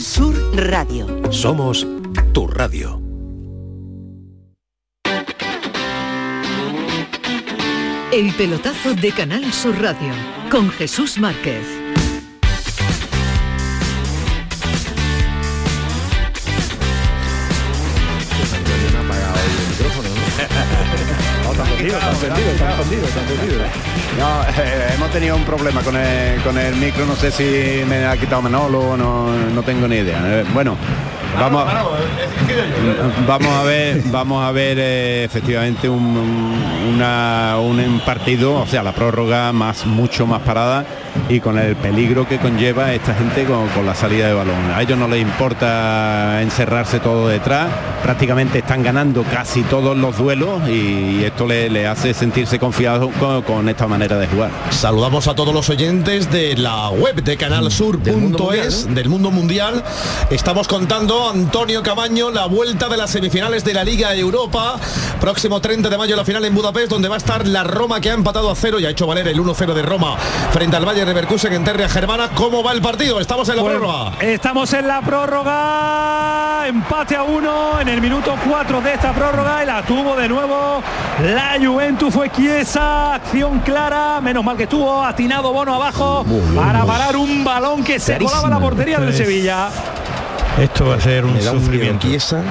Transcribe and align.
Sur 0.00 0.34
Radio. 0.56 1.06
Somos 1.30 1.86
tu 2.32 2.46
radio. 2.46 3.00
El 8.12 8.32
pelotazo 8.36 8.94
de 8.94 9.12
Canal 9.12 9.52
Sur 9.52 9.80
Radio 9.80 10.12
con 10.50 10.70
Jesús 10.70 11.18
Márquez. 11.18 11.81
No, 24.18 24.42
eh, 24.62 24.92
hemos 24.94 25.10
tenido 25.10 25.36
un 25.36 25.44
problema 25.44 25.80
con 25.82 25.96
el, 25.96 26.40
con 26.42 26.56
el 26.58 26.74
micro, 26.76 27.04
no 27.06 27.16
sé 27.16 27.30
si 27.30 27.82
me 27.88 28.04
ha 28.06 28.16
quitado 28.16 28.42
Manolo 28.42 28.80
o 28.80 28.96
no, 28.96 29.30
no 29.54 29.62
tengo 29.62 29.88
ni 29.88 29.96
idea. 29.96 30.20
Eh, 30.24 30.44
bueno, 30.52 30.76
vamos, 31.40 31.64
vamos 33.26 33.48
a 33.48 33.62
ver, 33.64 34.02
vamos 34.06 34.44
a 34.44 34.52
ver 34.52 34.76
eh, 34.80 35.24
efectivamente 35.24 35.88
un, 35.88 36.54
una- 36.94 37.56
un 37.58 38.00
partido, 38.04 38.54
o 38.60 38.66
sea, 38.66 38.82
la 38.82 38.92
prórroga 38.92 39.52
más 39.52 39.86
mucho 39.86 40.26
más 40.26 40.40
parada 40.42 40.84
y 41.28 41.40
con 41.40 41.58
el 41.58 41.76
peligro 41.76 42.26
que 42.26 42.38
conlleva 42.38 42.92
esta 42.92 43.14
gente 43.14 43.44
con, 43.44 43.68
con 43.68 43.86
la 43.86 43.94
salida 43.94 44.26
de 44.26 44.34
balón. 44.34 44.70
A 44.74 44.82
ellos 44.82 44.98
no 44.98 45.08
les 45.08 45.22
importa 45.22 46.40
encerrarse 46.42 47.00
todo 47.00 47.28
detrás, 47.28 47.68
prácticamente 48.02 48.58
están 48.58 48.82
ganando 48.82 49.22
casi 49.24 49.62
todos 49.62 49.96
los 49.96 50.18
duelos 50.18 50.68
y, 50.68 51.22
esto 51.22 51.46
le, 51.46 51.70
le 51.70 51.86
hace 51.86 52.14
sentirse 52.14 52.58
confiado 52.58 53.10
con, 53.10 53.42
con 53.42 53.68
esta 53.68 53.86
manera 53.86 54.18
de 54.18 54.26
jugar. 54.26 54.50
Saludamos 54.70 55.28
a 55.28 55.34
todos 55.34 55.54
los 55.54 55.68
oyentes 55.70 56.30
de 56.32 56.56
la 56.56 56.90
web 56.90 57.22
de 57.22 57.36
canalsur.es 57.36 58.92
del 58.94 59.08
mundo 59.08 59.30
mundial. 59.30 59.84
Estamos 60.30 60.66
contando 60.66 61.28
Antonio 61.28 61.82
Cabaño 61.82 62.30
la 62.30 62.46
vuelta 62.46 62.88
de 62.88 62.96
las 62.96 63.10
semifinales 63.10 63.64
de 63.64 63.74
la 63.74 63.84
Liga 63.84 64.14
Europa. 64.14 64.78
Próximo 65.20 65.60
30 65.60 65.88
de 65.88 65.98
mayo 65.98 66.16
la 66.16 66.24
final 66.24 66.44
en 66.44 66.54
Budapest 66.54 66.90
donde 66.90 67.08
va 67.08 67.14
a 67.14 67.18
estar 67.18 67.46
la 67.46 67.64
Roma 67.64 68.00
que 68.00 68.10
ha 68.10 68.14
empatado 68.14 68.50
a 68.50 68.56
cero 68.56 68.80
y 68.80 68.86
ha 68.86 68.90
hecho 68.90 69.06
valer 69.06 69.28
el 69.28 69.38
1-0 69.38 69.74
de 69.74 69.82
Roma 69.82 70.16
frente 70.52 70.76
al 70.76 70.86
Valle 70.86 71.01
Leverkusen 71.04 71.52
en 71.52 71.64
Terria 71.64 71.88
Germana. 71.88 72.28
¿Cómo 72.34 72.62
va 72.62 72.72
el 72.72 72.80
partido? 72.80 73.20
Estamos 73.20 73.48
en 73.48 73.56
la 73.56 73.62
Pues, 73.62 73.76
prórroga. 73.76 74.12
Estamos 74.20 74.72
en 74.72 74.88
la 74.88 75.00
prórroga. 75.00 76.66
Empate 76.68 77.16
a 77.16 77.22
uno 77.24 77.80
en 77.80 77.88
el 77.88 78.00
minuto 78.00 78.34
4 78.48 78.80
de 78.80 78.94
esta 78.94 79.12
prórroga 79.12 79.62
y 79.62 79.66
la 79.66 79.82
tuvo 79.82 80.16
de 80.16 80.28
nuevo 80.28 80.82
la 81.22 81.56
Juventus. 81.64 82.12
Fue 82.14 82.30
Chiesa. 82.30 83.14
Acción 83.14 83.60
clara. 83.60 84.20
Menos 84.20 84.44
mal 84.44 84.56
que 84.56 84.64
estuvo 84.64 85.02
atinado 85.04 85.52
Bono 85.52 85.74
abajo 85.74 86.24
para 86.54 86.84
parar 86.84 87.16
un 87.16 87.42
balón 87.44 87.82
que 87.84 87.98
se 88.00 88.18
colaba 88.18 88.46
a 88.46 88.50
la 88.50 88.60
portería 88.60 88.98
del 88.98 89.14
Sevilla. 89.14 89.68
Esto 90.58 90.86
va 90.86 90.96
a 90.96 91.00
ser 91.00 91.24
un 91.24 91.40
sufrimiento. 91.40 92.06
Chiesa. 92.06 92.42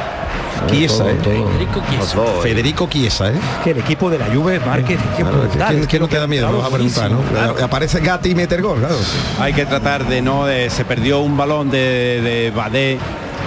Chiesa, 0.67 1.09
eh. 1.09 1.17
Federico 1.23 1.81
Chiesa. 1.89 2.17
Federico 2.41 2.87
Chiesa, 2.89 3.29
¿eh? 3.31 3.39
Que 3.63 3.71
el 3.71 3.77
equipo 3.79 4.09
de 4.09 4.19
la 4.19 4.25
Juve 4.27 4.59
marque. 4.59 4.97
qué 5.17 5.23
Claro, 5.23 5.39
brutal, 5.41 5.67
¿quién, 5.69 5.81
es 5.81 5.87
quién 5.87 6.01
no 6.01 6.07
te 6.07 6.17
da 6.17 6.27
miedo? 6.27 6.47
claro, 6.47 6.57
Nos 6.57 6.63
va 6.63 6.67
a 6.67 6.71
preguntar, 6.77 7.11
¿no? 7.11 7.21
claro. 7.21 7.55
Aparece 7.65 7.99
Gatti 7.99 8.29
y 8.31 8.35
mete 8.35 8.55
el 8.55 8.61
gol, 8.61 8.79
claro. 8.79 8.95
Hay 9.39 9.53
que 9.53 9.65
tratar 9.65 10.05
de 10.07 10.21
no, 10.21 10.45
de- 10.45 10.69
se 10.69 10.85
perdió 10.85 11.19
un 11.21 11.35
balón 11.37 11.69
de, 11.69 12.21
de 12.21 12.51
Badé 12.55 12.97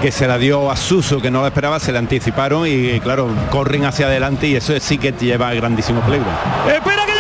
que 0.03 0.11
se 0.13 0.27
la 0.27 0.37
dio 0.37 0.71
a 0.71 0.77
Suso 0.77 1.21
que 1.21 1.31
no 1.31 1.41
lo 1.41 1.47
esperaba, 1.47 1.81
se 1.81 1.91
le 1.93 1.99
anticiparon 1.99 2.67
y 2.67 3.01
claro, 3.01 3.29
corren 3.51 3.87
hacia 3.87 4.07
adelante 4.07 4.47
y 4.49 4.57
eso 4.57 4.75
sí 4.81 4.99
que 4.99 5.13
lleva 5.13 5.49
a 5.49 5.55
grandísimo 5.55 6.01
peligro. 6.03 6.27
Espera 6.69 7.07
que 7.07 7.14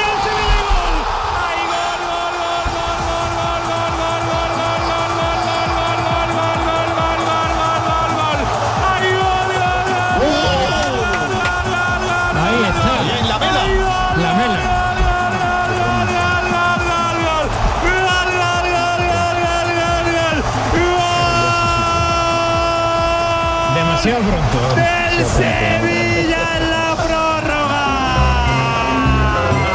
¡El 25.17 25.25
Sevilla 25.27 26.57
en 26.57 26.71
la 26.71 26.97
prórroga! 26.97 27.87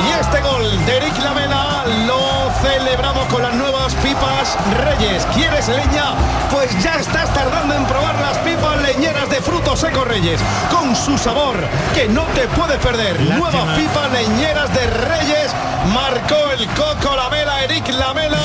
Y 0.05 0.19
este 0.19 0.41
gol 0.41 0.85
de 0.85 0.97
Eric 0.97 1.17
Lamela 1.23 1.85
lo 2.07 2.51
celebramos 2.61 3.25
con 3.27 3.43
las 3.43 3.53
nuevas 3.53 3.95
pipas 3.95 4.57
Reyes. 4.83 5.25
¿Quieres 5.33 5.69
leña? 5.69 6.13
Pues 6.51 6.71
ya 6.83 6.95
estás 6.95 7.33
tardando 7.33 7.73
en 7.73 7.85
probar 7.85 8.19
las 8.19 8.37
pipas 8.39 8.81
leñeras 8.81 9.29
de 9.29 9.41
frutos 9.41 9.79
secos 9.79 10.05
Reyes. 10.05 10.41
Con 10.69 10.93
su 10.93 11.17
sabor 11.17 11.55
que 11.95 12.09
no 12.09 12.23
te 12.35 12.45
puedes 12.49 12.77
perder. 12.79 13.21
Nuevas 13.21 13.77
pipas 13.77 14.11
leñeras 14.11 14.73
de 14.73 14.87
Reyes. 14.87 15.55
Marcó 15.93 16.51
el 16.51 16.67
Coco 16.71 17.15
Lamela, 17.15 17.63
Eric 17.63 17.87
Lamela. 17.93 18.41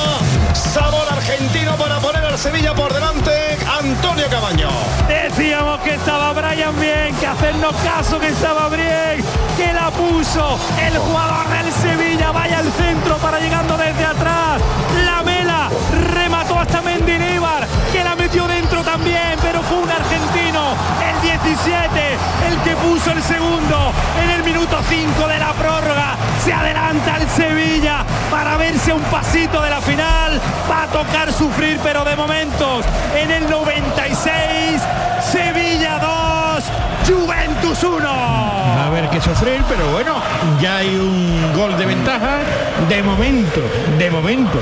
Sabor 0.53 1.05
argentino 1.11 1.75
para 1.75 1.99
poner 1.99 2.24
Sevilla 2.37 2.73
por 2.73 2.93
delante. 2.93 3.31
Antonio 3.79 4.27
Cabaño. 4.29 4.67
Decíamos 5.07 5.79
que 5.81 5.95
estaba 5.95 6.33
Brian 6.33 6.77
bien, 6.79 7.15
que 7.15 7.27
hacernos 7.27 7.73
caso 7.77 8.19
que 8.19 8.27
estaba 8.27 8.67
bien, 8.67 9.23
que 9.55 9.71
la 9.71 9.89
puso 9.91 10.59
el 10.81 10.97
jugador 10.97 11.47
del 11.49 11.71
Sevilla, 11.71 12.31
vaya 12.31 12.59
al 12.59 12.71
centro 12.73 13.17
para 13.17 13.39
llegando 13.39 13.77
desde 13.77 14.05
atrás. 14.05 14.61
La 15.05 15.23
Mela 15.23 15.69
remató 16.13 16.59
hasta 16.59 16.81
Mendilibar, 16.81 17.65
que 17.93 18.03
la 18.03 18.15
metió 18.15 18.47
dentro 18.47 18.83
también, 18.83 19.37
pero 19.41 19.61
fue 19.63 19.77
un 19.77 19.89
argentino, 19.89 20.75
el 21.07 21.21
17, 21.21 22.17
el 22.44 22.44
que 22.44 22.44
puso 22.85 23.11
el 23.11 23.21
segundo 23.23 23.91
en 24.21 24.29
el 24.29 24.43
minuto 24.43 24.77
5 24.87 25.27
de 25.27 25.39
la 25.39 25.53
prórroga. 25.53 26.15
Se 26.43 26.53
adelanta 26.53 27.17
el 27.17 27.27
Sevilla 27.29 28.05
para 28.29 28.57
verse 28.57 28.93
un 28.93 29.01
pasito 29.03 29.61
de 29.61 29.69
la 29.69 29.81
final. 29.81 30.39
Va 30.69 30.83
a 30.83 30.87
tocar 30.87 31.33
sufrir, 31.33 31.79
pero 31.83 32.03
de 32.03 32.15
momentos 32.15 32.85
en 33.15 33.31
el 33.31 33.49
96, 33.49 34.81
Sevilla 35.21 35.99
2, 35.99 36.63
Juventus 37.07 37.83
1. 37.83 38.07
Va 38.07 38.83
a 38.83 38.87
haber 38.87 39.09
que 39.09 39.19
sufrir, 39.19 39.63
pero 39.67 39.87
bueno, 39.91 40.15
ya 40.61 40.77
hay 40.77 40.95
un 40.95 41.53
gol 41.55 41.77
de 41.77 41.85
ventaja. 41.85 42.39
De 42.87 43.01
momento, 43.01 43.61
de 43.97 44.11
momento, 44.11 44.59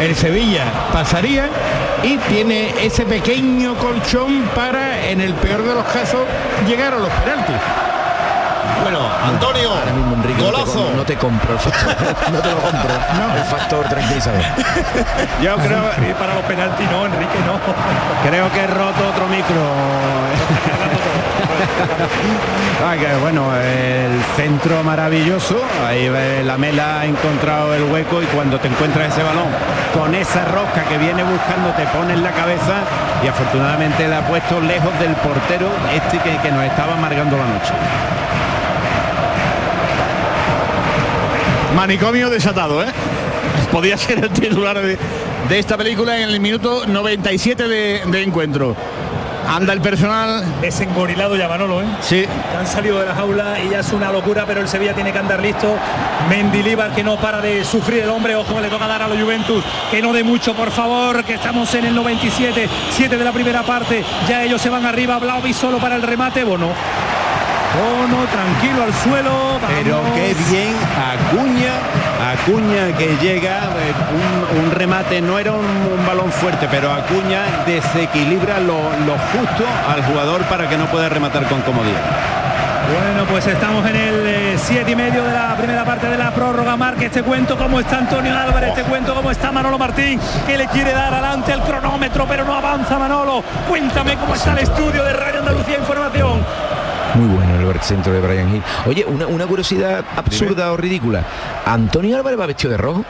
el 0.00 0.14
Sevilla 0.14 0.64
pasaría 0.92 1.48
y 2.04 2.18
tiene 2.28 2.74
ese 2.84 3.04
pequeño 3.04 3.74
colchón 3.76 4.42
para, 4.54 5.08
en 5.08 5.20
el 5.20 5.32
peor 5.34 5.62
de 5.62 5.74
los 5.74 5.84
casos, 5.86 6.20
llegar 6.66 6.92
a 6.94 6.98
los 6.98 7.08
penaltis. 7.08 7.56
Bueno, 8.82 8.98
Antonio, 9.26 9.70
golazo. 10.38 10.90
No 10.94 11.04
te 11.04 11.16
compro 11.16 11.54
el 11.54 11.58
factor. 11.58 11.96
No 12.32 12.40
te 12.40 12.50
lo 12.50 12.56
compro. 12.58 12.90
El 13.36 13.44
factor 13.44 13.88
tranquilizador. 13.88 14.42
Yo 15.42 15.56
creo, 15.56 15.90
Y 16.08 16.12
para 16.14 16.34
los 16.34 16.44
penaltis 16.44 16.90
no, 16.90 17.06
Enrique 17.06 17.38
no. 17.46 17.58
creo 18.28 18.52
que 18.52 18.60
he 18.60 18.66
roto 18.66 19.08
otro 19.08 19.26
micro. 19.28 19.60
Ah, 22.86 22.96
bueno, 23.20 23.44
el 23.56 24.22
centro 24.36 24.82
maravilloso, 24.82 25.56
ahí 25.86 26.10
la 26.44 26.58
mela 26.58 27.00
ha 27.00 27.06
encontrado 27.06 27.74
el 27.74 27.84
hueco 27.84 28.22
y 28.22 28.26
cuando 28.26 28.58
te 28.58 28.68
encuentras 28.68 29.12
ese 29.12 29.22
balón 29.22 29.46
con 29.94 30.14
esa 30.14 30.44
rosca 30.44 30.84
que 30.88 30.98
viene 30.98 31.22
buscando 31.22 31.70
te 31.76 31.86
pone 31.86 32.14
en 32.14 32.22
la 32.22 32.32
cabeza 32.32 32.82
y 33.22 33.28
afortunadamente 33.28 34.06
la 34.08 34.18
ha 34.18 34.26
puesto 34.26 34.60
lejos 34.60 34.98
del 34.98 35.14
portero 35.16 35.68
este 35.94 36.18
que, 36.18 36.36
que 36.38 36.50
nos 36.52 36.64
estaba 36.64 36.94
amargando 36.94 37.36
la 37.36 37.46
noche. 37.46 37.72
Manicomio 41.74 42.30
desatado, 42.30 42.82
¿eh? 42.82 42.88
Podía 43.72 43.96
ser 43.96 44.18
el 44.18 44.30
titular 44.30 44.80
de, 44.80 44.98
de 45.48 45.58
esta 45.58 45.76
película 45.76 46.20
en 46.20 46.28
el 46.28 46.40
minuto 46.40 46.86
97 46.86 47.66
de, 47.66 48.02
de 48.06 48.22
encuentro. 48.22 48.76
Anda 49.48 49.72
el 49.72 49.80
personal. 49.80 50.44
Desengorilado 50.60 51.36
ya 51.36 51.48
Manolo, 51.48 51.82
¿eh? 51.82 51.86
Sí. 52.00 52.24
Han 52.58 52.66
salido 52.66 53.00
de 53.00 53.06
la 53.06 53.14
jaula 53.14 53.58
y 53.60 53.70
ya 53.70 53.80
es 53.80 53.92
una 53.92 54.10
locura, 54.10 54.44
pero 54.46 54.60
el 54.60 54.68
Sevilla 54.68 54.94
tiene 54.94 55.12
que 55.12 55.18
andar 55.18 55.40
listo. 55.40 55.76
Mendilíbar 56.28 56.92
que 56.92 57.04
no 57.04 57.16
para 57.16 57.40
de 57.40 57.64
sufrir 57.64 58.04
el 58.04 58.10
hombre, 58.10 58.34
ojo, 58.34 58.60
le 58.60 58.68
toca 58.68 58.86
dar 58.86 59.02
a 59.02 59.08
los 59.08 59.20
Juventus, 59.20 59.62
que 59.90 60.00
no 60.00 60.12
de 60.12 60.24
mucho, 60.24 60.54
por 60.54 60.70
favor, 60.70 61.24
que 61.24 61.34
estamos 61.34 61.72
en 61.74 61.84
el 61.84 61.94
97, 61.94 62.68
7 62.90 63.16
de 63.18 63.24
la 63.24 63.32
primera 63.32 63.62
parte, 63.62 64.04
ya 64.28 64.42
ellos 64.42 64.60
se 64.60 64.70
van 64.70 64.86
arriba, 64.86 65.18
Blaovi 65.18 65.52
solo 65.52 65.78
para 65.78 65.96
el 65.96 66.02
remate, 66.02 66.44
Bono. 66.44 66.68
Bono, 67.74 68.24
tranquilo 68.26 68.84
al 68.84 68.94
suelo. 68.94 69.58
Pero 69.66 70.00
qué 70.14 70.34
bien 70.48 70.74
Acuña, 70.94 71.72
Acuña 72.30 72.96
que 72.96 73.16
llega, 73.20 73.58
eh, 73.64 73.92
un, 74.56 74.64
un 74.64 74.70
remate, 74.70 75.20
no 75.20 75.38
era 75.38 75.52
un, 75.52 75.64
un 75.64 76.06
balón 76.06 76.32
fuerte, 76.32 76.68
pero 76.70 76.92
Acuña 76.92 77.42
desequilibra 77.66 78.60
lo, 78.60 78.76
lo 79.06 79.14
justo 79.32 79.64
al 79.92 80.02
jugador 80.04 80.42
para 80.44 80.68
que 80.68 80.76
no 80.78 80.86
pueda 80.86 81.08
rematar 81.08 81.44
con 81.44 81.60
comodidad. 81.62 82.00
Bueno, 82.92 83.24
pues 83.30 83.46
estamos 83.46 83.86
en 83.88 83.96
el 83.96 84.26
eh, 84.26 84.58
siete 84.58 84.90
y 84.90 84.96
medio 84.96 85.24
de 85.24 85.32
la 85.32 85.56
primera 85.56 85.84
parte 85.84 86.06
de 86.06 86.18
la 86.18 86.30
prórroga. 86.32 86.76
Marque 86.76 87.06
este 87.06 87.22
cuento 87.22 87.56
cómo 87.56 87.80
está 87.80 87.98
Antonio 87.98 88.36
Álvarez, 88.36 88.70
este 88.70 88.82
cuento 88.82 89.14
cómo 89.14 89.30
está 89.30 89.50
Manolo 89.50 89.78
Martín, 89.78 90.20
que 90.46 90.58
le 90.58 90.66
quiere 90.66 90.92
dar 90.92 91.12
adelante 91.12 91.52
el 91.52 91.60
cronómetro, 91.60 92.26
pero 92.28 92.44
no 92.44 92.54
avanza 92.54 92.98
Manolo. 92.98 93.42
Cuéntame 93.68 94.16
cómo 94.16 94.34
está 94.34 94.52
el 94.52 94.58
estudio 94.58 95.02
de 95.02 95.12
Radio 95.14 95.40
Andalucía 95.40 95.78
Información. 95.78 96.44
Muy 97.14 97.28
bueno 97.36 97.43
el 97.74 97.80
centro 97.80 98.12
de 98.12 98.20
Brian 98.20 98.54
Hill. 98.54 98.62
Oye, 98.86 99.04
una, 99.06 99.26
una 99.26 99.46
curiosidad 99.46 100.04
absurda 100.16 100.72
o 100.72 100.76
ridícula. 100.76 101.22
¿Antonio 101.66 102.16
Álvarez 102.16 102.38
va 102.40 102.46
vestido 102.46 102.70
de 102.70 102.76
rojo? 102.76 103.04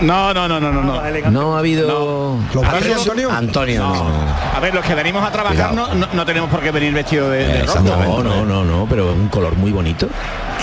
No, 0.00 0.32
no, 0.32 0.46
no, 0.48 0.60
no, 0.60 0.72
no. 0.72 0.82
No, 0.82 1.30
No 1.30 1.56
ha 1.56 1.58
habido... 1.58 2.38
¿Los 2.54 2.62
brazos, 2.62 2.98
Antonio? 3.00 3.30
Antonio, 3.30 3.82
no. 3.82 4.10
A 4.56 4.60
ver, 4.60 4.74
los 4.74 4.84
que 4.84 4.94
venimos 4.94 5.24
a 5.24 5.30
trabajar 5.32 5.74
no, 5.74 5.88
no- 5.94 6.24
tenemos 6.26 6.48
por 6.48 6.60
qué 6.60 6.70
venir 6.70 6.92
vestidos 6.94 7.30
de, 7.32 7.46
de 7.48 7.62
rojo. 7.64 7.80
No, 7.80 8.22
no, 8.22 8.44
no, 8.44 8.64
no, 8.64 8.86
pero 8.88 9.12
un 9.12 9.28
color 9.28 9.56
muy 9.56 9.72
bonito. 9.72 10.06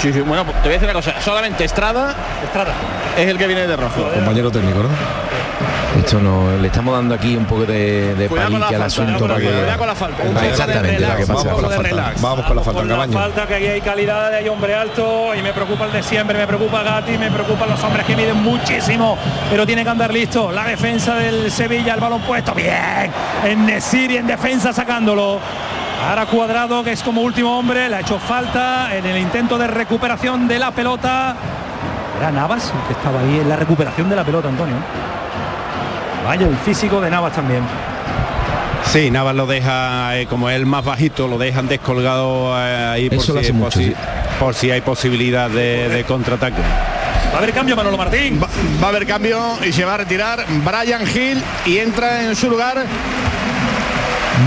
Sí, 0.01 0.13
sí, 0.13 0.21
bueno, 0.21 0.45
pues 0.45 0.55
te 0.57 0.61
voy 0.63 0.69
a 0.69 0.73
decir 0.79 0.85
una 0.85 0.93
cosa. 0.93 1.13
Solamente 1.21 1.65
Estrada 1.65 2.15
Estrada. 2.43 2.71
es 3.17 3.27
el 3.27 3.37
que 3.37 3.47
viene 3.47 3.67
de 3.67 3.75
rojo. 3.75 4.01
Compañero 4.13 4.49
técnico, 4.49 4.79
¿no? 4.83 4.89
Esto 5.97 6.19
no, 6.19 6.55
le 6.57 6.67
estamos 6.67 6.93
dando 6.93 7.15
aquí 7.15 7.35
un 7.35 7.45
poco 7.45 7.65
de, 7.65 8.15
de 8.15 8.27
Cuidado 8.27 8.51
con 8.51 8.59
la 8.59 8.67
palique 8.67 8.83
al 8.83 8.91
falta, 8.91 9.03
asunto 9.03 9.19
cuidado 9.19 9.27
para 9.27 9.39
que... 9.39 9.57
cuidado 9.57 9.77
con 9.77 9.87
la 9.87 9.95
falta. 9.95 10.23
Un 10.23 10.33
de 10.33 10.39
relax, 10.41 11.27
para 11.27 11.43
que 11.43 11.49
por 11.49 11.61
la 11.61 11.69
falta. 11.69 11.83
relax. 11.83 12.21
Vamos 12.21 12.45
con 12.45 12.55
la 12.55 12.63
falta, 12.63 12.79
Con 12.79 12.87
la 12.87 12.93
Cabaño. 12.95 13.13
falta 13.13 13.47
que 13.47 13.55
aquí 13.55 13.67
hay 13.67 13.81
calidad, 13.81 14.33
hay 14.33 14.49
hombre 14.49 14.75
alto 14.75 15.35
y 15.35 15.41
me 15.41 15.51
preocupa 15.53 15.85
el 15.85 15.91
de 15.91 16.03
siempre, 16.03 16.37
me 16.37 16.47
preocupa 16.47 16.83
Gatti, 16.83 17.17
me 17.17 17.31
preocupan 17.31 17.69
los 17.69 17.83
hombres 17.83 18.05
que 18.05 18.15
miden 18.15 18.41
muchísimo, 18.41 19.17
pero 19.49 19.65
tiene 19.65 19.83
que 19.83 19.89
andar 19.89 20.13
listo. 20.13 20.51
La 20.51 20.63
defensa 20.63 21.15
del 21.15 21.51
Sevilla, 21.51 21.95
el 21.95 21.99
balón 21.99 22.21
puesto, 22.21 22.53
bien, 22.53 23.11
en 23.43 23.65
Nesiri 23.65 24.17
en 24.17 24.27
defensa 24.27 24.71
sacándolo. 24.71 25.39
Ahora 26.07 26.25
cuadrado, 26.27 26.81
que 26.83 26.93
es 26.93 27.03
como 27.03 27.21
último 27.21 27.59
hombre, 27.59 27.89
le 27.89 27.97
ha 27.97 27.99
hecho 27.99 28.19
falta 28.19 28.95
en 28.95 29.05
el 29.05 29.17
intento 29.17 29.57
de 29.57 29.67
recuperación 29.67 30.47
de 30.47 30.57
la 30.57 30.71
pelota. 30.71 31.35
Era 32.17 32.31
Navas 32.31 32.71
el 32.73 32.87
que 32.87 32.93
estaba 32.93 33.19
ahí 33.19 33.39
en 33.41 33.49
la 33.49 33.57
recuperación 33.57 34.09
de 34.09 34.15
la 34.15 34.23
pelota, 34.23 34.47
Antonio. 34.47 34.75
Vaya, 36.29 36.45
el 36.45 36.57
físico 36.57 37.01
de 37.01 37.09
Navas 37.09 37.33
también. 37.33 37.63
Sí, 38.85 39.09
Navas 39.09 39.35
lo 39.35 39.47
deja, 39.47 40.15
eh, 40.15 40.27
como 40.27 40.47
es 40.47 40.57
el 40.57 40.67
más 40.67 40.85
bajito, 40.85 41.27
lo 41.27 41.39
dejan 41.39 41.67
descolgado 41.67 42.55
eh, 42.55 42.85
ahí 42.85 43.09
por 43.09 43.23
si, 43.23 43.31
por, 43.51 43.73
si, 43.73 43.85
sí. 43.85 43.93
por 44.39 44.53
si 44.53 44.69
hay 44.69 44.81
posibilidad 44.81 45.49
de, 45.49 45.89
de 45.89 46.03
contraataque. 46.03 46.61
Va 47.31 47.33
a 47.33 47.37
haber 47.39 47.51
cambio, 47.51 47.75
Manolo 47.75 47.97
Martín. 47.97 48.39
Va, 48.39 48.47
va 48.79 48.85
a 48.85 48.89
haber 48.89 49.07
cambio 49.07 49.39
y 49.67 49.71
se 49.71 49.83
va 49.83 49.95
a 49.95 49.97
retirar 49.97 50.45
Brian 50.63 51.01
Hill 51.01 51.41
y 51.65 51.79
entra 51.79 52.21
en 52.21 52.35
su 52.35 52.47
lugar 52.47 52.85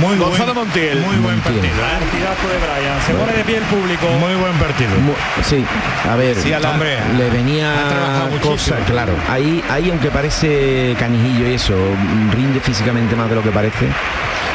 Muy 0.00 0.16
Gonzalo 0.16 0.54
buen, 0.54 0.66
Montiel. 0.66 0.98
Muy 1.00 1.16
buen 1.16 1.36
Montiel. 1.36 1.42
partido. 1.42 1.64
¿eh? 1.64 1.98
Partidazo 2.00 2.48
de 2.48 2.58
Brian. 2.58 3.00
Se 3.06 3.12
pone 3.14 3.32
de 3.32 3.44
pie 3.44 3.56
el 3.58 3.64
público. 3.64 4.06
Muy 4.18 4.34
buen 4.34 4.54
partido. 4.54 4.90
Mu- 5.00 5.12
Sí, 5.44 5.64
a 6.10 6.16
ver, 6.16 6.36
Sí, 6.36 6.52
a 6.52 6.60
la- 6.60 6.70
Hombre, 6.70 6.96
le 7.18 7.30
venía 7.30 7.72
cosa, 8.42 8.76
claro. 8.86 9.12
Ahí, 9.28 9.62
ahí 9.70 9.90
aunque 9.90 10.08
parece 10.10 10.94
canijillo 10.98 11.48
y 11.48 11.54
eso, 11.54 11.74
rinde 12.34 12.60
físicamente 12.60 13.14
más 13.16 13.28
de 13.28 13.34
lo 13.36 13.42
que 13.42 13.50
parece. 13.50 13.86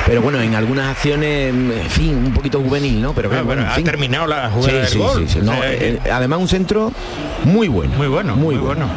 Pero 0.05 0.21
bueno, 0.21 0.39
en 0.39 0.55
algunas 0.55 0.89
acciones, 0.89 1.49
en 1.53 1.89
fin, 1.89 2.15
un 2.15 2.31
poquito 2.33 2.59
juvenil, 2.61 3.01
¿no? 3.01 3.13
Pero 3.13 3.27
Ah, 3.27 3.31
bueno, 3.31 3.45
bueno, 3.45 3.61
en 3.63 3.67
ha 3.67 3.71
fin. 3.71 3.83
terminado 3.83 4.25
la 4.25 4.47
Sí, 4.47 4.53
jugada 4.53 4.77
del 4.79 4.87
sí, 4.87 4.97
gol. 4.97 5.27
sí, 5.27 5.33
sí. 5.33 5.39
No, 5.43 5.51
sea, 5.51 5.73
eh, 5.73 5.99
además 6.13 6.39
un 6.39 6.47
centro 6.47 6.93
muy 7.43 7.67
bueno. 7.67 7.93
muy 7.97 8.07
bueno, 8.07 8.35
muy, 8.37 8.55
bueno. 8.55 8.87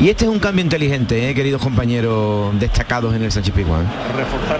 Y 0.00 0.08
este 0.08 0.24
es 0.24 0.30
un 0.30 0.38
cambio 0.38 0.64
inteligente, 0.64 1.30
eh, 1.30 1.34
queridos 1.34 1.62
compañeros 1.62 2.58
destacados 2.58 3.14
en 3.14 3.22
el 3.22 3.30
Sánchez 3.30 3.54
Pizjuán. 3.54 3.86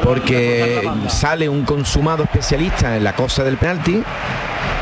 Porque 0.02 0.88
sale 1.08 1.48
un 1.48 1.64
consumado 1.64 2.24
especialista 2.24 2.96
en 2.96 3.04
la 3.04 3.14
cosa 3.14 3.42
del 3.42 3.56
penalti 3.56 4.02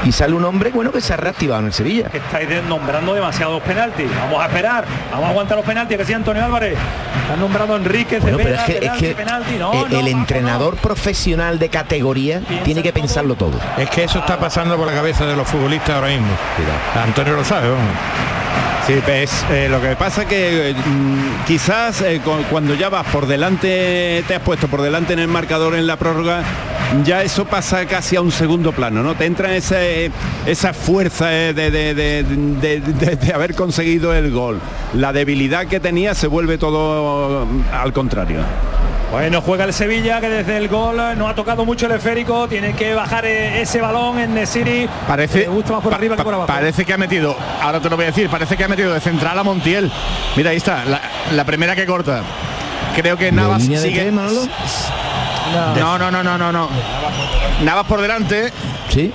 y 0.05 0.13
sale 0.13 0.35
un 0.35 0.45
hombre 0.45 0.71
bueno 0.71 0.93
que 0.93 1.01
se 1.01 1.13
ha 1.13 1.17
reactivado 1.17 1.61
en 1.61 1.67
el 1.67 1.73
Sevilla. 1.73 2.09
que 2.09 2.19
estáis 2.19 2.49
nombrando 2.69 3.15
demasiados 3.15 3.63
penaltis. 3.63 4.07
Vamos 4.19 4.43
a 4.43 4.47
esperar, 4.47 4.85
vamos 5.11 5.27
a 5.27 5.31
aguantar 5.31 5.57
los 5.57 5.67
penaltis, 5.67 5.97
que 5.97 6.05
sea 6.05 6.17
Antonio 6.17 6.45
Álvarez. 6.45 6.77
Están 7.23 7.41
nombrando 7.41 7.75
a 7.75 7.77
Enrique, 7.77 8.19
Bueno, 8.19 8.39
pero 8.39 8.57
Cepeda, 8.59 8.61
es 8.61 8.67
que, 8.67 8.73
es 8.73 8.81
penalti, 8.81 9.07
que 9.07 9.15
penalti. 9.15 9.57
No, 9.57 9.73
el, 9.73 9.79
no, 9.79 9.85
el 9.87 9.93
vamos, 9.93 10.09
entrenador 10.09 10.77
profesional 10.77 11.59
de 11.59 11.69
categoría 11.69 12.41
tiene 12.65 12.83
que 12.83 12.93
pensarlo 12.93 13.35
todo. 13.35 13.59
Es 13.79 13.89
que 13.91 14.05
eso 14.05 14.19
está 14.19 14.39
pasando 14.39 14.77
por 14.77 14.87
la 14.87 14.95
cabeza 14.95 15.27
de 15.27 15.37
los 15.37 15.47
futbolistas 15.47 15.97
ahora 15.97 16.09
mismo. 16.09 16.29
Antonio 17.03 17.35
lo 17.35 17.45
sabe, 17.45 17.69
vamos. 17.69 18.40
Sí, 18.87 18.95
pues, 19.05 19.45
eh, 19.51 19.69
lo 19.71 19.81
que 19.81 19.95
pasa 19.95 20.25
que 20.27 20.71
eh, 20.71 20.75
mm, 20.75 21.45
quizás 21.47 22.01
eh, 22.03 22.21
cu- 22.25 22.43
cuando 22.51 22.75
ya 22.75 22.89
vas 22.89 23.07
por 23.07 23.27
delante, 23.27 24.25
te 24.27 24.35
has 24.35 24.43
puesto 24.43 24.67
por 24.69 24.83
delante 24.83 25.13
en 25.13 25.21
el 25.21 25.29
marcador 25.29 25.75
en 25.77 25.87
la 25.87 25.97
prórroga, 25.97 26.43
ya 27.05 27.23
eso 27.23 27.45
pasa 27.45 27.87
casi 27.87 28.17
a 28.17 28.21
un 28.21 28.33
segundo 28.33 28.73
plano, 28.73 29.03
¿no? 29.03 29.15
Te 29.15 29.27
entra 29.27 29.55
esa, 29.55 29.77
esa 30.47 30.73
fuerza 30.73 31.27
de- 31.29 31.53
de- 31.53 31.71
de- 31.95 32.81
de 33.17 33.33
haber 33.33 33.55
conseguido 33.55 34.13
el 34.15 34.31
gol. 34.33 34.59
La 34.95 35.13
debilidad 35.13 35.67
que 35.67 35.79
tenía 35.79 36.15
se 36.15 36.27
vuelve 36.27 36.59
todo 36.59 37.47
mm, 37.47 37.63
al 37.73 37.93
contrario. 37.93 38.41
Bueno, 39.11 39.43
juega 39.43 39.65
el 39.65 39.73
Sevilla 39.73 40.21
que 40.21 40.29
desde 40.29 40.57
el 40.57 40.69
gol 40.69 40.99
eh, 41.01 41.15
no 41.17 41.27
ha 41.27 41.35
tocado 41.35 41.65
mucho 41.65 41.87
el 41.87 41.93
esférico, 41.93 42.47
tiene 42.47 42.75
que 42.75 42.95
bajar 42.95 43.25
eh, 43.27 43.61
ese 43.61 43.81
balón 43.81 44.21
en 44.21 44.35
Nesiri. 44.35 44.89
Parece, 45.09 45.41
Le 45.41 45.49
gusta 45.49 45.73
más 45.73 45.83
por 45.83 45.91
pa- 45.91 45.97
arriba 45.97 46.17
que 46.17 46.23
por 46.23 46.33
abajo. 46.35 46.47
parece 46.47 46.85
que 46.85 46.93
ha 46.93 46.97
metido, 46.97 47.35
ahora 47.61 47.81
te 47.81 47.91
lo 47.91 47.97
voy 47.97 48.05
a 48.05 48.09
decir, 48.09 48.29
parece 48.29 48.57
que 48.57 48.63
ha 48.65 48.69
metido 48.69 48.95
de 48.95 49.01
central 49.01 49.37
a 49.37 49.43
Montiel. 49.43 49.91
Mira, 50.37 50.51
ahí 50.51 50.59
está, 50.59 50.85
la, 50.85 51.01
la 51.33 51.45
primera 51.45 51.75
que 51.75 51.87
corta. 51.87 52.23
Creo 52.95 53.17
que 53.17 53.33
Navas 53.33 53.63
sigue. 53.65 54.13
No, 54.13 55.99
no, 55.99 56.11
no, 56.11 56.23
no, 56.23 56.39
no, 56.39 56.53
no. 56.53 56.69
Navas 57.65 57.87
por 57.87 58.01
delante 58.01 58.53
Sí, 58.89 59.13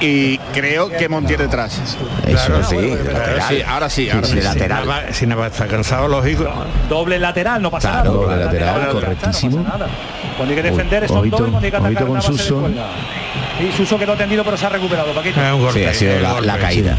y 0.00 0.38
creo 0.52 0.88
que 0.88 1.08
Montiel 1.08 1.38
detrás. 1.38 1.80
eso 2.26 2.62
sí. 2.64 2.76
Ahora 2.76 3.48
sí, 3.48 3.62
ahora 3.66 3.90
sí, 3.90 4.10
ahora 4.10 4.26
sí. 4.26 4.40
Si 4.40 4.58
Navas, 4.68 5.04
si 5.16 5.26
Navas 5.26 5.52
está 5.52 5.66
cansado, 5.66 6.08
lógico. 6.08 6.44
Doble 6.88 7.18
lateral, 7.18 7.60
no 7.62 7.70
pasa 7.70 7.90
Claro, 7.90 8.12
nada. 8.12 8.22
doble 8.22 8.44
lateral, 8.44 8.88
correctísimo. 8.92 9.58
No 9.58 9.64
pasa 9.64 9.78
nada. 9.78 9.90
Cuando 10.36 10.54
hay 10.54 10.62
que 10.62 10.70
defender 10.70 11.04
es 11.04 11.10
doble, 11.10 11.30
cuando 11.30 11.58
hay 11.58 11.70
que 11.70 11.76
atacar 11.76 12.06
con 12.06 12.22
Suso. 12.22 12.68
Y 13.60 13.72
Suso 13.76 13.98
quedó 13.98 14.14
tendido 14.14 14.44
pero 14.44 14.56
se 14.56 14.66
ha 14.66 14.68
recuperado, 14.68 15.12
Paquito. 15.12 15.40
Es 15.42 15.52
un 15.52 15.60
golpe, 15.62 15.80
Sí, 15.80 15.84
ha 15.86 15.94
sido 15.94 16.12
es 16.12 16.22
la, 16.22 16.30
golpe, 16.32 16.46
la 16.46 16.54
sí. 16.54 16.60
caída. 16.60 16.96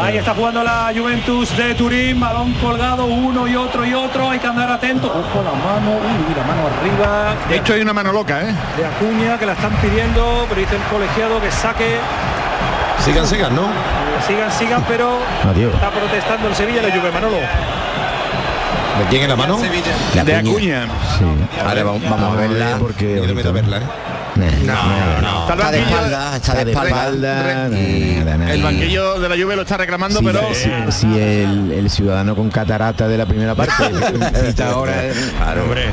Ahí 0.00 0.16
está 0.16 0.34
jugando 0.34 0.64
la 0.64 0.90
Juventus 0.96 1.54
de 1.56 1.74
Turín, 1.74 2.18
balón 2.18 2.54
colgado 2.54 3.04
uno 3.04 3.46
y 3.46 3.54
otro 3.56 3.84
y 3.84 3.92
otro, 3.92 4.30
hay 4.30 4.38
que 4.38 4.46
andar 4.46 4.70
atento. 4.70 5.08
Ojo 5.08 5.42
la 5.42 5.52
mano, 5.52 5.90
uy, 5.98 6.34
la 6.34 6.44
mano 6.44 6.62
arriba 6.66 7.34
De 7.48 7.56
hecho 7.56 7.74
hay 7.74 7.82
una 7.82 7.92
mano 7.92 8.12
loca, 8.12 8.42
¿eh? 8.42 8.54
de 8.76 8.86
Acuña 8.86 9.38
que 9.38 9.46
la 9.46 9.52
están 9.52 9.72
pidiendo, 9.76 10.46
pero 10.48 10.60
dice 10.60 10.76
el 10.76 10.82
colegiado 10.82 11.40
que 11.40 11.50
saque, 11.50 11.98
Sigan, 13.04 13.26
sigan, 13.26 13.54
¿no? 13.54 13.66
sigan, 14.26 14.50
sigan, 14.52 14.84
pero 14.86 15.18
Adiós. 15.50 15.74
está 15.74 15.90
protestando 15.90 16.48
el 16.48 16.54
Sevilla 16.54 16.82
de 16.82 16.92
Juve 16.92 17.10
Manolo. 17.10 17.36
¿De 17.36 19.04
quién 19.10 19.22
en 19.22 19.28
la 19.30 19.36
mano? 19.36 19.58
La 20.14 20.24
De 20.24 20.36
Acuña. 20.36 20.86
Sí. 21.18 21.24
Ahora 21.66 21.82
vamos, 21.82 22.02
vamos 22.08 22.32
a 22.32 22.40
verla. 22.40 22.76
porque 22.78 23.16
Yo 23.16 23.52
verla, 23.52 23.78
¿eh? 23.78 23.82
No, 24.34 24.46
no, 24.46 25.20
no. 25.20 25.48
Está 25.50 25.70
de 25.70 25.80
espalda, 25.80 26.36
está 26.36 26.64
de 26.64 26.72
espalda. 26.72 27.66
el 27.66 28.62
banquillo 28.62 29.20
de 29.20 29.28
la 29.28 29.36
Juve 29.36 29.56
lo 29.56 29.62
está 29.62 29.76
reclamando, 29.76 30.20
Sí, 30.20 30.24
pero 30.24 30.54
sí, 30.54 30.70
sí, 30.90 31.06
el, 31.18 31.72
el 31.72 31.90
ciudadano 31.90 32.34
con 32.34 32.50
catarata 32.50 33.08
de 33.08 33.18
la 33.18 33.26
primera 33.26 33.54
parte 33.54 33.72
ahora 34.62 34.94
Claro, 35.38 35.64
hombre. 35.64 35.86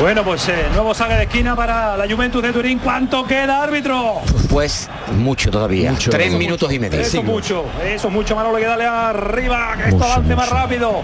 Bueno, 0.00 0.24
pues 0.24 0.48
eh, 0.48 0.66
nuevo 0.74 0.92
saque 0.92 1.14
de 1.14 1.22
esquina 1.22 1.54
para 1.54 1.96
la 1.96 2.12
Juventus 2.12 2.42
de 2.42 2.52
Turín. 2.52 2.78
¿Cuánto 2.78 3.24
queda, 3.24 3.62
árbitro? 3.62 4.22
Pues 4.50 4.90
mucho 5.12 5.50
todavía. 5.50 5.92
Mucho. 5.92 6.10
Tres 6.10 6.32
minutos 6.32 6.72
y 6.72 6.78
medio. 6.78 7.00
Eso 7.00 7.18
es 7.18 7.24
mucho, 7.24 7.64
eso 7.84 8.08
es 8.08 8.12
mucho, 8.12 8.34
Manolo, 8.34 8.58
que 8.58 8.66
darle 8.66 8.86
arriba, 8.86 9.74
que 9.76 9.82
esto 9.84 9.96
Mucho, 9.96 10.12
avance 10.12 10.36
más 10.36 10.48
rápido. 10.50 11.02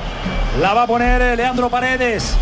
La 0.60 0.74
va 0.74 0.82
a 0.82 0.86
poner 0.86 1.22
eh, 1.22 1.36
Leandro 1.36 1.70
Paredes. 1.70 2.34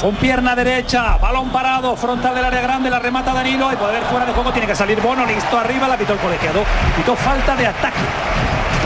Con 0.00 0.14
pierna 0.14 0.54
derecha, 0.54 1.16
balón 1.16 1.50
parado, 1.50 1.96
frontal 1.96 2.32
del 2.32 2.44
área 2.44 2.60
grande, 2.60 2.88
la 2.88 3.00
remata 3.00 3.32
Danilo 3.32 3.72
y 3.72 3.76
puede 3.76 3.96
haber 3.96 4.08
fuera 4.08 4.24
de 4.24 4.32
juego, 4.32 4.52
tiene 4.52 4.68
que 4.68 4.76
salir 4.76 5.00
Bono, 5.00 5.26
listo 5.26 5.58
arriba, 5.58 5.88
la 5.88 5.96
pitó 5.96 6.12
el 6.12 6.20
colegiado, 6.20 6.62
pitó 6.96 7.16
falta 7.16 7.56
de 7.56 7.66
ataque. 7.66 7.98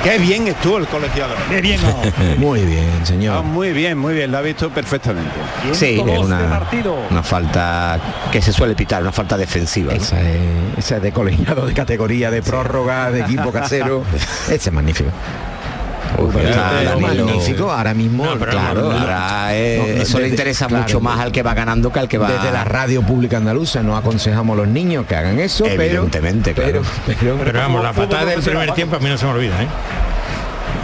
Qué 0.02 0.18
bien 0.18 0.48
estuvo 0.48 0.78
el 0.78 0.86
colegiado. 0.86 1.34
Qué 1.48 1.60
bien, 1.60 1.80
¿no? 1.82 2.36
muy 2.38 2.62
bien 2.62 2.88
Ah, 3.02 3.06
señor 3.06 3.44
muy 3.44 3.72
bien, 3.72 3.98
muy 3.98 4.14
bien, 4.14 4.32
lo 4.32 4.38
ha 4.38 4.40
visto 4.40 4.70
perfectamente. 4.70 5.30
Sí, 5.72 6.00
es 6.00 6.04
112 6.04 6.88
una, 7.10 7.22
falta 7.22 8.00
que 8.32 8.40
se 8.40 8.52
suele 8.52 8.74
pitar, 8.74 9.02
una 9.02 9.12
falta 9.12 9.36
defensiva. 9.36 9.92
¿no? 9.92 10.00
esa 10.00 10.20
es, 10.22 10.38
esa 10.78 10.96
es 10.96 11.02
de 11.02 11.12
colegiado 11.12 11.66
de 11.66 11.74
categoría 11.74 12.30
de 12.30 12.42
prórroga 12.42 13.10
de 13.10 13.20
equipo 13.20 13.52
casero 13.52 14.02
ese 14.48 14.54
es 14.54 14.72
magnífico 14.72 15.10
magnífico 17.00 17.70
ahora 17.70 17.94
mismo 17.94 18.24
No, 18.24 18.38
pero 18.38 18.52
Claro, 18.52 18.82
no, 18.82 18.98
ahora 18.98 19.54
eh, 19.54 19.78
no, 19.78 19.94
no, 19.96 20.02
eso 20.02 20.20
le 20.20 20.28
interesa 20.28 20.66
claro, 20.66 20.82
mucho 20.84 21.00
más 21.00 21.20
al 21.20 21.32
que 21.32 21.42
va 21.42 21.54
ganando 21.54 21.92
que 21.92 21.98
al 22.00 22.08
que 22.08 22.18
va. 22.18 22.30
desde 22.30 22.50
la 22.52 22.64
radio 22.64 23.02
pública 23.02 23.36
andaluza 23.38 23.82
no 23.82 23.96
aconsejamos 23.96 24.54
a 24.54 24.62
los 24.62 24.68
niños 24.68 25.06
que 25.06 25.16
hagan 25.16 25.38
eso 25.38 25.64
pero 25.64 25.82
Evidentemente, 25.82 26.54
claro. 26.54 26.82
pero, 27.06 27.16
pero, 27.20 27.38
Pero 27.44 27.58
vamos, 27.58 27.82
la 27.82 27.92
patada 27.92 28.26
del 28.26 28.42
primer 28.42 28.72
tiempo 28.72 28.96
a 28.96 28.98
mí 28.98 29.08
no 29.08 29.18
se 29.18 29.24
me 29.26 29.32
olvida, 29.32 29.62
¿eh? 29.62 29.66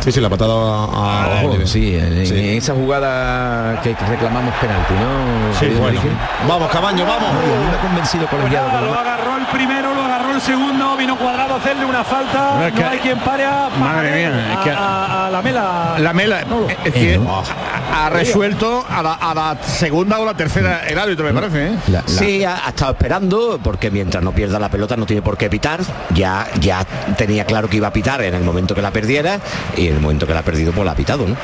Sí, 0.09 0.13
sí, 0.13 0.21
la 0.23 0.31
patada 0.31 0.55
a, 0.55 0.85
a 0.87 1.27
Ojo, 1.43 1.49
Oliver. 1.49 1.69
sí, 1.69 1.95
en, 1.95 2.25
Sí. 2.27 2.33
en 2.53 2.57
esa 2.57 2.73
jugada 2.73 3.79
que 3.83 3.95
reclamamos 4.09 4.55
penalti, 4.55 4.95
¿no? 4.95 5.53
Sí, 5.61 5.67
bueno. 5.79 6.01
Vamos, 6.49 6.71
Cabaño, 6.71 7.05
vamos. 7.05 7.29
Oye, 7.45 7.55
a 7.55 7.59
mí 7.59 7.67
me 7.71 7.77
convencido 7.77 8.27
colegiado. 8.27 8.69
Nada, 8.69 8.81
con 8.81 8.89
lo 8.89 8.99
agarró 8.99 9.37
el 9.37 9.45
primero, 9.49 9.95
lo 9.95 10.03
agarró 10.05 10.31
el 10.35 10.41
segundo, 10.41 10.97
vino 10.97 11.15
cuadrado 11.19 11.57
a 11.57 11.57
hacerle 11.59 11.85
una 11.85 12.03
falta. 12.05 12.55
No, 12.59 12.67
es 12.69 12.73
que- 12.73 12.81
no 12.85 12.89
hay 12.89 12.99
quien 13.01 13.19
pare 13.19 13.45
a, 13.45 13.69
Madre 13.79 14.17
mía, 14.31 14.53
es 14.55 14.59
que- 14.61 14.71
a, 14.71 14.79
a- 14.79 15.27
a 15.27 15.31
la 15.31 15.43
mela. 15.43 15.95
La 15.99 16.13
mela 16.15 16.43
No, 16.47 16.67
es 16.71 16.93
que 16.95 17.15
Eh, 17.15 17.19
¿no? 17.19 17.43
Ha, 17.93 18.11
resuelto 18.11 18.85
a 18.89 19.03
la, 19.03 19.15
a 19.15 19.35
la 19.35 19.57
segunda 19.63 20.19
o 20.19 20.25
la 20.25 20.35
tercera 20.35 20.87
el 20.87 20.99
árbitro, 20.99 21.25
me 21.27 21.33
parece. 21.33 21.67
¿eh? 21.69 21.73
la- 21.89 22.03
la- 22.03 22.09
Sí, 22.09 22.45
ha, 22.45 22.67
ha 22.67 22.69
estado 22.71 22.93
esperando 22.93 23.61
porque 23.63 23.91
mientras 23.91 24.23
no 24.23 24.33
pierda 24.33 24.59
la 24.59 24.69
pelota 24.69 24.97
no 24.97 25.07
tiene 25.07 25.23
por 25.23 25.37
qué 25.37 25.49
pitar. 25.51 25.81
Ya, 26.15 26.47
ya 26.61 26.85
tenía 27.17 27.45
claro 27.45 27.69
que 27.69 27.77
iba 27.79 27.89
a 27.89 27.93
pitar 27.93 28.23
en 28.23 28.35
el 28.35 28.43
momento 28.43 28.75
que 28.75 28.83
la 28.83 28.91
perdiera 28.91 29.39
y 29.77 29.89
en 29.89 29.95
el 29.97 30.01
momento 30.01 30.27
que 30.27 30.35
la 30.35 30.41
ha 30.41 30.45
perdido 30.45 30.73
pues 30.73 30.85
la 30.85 30.93
ha 30.93 30.97
pitado, 30.97 31.27
¿no? 31.27 31.37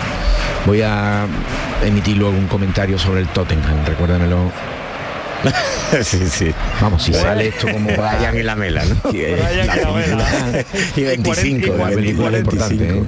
Voy 0.66 0.82
a 0.82 1.26
emitir 1.82 2.16
luego 2.16 2.36
un 2.36 2.46
comentario 2.46 2.98
sobre 2.98 3.20
el 3.20 3.28
Tottenham, 3.28 3.84
recuérdamelo. 3.86 4.50
sí, 6.02 6.18
sí. 6.28 6.54
Vamos, 6.80 7.02
si 7.02 7.12
sale 7.14 7.48
esto 7.48 7.68
como 7.70 7.86
Brian 7.88 8.36
y 8.38 8.42
la 8.42 8.56
mela, 8.56 8.84
¿no? 8.84 9.10
Que- 9.10 9.32
Brian 9.34 9.66
la 9.66 9.76
y 9.76 9.80
la 9.80 9.92
película- 9.92 10.64
Y 10.96 11.02
25, 11.02 11.66
y 11.66 11.70
40, 11.70 11.96
24 11.96 12.38
importante, 12.38 12.88
¿eh? 12.98 13.02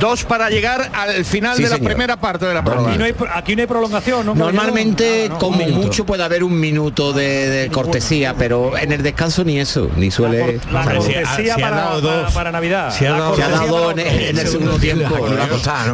Dos 0.00 0.24
para 0.24 0.50
llegar 0.50 0.90
al 0.94 1.24
final 1.24 1.56
Sí, 1.56 1.62
de 1.64 1.68
la 1.70 1.76
señor. 1.76 1.90
primera 1.90 2.16
parte 2.16 2.46
de 2.46 2.54
la 2.54 2.60
Aquí 2.60 2.70
prueba. 2.70 2.94
no 2.96 3.04
hay, 3.04 3.14
aquí 3.34 3.56
no 3.56 3.62
hay 3.62 3.66
prolongación, 3.66 4.26
¿no? 4.26 4.34
Normalmente 4.34 5.26
No, 5.28 5.34
no, 5.34 5.38
como 5.38 5.66
mucho 5.68 6.04
puede 6.06 6.22
haber 6.24 6.42
un 6.44 6.58
minuto 6.58 7.12
de, 7.12 7.48
de 7.48 7.68
cortesía, 7.70 8.34
pero 8.36 8.76
en 8.76 8.92
el 8.92 9.02
descanso 9.02 9.44
ni 9.44 9.58
eso, 9.58 9.90
ni 9.96 10.10
suele... 10.10 10.60
La 10.72 10.84
cortesía 10.84 11.24
si 11.36 11.50
ha 11.50 11.54
para, 11.56 11.76
dado 11.76 12.02
para- 12.02 12.16
dos. 12.22 12.32
para 12.34 12.52
Navidad. 12.52 12.92
Si 12.92 13.06
ha 13.06 13.10
La 13.10 13.18
dado- 13.18 13.36
Se 13.36 13.42
ha 13.42 13.46
cortesía 13.46 13.72
dado 13.72 13.90
en, 13.92 14.38
el 14.38 14.46
segundo 14.48 14.78
tiempo. 14.78 15.14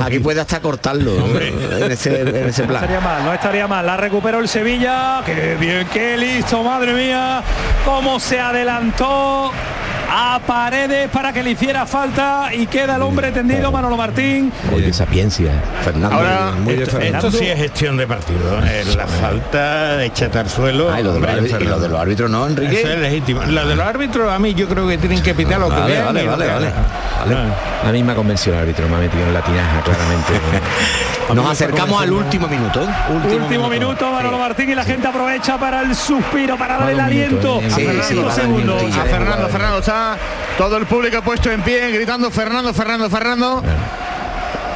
Aquí 0.02 0.18
puede 0.18 0.40
hasta 0.40 0.60
cortarlo 0.60 1.12
en 1.40 1.90
ese, 1.92 2.20
en 2.20 2.48
ese 2.48 2.62
No 2.62 2.68
plan. 2.68 2.84
estaría 2.84 3.00
mal, 3.00 3.24
no 3.24 3.32
estaría 3.34 3.66
mal. 3.68 3.86
La 3.86 3.96
recuperó 3.96 4.38
el 4.40 4.48
Sevilla. 4.48 5.22
Qué 5.24 5.56
bien, 5.58 5.81
qué 5.86 6.16
listo, 6.16 6.62
madre 6.62 6.92
mía. 6.92 7.42
Cómo 7.84 8.20
se 8.20 8.38
adelantó 8.40 9.52
a 10.14 10.38
paredes 10.46 11.08
para 11.08 11.32
que 11.32 11.42
le 11.42 11.52
hiciera 11.52 11.86
falta 11.86 12.50
y 12.52 12.66
queda 12.66 12.96
el 12.96 13.02
hombre 13.02 13.32
tendido, 13.32 13.72
Manolo 13.72 13.96
Martín. 13.96 14.52
Oye, 14.74 14.92
sapiencia. 14.92 15.52
Fernando, 15.82 16.14
Ahora, 16.16 16.52
muy 16.58 16.74
de 16.74 16.82
Esto, 16.82 16.98
Fernando. 16.98 17.28
esto 17.28 17.38
sí 17.38 17.46
es 17.46 17.58
gestión 17.58 17.96
de 17.96 18.06
partido. 18.06 18.58
¿eh? 18.62 18.84
La 18.94 19.06
falta, 19.06 20.04
échate 20.04 20.38
al 20.38 20.50
suelo. 20.50 20.90
Ah, 20.92 21.00
y 21.00 21.02
lo 21.02 21.14
de 21.14 21.20
los 21.20 21.28
Hombre, 21.30 21.42
árbitros- 21.48 21.62
y 21.62 21.64
lo 21.64 21.80
de 21.80 21.88
los 21.88 21.98
árbitros 22.00 22.30
no, 22.30 22.46
Enrique. 22.46 22.80
Eso 22.80 22.88
es 22.92 22.98
legítimo. 22.98 23.42
Lo 23.42 23.66
de 23.66 23.74
los 23.74 23.86
árbitros 23.86 24.30
a 24.30 24.38
mí 24.38 24.52
yo 24.54 24.68
creo 24.68 24.86
que 24.86 24.98
tienen 24.98 25.22
que 25.22 25.34
pitar 25.34 25.58
lo 25.58 25.70
que 25.70 25.76
Vale, 25.80 25.92
vean 25.94 26.04
vale, 26.06 26.26
vale, 26.26 26.46
vale. 26.46 26.72
A 27.88 27.90
mí 27.90 28.02
me 28.02 28.12
ha 28.12 28.14
convencido 28.14 28.54
el 28.56 28.62
árbitro, 28.62 28.86
me 28.90 28.96
ha 28.96 29.00
metido 29.00 29.24
en 29.24 29.32
la 29.32 29.40
tinaja 29.40 29.80
claramente. 29.82 30.32
Nos 31.34 31.50
acercamos 31.50 32.02
al 32.02 32.12
último 32.12 32.46
minuto. 32.48 32.86
Último, 33.10 33.68
minuto, 33.70 34.12
Manolo 34.12 34.36
Martín 34.38 34.68
y 34.70 34.74
la 34.74 34.84
gente 34.84 35.06
aprovecha 35.08 35.56
para 35.56 35.80
el 35.80 35.94
suspiro, 35.94 36.58
para 36.58 36.76
darle 36.76 36.92
el 36.92 37.00
aliento. 37.00 37.58
eh. 37.62 37.68
a 37.72 37.74
Fernando 37.76 38.30
Fernando, 39.06 39.48
Fernando 39.48 39.78
está 39.78 40.01
todo 40.58 40.76
el 40.76 40.86
público 40.86 41.22
puesto 41.22 41.50
en 41.50 41.62
pie 41.62 41.90
gritando 41.90 42.30
Fernando, 42.30 42.72
Fernando, 42.72 43.08
Fernando. 43.10 43.62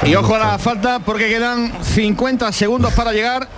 Y 0.05 0.15
ojo 0.15 0.35
a 0.35 0.39
la 0.39 0.59
falta 0.59 0.99
porque 1.01 1.29
quedan 1.29 1.73
50 1.83 2.53
segundos 2.53 2.93
para 2.93 3.13
llegar 3.13 3.49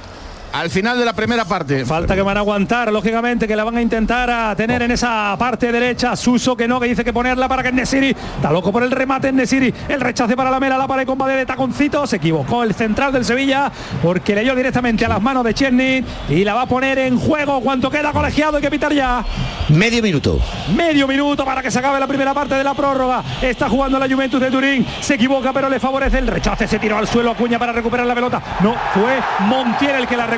al 0.52 0.70
final 0.70 0.98
de 0.98 1.04
la 1.04 1.12
primera 1.12 1.44
parte. 1.44 1.84
Falta 1.84 2.14
que 2.14 2.22
van 2.22 2.36
a 2.36 2.40
aguantar, 2.40 2.92
lógicamente, 2.92 3.46
que 3.46 3.54
la 3.54 3.64
van 3.64 3.76
a 3.76 3.82
intentar 3.82 4.30
a 4.30 4.56
tener 4.56 4.82
en 4.82 4.90
esa 4.90 5.36
parte 5.38 5.70
derecha. 5.70 6.16
Suso 6.16 6.56
que 6.56 6.66
no, 6.66 6.80
que 6.80 6.88
dice 6.88 7.04
que 7.04 7.12
ponerla 7.12 7.48
para 7.48 7.62
que 7.62 7.72
Nesiri. 7.72 8.10
Está 8.10 8.50
loco 8.50 8.72
por 8.72 8.82
el 8.82 8.90
remate 8.90 9.28
en 9.28 9.36
Nesiri. 9.36 9.72
El 9.88 10.00
rechace 10.00 10.36
para 10.36 10.50
la 10.50 10.58
mela, 10.58 10.78
la 10.78 10.86
pared 10.86 11.06
con 11.06 11.18
de 11.18 11.46
taconcito. 11.46 12.06
Se 12.06 12.16
equivocó 12.16 12.62
el 12.62 12.74
central 12.74 13.12
del 13.12 13.24
Sevilla 13.24 13.70
porque 14.02 14.34
leyó 14.34 14.54
directamente 14.54 15.04
a 15.04 15.08
las 15.08 15.20
manos 15.20 15.44
de 15.44 15.54
Chesney 15.54 16.04
y 16.28 16.44
la 16.44 16.54
va 16.54 16.62
a 16.62 16.66
poner 16.66 16.98
en 16.98 17.18
juego. 17.18 17.60
¿Cuánto 17.60 17.90
queda 17.90 18.12
colegiado? 18.12 18.56
Hay 18.56 18.62
que 18.62 18.70
pitar 18.70 18.92
ya. 18.92 19.24
Medio 19.68 20.02
minuto. 20.02 20.38
Medio 20.74 21.06
minuto 21.06 21.44
para 21.44 21.60
que 21.60 21.70
se 21.70 21.78
acabe 21.78 22.00
la 22.00 22.06
primera 22.06 22.32
parte 22.32 22.54
de 22.54 22.64
la 22.64 22.74
prórroga. 22.74 23.22
Está 23.42 23.68
jugando 23.68 23.98
la 23.98 24.08
Juventus 24.08 24.40
de 24.40 24.50
Turín. 24.50 24.86
Se 25.00 25.14
equivoca, 25.14 25.52
pero 25.52 25.68
le 25.68 25.78
favorece 25.78 26.18
el 26.18 26.26
rechace. 26.26 26.66
Se 26.66 26.78
tiró 26.78 26.96
al 26.96 27.06
suelo 27.06 27.32
Acuña 27.32 27.58
para 27.58 27.72
recuperar 27.72 28.06
la 28.06 28.14
pelota. 28.14 28.42
No, 28.60 28.74
fue 28.94 29.18
Montiel 29.46 29.96
el 29.96 30.06
que 30.06 30.16
la 30.16 30.26
recuperó. 30.26 30.38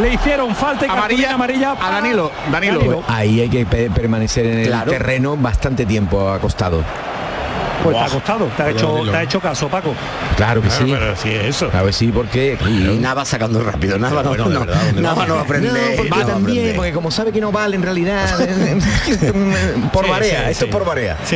Le 0.00 0.14
hicieron 0.14 0.54
falta 0.54 0.86
y 0.86 0.88
Amarilla, 0.90 1.34
amarilla 1.34 1.72
a 1.80 1.90
Danilo, 1.90 2.30
Danilo. 2.50 3.02
Ahí 3.06 3.40
hay 3.40 3.48
que 3.48 3.66
pe- 3.66 3.90
permanecer 3.90 4.46
en 4.46 4.58
el 4.60 4.66
Claro. 4.66 4.90
terreno 4.90 5.36
bastante 5.36 5.84
tiempo 5.84 6.30
acostado. 6.30 6.82
Pues 7.82 7.96
te 7.96 8.02
ha 8.02 8.08
costado, 8.08 8.46
te 8.56 8.62
ha 8.62 8.70
hecho, 8.70 9.02
te 9.10 9.16
ha 9.16 9.22
hecho 9.22 9.40
caso, 9.40 9.68
Paco. 9.68 9.94
Claro 10.36 10.60
que 10.62 10.68
Claro, 10.68 10.84
sí. 10.86 10.92
pero 10.98 11.16
sí 11.16 11.28
es 11.30 11.44
eso. 11.56 11.68
Claro 11.70 11.86
que 11.86 11.92
sí, 11.92 12.10
porque... 12.12 12.58
Y 12.66 12.98
Nava 12.98 13.24
sacando 13.24 13.62
rápido. 13.62 13.98
Nava 13.98 14.22
no, 14.22 14.28
Bueno, 14.30 14.44
no, 14.48 14.60
verdad, 14.60 14.82
¿dónde 14.86 15.02
Nava 15.02 15.14
vamos? 15.14 15.28
no 15.36 15.40
aprende. 15.42 15.68
No, 15.68 15.74
porque 15.96 16.10
Nava 16.10 16.24
también, 16.26 16.58
aprende. 16.58 16.74
porque 16.74 16.92
como 16.92 17.10
sabe 17.10 17.32
que 17.32 17.40
no 17.40 17.52
vale 17.52 17.76
en 17.76 17.82
realidad, 17.82 18.28
por 19.92 20.04
Sí, 20.04 20.10
marea, 20.10 20.44
sí, 20.46 20.50
esto 20.50 20.64
sí. 20.64 20.70
es 20.70 20.76
por 20.76 20.84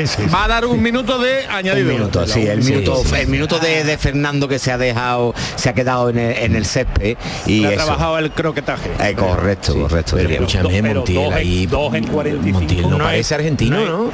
sí. 0.06 0.22
Va 0.32 0.44
a 0.44 0.48
dar 0.48 0.66
un 0.66 0.82
minuto 0.82 1.18
de 1.18 1.44
Un 1.48 1.54
añadido. 1.54 1.92
minuto, 1.92 2.26
sí, 2.26 2.46
el 2.46 2.62
Sí, 2.62 2.72
minuto, 2.72 3.02
sí. 3.04 3.14
el 3.16 3.28
minuto 3.28 3.58
de, 3.58 3.84
de 3.84 3.98
Fernando 3.98 4.48
que 4.48 4.58
se 4.58 4.72
ha 4.72 4.78
dejado, 4.78 5.34
se 5.56 5.68
ha 5.68 5.72
quedado 5.74 6.10
en 6.10 6.18
el, 6.18 6.36
en 6.38 6.56
el 6.56 6.64
césped 6.66 7.16
y 7.46 7.64
ha 7.64 7.68
eso. 7.72 7.84
trabajado 7.84 8.18
el 8.18 8.30
croquetaje. 8.32 8.90
Eh, 9.00 9.14
correcto, 9.14 9.74
correcto. 9.74 10.16
Pero 10.16 10.28
escúchame, 10.30 10.94
Montiel 10.94 11.32
ahí... 11.32 11.66
dos 11.66 11.94
en 11.94 12.06
45. 12.06 12.58
Montiel 12.58 12.82
no, 12.82 12.98
No 12.98 13.04
parece 13.04 13.34
argentino, 13.34 13.76
no 13.84 14.02
hay- 14.04 14.10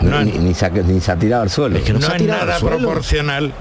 ni, 0.00 0.32
ni 0.32 0.54
se 0.54 0.66
ha, 0.66 0.70
ni 0.70 1.00
se 1.00 1.12
ha 1.12 1.16
tirado 1.16 1.42
al 1.42 1.50
suelo. 1.50 1.76
Es 1.78 1.84
que 1.84 1.92
no, 1.92 1.98
no 2.00 2.06
se 2.06 2.12
ha 2.12 2.16
es 2.16 2.22
tirado 2.22 2.40
nada 2.40 2.54
al 2.54 2.60
suelo. 2.60 2.78
proporcional 2.78 3.52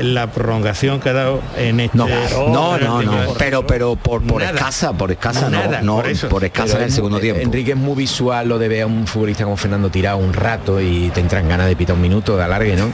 la 0.00 0.28
prolongación 0.28 0.98
que 1.00 1.10
ha 1.10 1.12
dado 1.12 1.40
en 1.58 1.80
este 1.80 1.98
No, 1.98 2.06
No, 2.48 2.78
no, 2.78 3.02
no, 3.02 3.34
pero 3.38 3.66
pero 3.66 3.96
por, 3.96 4.22
por 4.22 4.40
Nada. 4.40 4.54
escasa, 4.56 4.92
por 4.92 5.10
escasa 5.10 5.50
no, 5.50 5.58
Nada, 5.58 5.82
no, 5.82 5.96
por 5.96 6.06
eso. 6.08 6.28
por 6.28 6.44
escasa 6.44 6.66
Pero 6.68 6.76
en 6.78 6.82
el 6.84 6.88
es 6.88 6.94
segundo 6.94 7.16
muy- 7.16 7.22
tiempo. 7.22 7.42
Enrique 7.42 7.72
es 7.72 7.76
muy 7.76 7.96
visual 7.96 8.48
lo 8.48 8.58
de 8.58 8.68
ver 8.68 8.82
a 8.82 8.86
un 8.86 9.06
futbolista 9.06 9.44
como 9.44 9.56
Fernando 9.56 9.90
tirado 9.90 10.16
un 10.18 10.32
rato 10.32 10.80
y 10.80 11.10
te 11.10 11.20
entran 11.20 11.48
ganas 11.48 11.66
de 11.66 11.76
pitar 11.76 11.96
un 11.96 12.02
minuto 12.02 12.36
de 12.36 12.44
alargue, 12.44 12.76
¿no? 12.76 12.92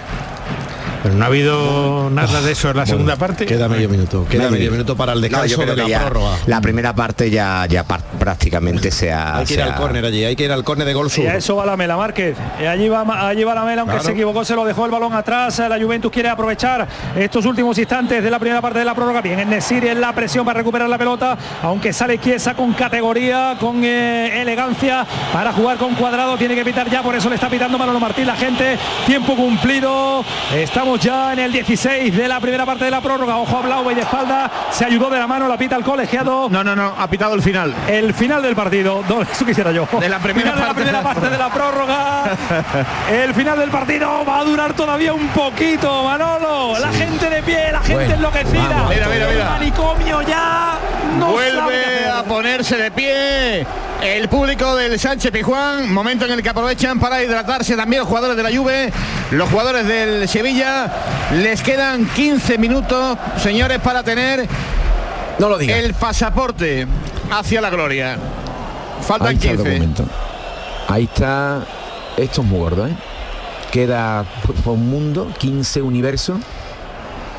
Pero 1.06 1.18
no 1.18 1.24
ha 1.24 1.28
habido 1.28 2.10
nada 2.10 2.42
de 2.42 2.50
eso 2.50 2.70
en 2.70 2.78
la 2.78 2.84
segunda 2.84 3.14
parte. 3.14 3.46
Queda 3.46 3.68
medio 3.68 3.88
minuto. 3.88 4.26
Queda 4.28 4.50
medio 4.50 4.72
minuto 4.72 4.96
para 4.96 5.12
el 5.12 5.18
No, 5.20 5.22
descanso 5.22 5.54
creo 5.62 5.76
de 5.76 5.82
la 5.82 5.88
ya 5.88 6.00
prórroga. 6.00 6.36
la 6.46 6.60
primera 6.60 6.92
parte 6.96 7.30
ya 7.30 7.64
ya 7.66 7.84
prácticamente 7.84 8.90
se 8.90 9.12
ha, 9.12 9.36
Hay 9.36 9.44
que 9.46 9.54
ir 9.54 9.60
se 9.60 9.62
al 9.62 9.76
córner 9.76 10.04
allí, 10.04 10.24
hay 10.24 10.34
que 10.34 10.44
ir 10.46 10.50
al 10.50 10.64
córner 10.64 10.84
de 10.84 10.94
gol 10.94 11.08
sur. 11.08 11.22
Y 11.22 11.28
a 11.28 11.36
eso 11.36 11.54
va 11.54 11.64
la 11.64 11.76
mela, 11.76 11.96
Márquez. 11.96 12.36
Allí 12.58 12.88
va, 12.88 13.04
allí 13.28 13.44
va 13.44 13.54
la 13.54 13.62
mela, 13.64 13.82
aunque 13.82 13.92
Claro. 13.94 14.04
se 14.06 14.12
equivocó, 14.14 14.44
se 14.44 14.56
lo 14.56 14.64
dejó 14.64 14.84
el 14.84 14.90
balón 14.90 15.12
atrás. 15.14 15.60
La 15.60 15.78
Juventus 15.80 16.10
quiere 16.10 16.28
aprovechar 16.28 16.88
estos 17.16 17.46
últimos 17.46 17.78
instantes 17.78 18.20
de 18.24 18.28
la 18.28 18.40
primera 18.40 18.60
parte 18.60 18.80
de 18.80 18.84
la 18.84 18.94
prórroga. 18.96 19.20
Bien, 19.20 19.38
en 19.38 19.48
Nesiri 19.50 19.86
en 19.88 20.00
la 20.00 20.12
presión 20.12 20.44
para 20.44 20.58
recuperar 20.58 20.88
la 20.88 20.98
pelota, 20.98 21.38
aunque 21.62 21.92
sale 21.92 22.18
Chiesa 22.18 22.54
con 22.54 22.72
categoría, 22.72 23.56
con 23.60 23.84
eh, 23.84 24.42
elegancia 24.42 25.06
para 25.32 25.52
jugar 25.52 25.76
con 25.76 25.94
cuadrado. 25.94 26.36
Tiene 26.36 26.56
que 26.56 26.64
pitar 26.64 26.90
ya, 26.90 27.02
por 27.04 27.14
eso 27.14 27.28
le 27.28 27.36
está 27.36 27.48
pitando 27.48 27.78
Manolo 27.78 28.00
Martín 28.00 28.26
la 28.26 28.34
gente. 28.34 28.76
Tiempo 29.06 29.36
cumplido. 29.36 30.24
Estamos 30.52 30.95
ya 31.00 31.32
en 31.32 31.38
el 31.38 31.52
16 31.52 32.16
de 32.16 32.28
la 32.28 32.40
primera 32.40 32.64
parte 32.66 32.84
de 32.84 32.90
la 32.90 33.00
prórroga. 33.00 33.36
Ojo 33.38 33.58
a 33.58 33.62
Blau 33.62 33.90
y 33.90 33.94
de 33.94 34.00
espalda. 34.02 34.50
Se 34.70 34.84
ayudó 34.84 35.10
de 35.10 35.18
la 35.18 35.26
mano, 35.26 35.48
la 35.48 35.56
pita 35.56 35.76
el 35.76 35.84
colegiado. 35.84 36.48
No, 36.50 36.62
no, 36.64 36.74
no, 36.76 36.94
ha 36.96 37.08
pitado 37.08 37.34
el 37.34 37.42
final. 37.42 37.74
El 37.88 38.14
final 38.14 38.42
del 38.42 38.54
partido, 38.54 39.02
no, 39.08 39.22
eso 39.32 39.44
quisiera 39.44 39.72
yo. 39.72 39.88
De 40.00 40.08
la 40.08 40.18
primera 40.18 40.52
Final 40.52 40.54
de 40.54 40.60
la 40.60 40.66
parte. 40.66 40.82
primera 40.82 41.02
parte 41.02 41.30
de 41.30 41.38
la 41.38 41.50
prórroga. 41.50 42.24
El 43.10 43.34
final 43.34 43.58
del 43.58 43.70
partido 43.70 44.24
va 44.24 44.40
a 44.40 44.44
durar 44.44 44.74
todavía 44.74 45.12
un 45.12 45.28
poquito, 45.28 46.04
Manolo. 46.04 46.78
La 46.78 46.92
gente 46.92 47.30
de 47.30 47.42
pie, 47.42 47.72
la 47.72 47.80
gente 47.80 47.94
Bueno, 47.94 48.14
enloquecida. 48.14 48.68
vamos. 48.68 48.94
Mira, 48.94 49.08
mira, 49.08 49.26
mira. 49.28 49.42
El 49.44 49.50
manicomio 49.50 50.22
ya 50.22 50.78
no 51.18 51.32
Vuelve 51.32 52.08
a 52.08 52.22
ponerse 52.24 52.76
de 52.76 52.90
pie 52.90 53.66
el 54.02 54.28
público 54.28 54.76
del 54.76 54.98
Sánchez 55.00 55.32
Pijuán, 55.32 55.92
momento 55.92 56.26
en 56.26 56.32
el 56.32 56.42
que 56.42 56.50
aprovechan 56.50 57.00
para 57.00 57.22
hidratarse 57.22 57.76
también 57.76 58.00
los 58.00 58.08
jugadores 58.08 58.36
de 58.36 58.42
la 58.42 58.54
Juve, 58.56 58.92
los 59.30 59.48
jugadores 59.48 59.86
del 59.86 60.28
Sevilla. 60.28 60.75
Les 61.34 61.62
quedan 61.62 62.06
15 62.06 62.58
minutos, 62.58 63.18
señores, 63.42 63.78
para 63.80 64.02
tener 64.02 64.46
No 65.38 65.48
lo 65.48 65.58
digas. 65.58 65.78
el 65.78 65.94
pasaporte 65.94 66.86
hacia 67.30 67.60
la 67.60 67.70
gloria. 67.70 68.16
Faltan 69.02 69.28
Ahí 69.28 69.34
está 69.36 69.50
el 69.50 69.56
15. 69.58 69.70
documento. 69.70 70.04
Ahí 70.88 71.04
está. 71.04 71.60
Esto 72.16 72.40
es 72.42 72.46
muy 72.46 72.58
gordo, 72.60 72.86
¿eh? 72.86 72.96
Queda 73.70 74.24
por 74.64 74.74
un 74.74 74.88
mundo, 74.90 75.28
15 75.38 75.82
universos. 75.82 76.38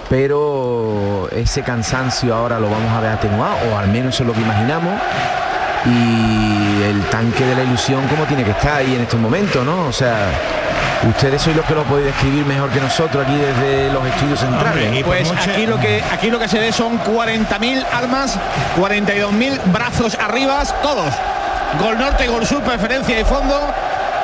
Pero 0.10 1.27
ese 1.32 1.63
cansancio 1.63 2.34
ahora 2.34 2.60
lo 2.60 2.70
vamos 2.70 2.91
a 2.94 3.01
ver 3.01 3.12
atenuado, 3.12 3.56
o 3.72 3.77
al 3.77 3.88
menos 3.89 4.13
eso 4.15 4.24
es 4.24 4.27
lo 4.27 4.34
que 4.34 4.41
imaginamos. 4.41 4.94
Y 5.86 6.84
el 6.84 7.01
tanque 7.10 7.46
de 7.46 7.56
la 7.56 7.63
ilusión 7.63 8.08
como 8.08 8.24
tiene 8.25 8.44
que 8.44 8.51
estar 8.51 8.77
ahí 8.77 8.96
en 8.96 9.01
estos 9.01 9.20
momentos, 9.20 9.65
¿no? 9.65 9.88
O 9.88 9.91
sea, 9.94 10.29
ustedes 11.10 11.42
sois 11.42 11.56
los 11.56 11.66
que 11.66 11.74
lo 11.75 11.84
podéis 11.84 12.08
describir 12.08 12.46
mejor 12.46 12.70
que 12.70 12.80
nosotros 12.80 13.25
aquí 13.25 13.36
desde 13.36 13.92
los 13.92 14.06
estudios 14.06 14.39
centrales. 14.39 14.86
Hombre, 14.88 15.04
Pues 15.04 15.32
aquí 15.32 15.66
lo 15.66 15.80
que 15.80 16.04
aquí 16.12 16.30
lo 16.30 16.39
que 16.39 16.48
se 16.48 16.60
ve 16.60 16.72
son 16.72 17.00
40.000 17.04 17.86
almas, 17.94 18.38
42.000 18.77 19.60
brazos 19.66 20.18
arriba, 20.20 20.63
todos. 20.82 21.13
Gol 21.80 21.98
norte, 22.00 22.27
gol 22.27 22.46
sur, 22.46 22.62
preferencia 22.62 23.20
y 23.20 23.24
fondo. 23.24 23.60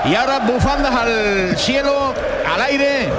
Y 0.06 0.16
ahora 0.16 0.40
bufandas 0.40 0.94
al 0.96 1.58
cielo, 1.58 2.14
al 2.54 2.62
aire. 2.62 3.10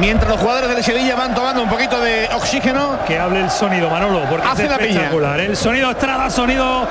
mientras 0.00 0.30
los 0.30 0.40
jugadores 0.40 0.70
del 0.74 0.82
Sevilla 0.82 1.14
van 1.16 1.34
tomando 1.34 1.62
un 1.62 1.68
poquito 1.68 2.00
de 2.00 2.28
oxígeno. 2.34 2.98
Que 3.06 3.18
hable 3.18 3.40
el 3.40 3.50
sonido, 3.50 3.90
Manolo, 3.90 4.24
porque 4.30 4.46
Hace 4.48 4.64
es 4.64 4.70
la 4.70 4.78
piña. 4.78 4.90
espectacular. 4.92 5.40
El 5.40 5.56
sonido 5.56 5.90
Estrada, 5.90 6.30
sonido 6.30 6.88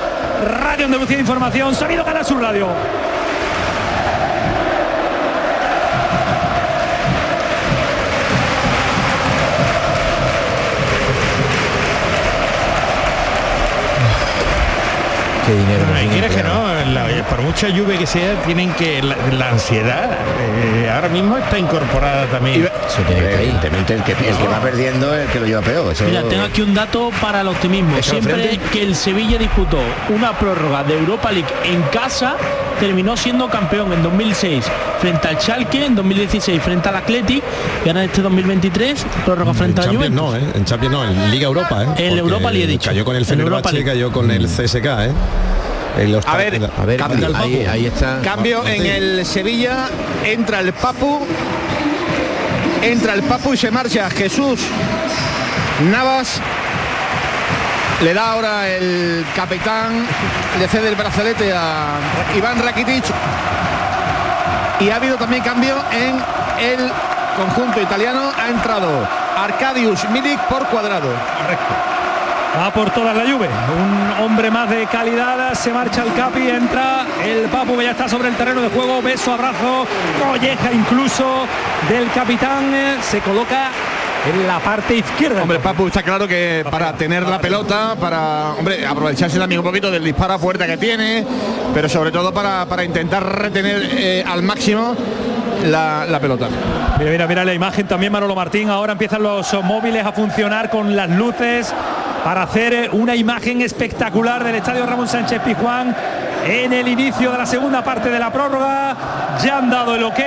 Radio 0.60 0.86
Andalucía 0.86 1.16
de 1.16 1.22
Información, 1.22 1.74
sonido 1.74 2.04
Canal 2.04 2.24
Sur 2.24 2.40
Radio. 2.40 2.68
Qué 15.46 15.52
dinero. 15.52 15.84
Ay, 15.94 16.04
nos 16.04 16.12
quieres 16.12 16.30
que 16.32 16.40
empleado. 16.40 16.84
no, 16.84 16.90
la- 16.92 17.24
por 17.28 17.42
mucha 17.42 17.68
lluvia 17.68 17.98
que 17.98 18.06
sea, 18.06 18.34
tienen 18.46 18.72
que 18.74 19.02
la, 19.02 19.16
la 19.32 19.48
ansiedad 19.50 20.10
eh, 20.12 20.90
ahora 20.94 21.08
mismo 21.08 21.36
está 21.36 21.58
incorporada 21.58 22.26
también. 22.26 22.64
Eso 22.86 23.02
tiene 23.06 23.20
que 23.22 23.26
estar 23.26 23.40
ahí. 23.40 23.44
Evidentemente 23.48 23.94
el 23.94 24.02
que, 24.04 24.12
el 24.12 24.36
que 24.36 24.46
va 24.48 24.60
perdiendo 24.60 25.14
es 25.14 25.26
el 25.26 25.32
que 25.32 25.40
lo 25.40 25.46
lleva 25.46 25.62
peor. 25.62 25.92
Eso- 25.92 26.04
Mira, 26.04 26.22
tengo 26.24 26.44
aquí 26.44 26.62
un 26.62 26.74
dato 26.74 27.10
para 27.20 27.40
el 27.40 27.48
optimismo. 27.48 28.00
Siempre 28.02 28.34
frente. 28.34 28.60
que 28.72 28.82
el 28.82 28.94
Sevilla 28.94 29.38
disputó 29.38 29.78
una 30.10 30.32
prórroga 30.32 30.84
de 30.84 30.94
Europa 30.98 31.32
League 31.32 31.48
en 31.64 31.82
casa, 31.84 32.36
terminó 32.82 33.16
siendo 33.16 33.48
campeón 33.48 33.92
en 33.92 34.02
2006 34.02 34.64
frente 35.00 35.28
al 35.28 35.38
Schalke, 35.40 35.86
en 35.86 35.94
2016 35.94 36.60
frente 36.60 36.88
al 36.88 36.96
Athletic 36.96 37.40
y 37.84 37.88
ahora 37.88 38.02
en 38.02 38.10
este 38.10 38.22
2023 38.22 39.06
prórroga 39.24 39.54
frente 39.54 39.80
En 39.82 39.88
a 39.88 39.92
la 39.92 39.92
Champions 39.92 40.20
Juventus. 40.20 40.42
no, 40.42 40.48
¿eh? 40.50 40.52
En 40.56 40.64
Champions 40.64 40.92
no, 40.92 41.04
en 41.04 41.30
Liga 41.30 41.44
Europa, 41.46 41.84
¿eh? 41.84 42.08
En 42.08 42.18
Europa 42.18 42.50
League 42.50 42.64
he 42.64 42.66
dicho. 42.66 42.90
Cayó 42.90 43.04
con 43.04 43.14
el 43.14 43.24
Fenerbahce, 43.24 43.84
cayó 43.84 44.10
con 44.10 44.32
el 44.32 44.48
CSK, 44.48 44.84
¿eh? 44.84 45.12
En 45.96 46.10
los 46.10 46.26
A 46.26 46.36
ver, 46.36 46.60
A 46.76 46.84
ver, 46.84 46.98
Cambio 46.98 47.26
al 47.28 47.36
ahí, 47.36 47.56
Papu. 47.58 47.70
ahí 47.70 47.86
está. 47.86 48.20
Cambio 48.24 48.66
en 48.66 48.84
el 48.84 49.26
Sevilla, 49.26 49.88
entra 50.24 50.58
el 50.58 50.72
Papu, 50.72 51.20
entra 52.82 53.14
el 53.14 53.22
Papu 53.22 53.54
y 53.54 53.56
se 53.58 53.70
marcha 53.70 54.10
Jesús 54.10 54.58
Navas. 55.92 56.40
Le 58.02 58.14
da 58.14 58.32
ahora 58.32 58.68
el 58.68 59.24
capitán, 59.36 60.04
le 60.58 60.66
cede 60.66 60.88
el 60.88 60.96
brazalete 60.96 61.52
a 61.52 62.00
Iván 62.36 62.60
Rakitic. 62.60 63.04
Y 64.80 64.90
ha 64.90 64.96
habido 64.96 65.16
también 65.16 65.42
cambio 65.44 65.76
en 65.92 66.16
el 66.58 66.90
conjunto 67.36 67.80
italiano. 67.80 68.32
Ha 68.36 68.48
entrado 68.48 69.08
Arcadius 69.36 70.08
Milik 70.10 70.40
por 70.48 70.66
cuadrado. 70.66 71.10
Va 72.58 72.70
por 72.72 72.90
todas 72.90 73.16
la 73.16 73.22
Juve. 73.22 73.48
Un 73.48 74.24
hombre 74.24 74.50
más 74.50 74.68
de 74.68 74.84
calidad. 74.86 75.54
Se 75.54 75.72
marcha 75.72 76.02
el 76.02 76.12
Capi, 76.12 76.48
entra 76.48 77.06
el 77.24 77.48
Papu 77.50 77.80
ya 77.80 77.92
está 77.92 78.08
sobre 78.08 78.28
el 78.28 78.34
terreno 78.34 78.62
de 78.62 78.68
juego. 78.68 79.00
Beso, 79.00 79.32
abrazo, 79.32 79.86
colleja 80.20 80.72
incluso 80.72 81.46
del 81.88 82.10
capitán. 82.10 82.98
Se 83.00 83.20
coloca 83.20 83.70
en 84.28 84.46
la 84.46 84.60
parte 84.60 84.94
izquierda. 84.96 85.42
Hombre, 85.42 85.58
Papu 85.58 85.86
está 85.88 86.02
claro 86.02 86.28
que 86.28 86.64
para 86.70 86.92
tener 86.92 87.26
la 87.26 87.40
pelota, 87.40 87.96
para 88.00 88.52
hombre, 88.58 88.86
aprovecharse 88.86 89.38
también 89.38 89.60
un 89.60 89.64
poquito 89.64 89.90
del 89.90 90.04
disparo 90.04 90.34
a 90.34 90.38
puerta 90.38 90.66
que 90.66 90.76
tiene, 90.76 91.24
pero 91.74 91.88
sobre 91.88 92.12
todo 92.12 92.32
para, 92.32 92.66
para 92.66 92.84
intentar 92.84 93.24
retener 93.24 93.82
eh, 93.92 94.24
al 94.26 94.42
máximo 94.42 94.94
la, 95.66 96.06
la 96.08 96.20
pelota. 96.20 96.48
Mira, 96.98 97.10
mira, 97.10 97.26
mira 97.26 97.44
la 97.44 97.54
imagen 97.54 97.86
también 97.86 98.12
Manolo 98.12 98.34
Martín. 98.34 98.70
Ahora 98.70 98.92
empiezan 98.92 99.22
los 99.22 99.52
móviles 99.64 100.04
a 100.04 100.12
funcionar 100.12 100.70
con 100.70 100.94
las 100.94 101.10
luces 101.10 101.72
para 102.24 102.42
hacer 102.42 102.72
eh, 102.72 102.88
una 102.92 103.16
imagen 103.16 103.60
espectacular 103.60 104.44
del 104.44 104.56
estadio 104.56 104.86
Ramón 104.86 105.08
Sánchez 105.08 105.40
Pizjuán 105.42 105.96
en 106.44 106.72
el 106.72 106.88
inicio 106.88 107.32
de 107.32 107.38
la 107.38 107.46
segunda 107.46 107.82
parte 107.82 108.10
de 108.10 108.18
la 108.18 108.32
prórroga. 108.32 108.96
Ya 109.42 109.58
han 109.58 109.70
dado 109.70 109.94
el 109.94 110.04
ok, 110.04 110.18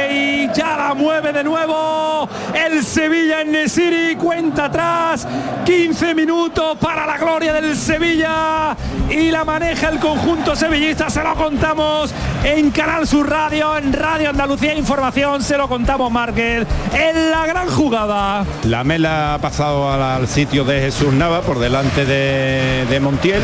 ya 0.53 0.77
la 0.77 0.93
mueve 0.93 1.31
de 1.31 1.43
nuevo 1.43 2.27
el 2.53 2.83
Sevilla 2.83 3.41
en 3.41 3.51
Nesiri, 3.51 4.15
cuenta 4.15 4.65
atrás, 4.65 5.27
15 5.65 6.15
minutos 6.15 6.77
para 6.79 7.05
la 7.05 7.17
gloria 7.17 7.53
del 7.53 7.75
Sevilla 7.75 8.75
y 9.09 9.31
la 9.31 9.43
maneja 9.43 9.89
el 9.89 9.99
conjunto 9.99 10.55
sevillista, 10.55 11.09
se 11.09 11.23
lo 11.23 11.35
contamos 11.35 12.13
en 12.43 12.71
Canal 12.71 13.07
Sur 13.07 13.29
Radio, 13.29 13.77
en 13.77 13.93
Radio 13.93 14.29
Andalucía 14.29 14.73
Información, 14.73 15.41
se 15.41 15.57
lo 15.57 15.67
contamos 15.67 16.11
Márquez, 16.11 16.65
en 16.93 17.31
la 17.31 17.45
gran 17.45 17.69
jugada. 17.69 18.45
La 18.63 18.83
Mela 18.83 19.35
ha 19.35 19.39
pasado 19.39 19.91
al, 19.91 20.27
sitio 20.27 20.63
de 20.63 20.81
Jesús 20.81 21.13
Nava 21.13 21.41
por 21.41 21.59
delante 21.59 22.05
de, 22.05 22.85
de 22.89 22.99
Montiel. 22.99 23.41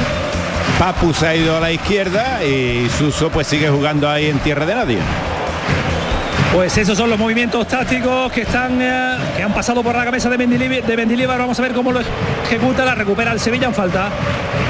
Papu 0.81 1.13
se 1.13 1.27
ha 1.27 1.35
ido 1.35 1.55
a 1.57 1.59
la 1.59 1.71
izquierda 1.71 2.43
y 2.43 2.89
Suso 2.97 3.29
pues 3.29 3.45
sigue 3.45 3.69
jugando 3.69 4.09
ahí 4.09 4.25
en 4.31 4.39
tierra 4.39 4.65
de 4.65 4.73
nadie. 4.73 4.97
Pues 6.55 6.75
esos 6.75 6.97
son 6.97 7.07
los 7.07 7.19
movimientos 7.19 7.67
tácticos 7.67 8.31
que 8.31 8.41
están 8.41 8.81
eh, 8.81 9.15
que 9.37 9.43
han 9.43 9.53
pasado 9.53 9.83
por 9.83 9.95
la 9.95 10.03
cabeza 10.03 10.27
de 10.27 10.39
Mendilibar, 10.39 10.81
de 10.81 10.97
Mendilibar. 10.97 11.37
Vamos 11.37 11.59
a 11.59 11.61
ver 11.61 11.73
cómo 11.73 11.91
lo 11.91 11.99
ejecuta, 12.45 12.83
la 12.83 12.95
recupera 12.95 13.31
el 13.31 13.39
Sevilla 13.39 13.67
en 13.67 13.75
falta. 13.75 14.09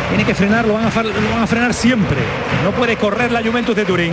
Tiene 0.10 0.26
que 0.26 0.36
frenar, 0.36 0.68
lo 0.68 0.74
van 0.74 0.88
a, 0.88 0.92
fa- 0.92 1.02
lo 1.04 1.14
van 1.32 1.44
a 1.44 1.48
frenar 1.48 1.74
siempre. 1.74 2.18
No 2.66 2.72
puede 2.72 2.98
correr 2.98 3.32
la 3.32 3.42
Juventus 3.42 3.74
de 3.74 3.86
Turín. 3.86 4.12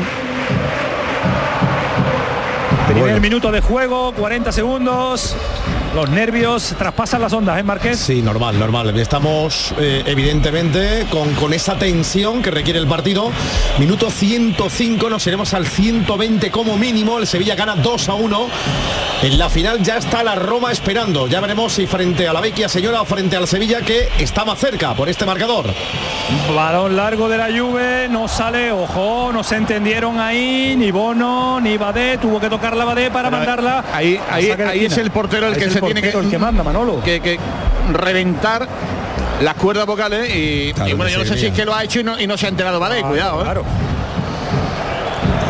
Primer 2.92 3.20
minuto 3.20 3.50
de 3.50 3.60
juego, 3.60 4.12
40 4.12 4.52
segundos. 4.52 5.34
Los 5.98 6.10
nervios 6.10 6.76
traspasan 6.78 7.20
las 7.20 7.32
ondas, 7.32 7.58
¿eh, 7.58 7.64
Marqués? 7.64 7.98
Sí, 7.98 8.22
normal, 8.22 8.56
normal. 8.56 8.96
Estamos 8.96 9.74
eh, 9.80 10.04
evidentemente 10.06 11.08
con, 11.10 11.34
con 11.34 11.52
esa 11.52 11.76
tensión 11.76 12.40
que 12.40 12.52
requiere 12.52 12.78
el 12.78 12.86
partido. 12.86 13.32
Minuto 13.80 14.08
105, 14.08 15.10
nos 15.10 15.26
iremos 15.26 15.54
al 15.54 15.66
120 15.66 16.52
como 16.52 16.78
mínimo. 16.78 17.18
El 17.18 17.26
Sevilla 17.26 17.56
gana 17.56 17.74
2 17.74 18.08
a 18.10 18.14
1. 18.14 18.48
En 19.20 19.36
la 19.36 19.48
final 19.48 19.82
ya 19.82 19.96
está 19.96 20.22
la 20.22 20.36
Roma 20.36 20.70
esperando. 20.70 21.26
Ya 21.26 21.40
veremos 21.40 21.72
si 21.72 21.88
frente 21.88 22.28
a 22.28 22.32
la 22.32 22.40
Vecchia 22.40 22.68
Señora 22.68 23.02
o 23.02 23.04
frente 23.04 23.36
al 23.36 23.48
Sevilla 23.48 23.80
que 23.80 24.08
está 24.16 24.44
más 24.44 24.60
cerca 24.60 24.94
por 24.94 25.08
este 25.08 25.26
marcador. 25.26 25.66
Balón 26.54 26.96
largo 26.96 27.28
de 27.28 27.36
la 27.36 27.46
Juve, 27.46 28.06
no 28.08 28.28
sale, 28.28 28.70
ojo, 28.70 29.30
no 29.32 29.42
se 29.42 29.56
entendieron 29.56 30.20
ahí, 30.20 30.76
ni 30.76 30.92
Bono, 30.92 31.60
ni 31.60 31.76
Badé, 31.76 32.18
tuvo 32.18 32.38
que 32.38 32.48
tocar 32.48 32.76
la 32.76 32.84
Badé 32.84 33.10
para 33.10 33.28
mandarla. 33.28 33.84
Ahí, 33.92 34.20
ahí, 34.30 34.84
es 34.84 34.96
el 34.98 35.10
portero 35.10 35.48
el 35.48 35.54
Ahí 35.54 35.60
que 35.60 35.70
se 35.70 35.80
tiene 35.80 36.00
que, 36.00 36.10
el 36.10 36.30
que 36.30 36.38
manda, 36.38 36.62
Manolo. 36.62 37.02
que, 37.02 37.20
que 37.20 37.40
reventar 37.92 38.68
las 39.42 39.54
cuerdas 39.54 39.86
vocales 39.86 40.30
y, 40.32 40.72
Claro 40.74 40.90
y 40.90 40.94
bueno, 40.94 41.10
yo 41.10 41.18
no 41.18 41.24
sé 41.24 41.36
si 41.36 41.46
es 41.46 41.52
que 41.52 41.64
lo 41.64 41.74
ha 41.74 41.82
hecho 41.82 42.00
y 42.00 42.04
no, 42.04 42.20
y 42.20 42.26
no 42.28 42.38
se 42.38 42.46
ha 42.46 42.50
enterado, 42.50 42.78
¿vale? 42.78 43.02
Cuidado, 43.02 43.40
¿eh? 43.40 43.44
Claro. 43.44 43.64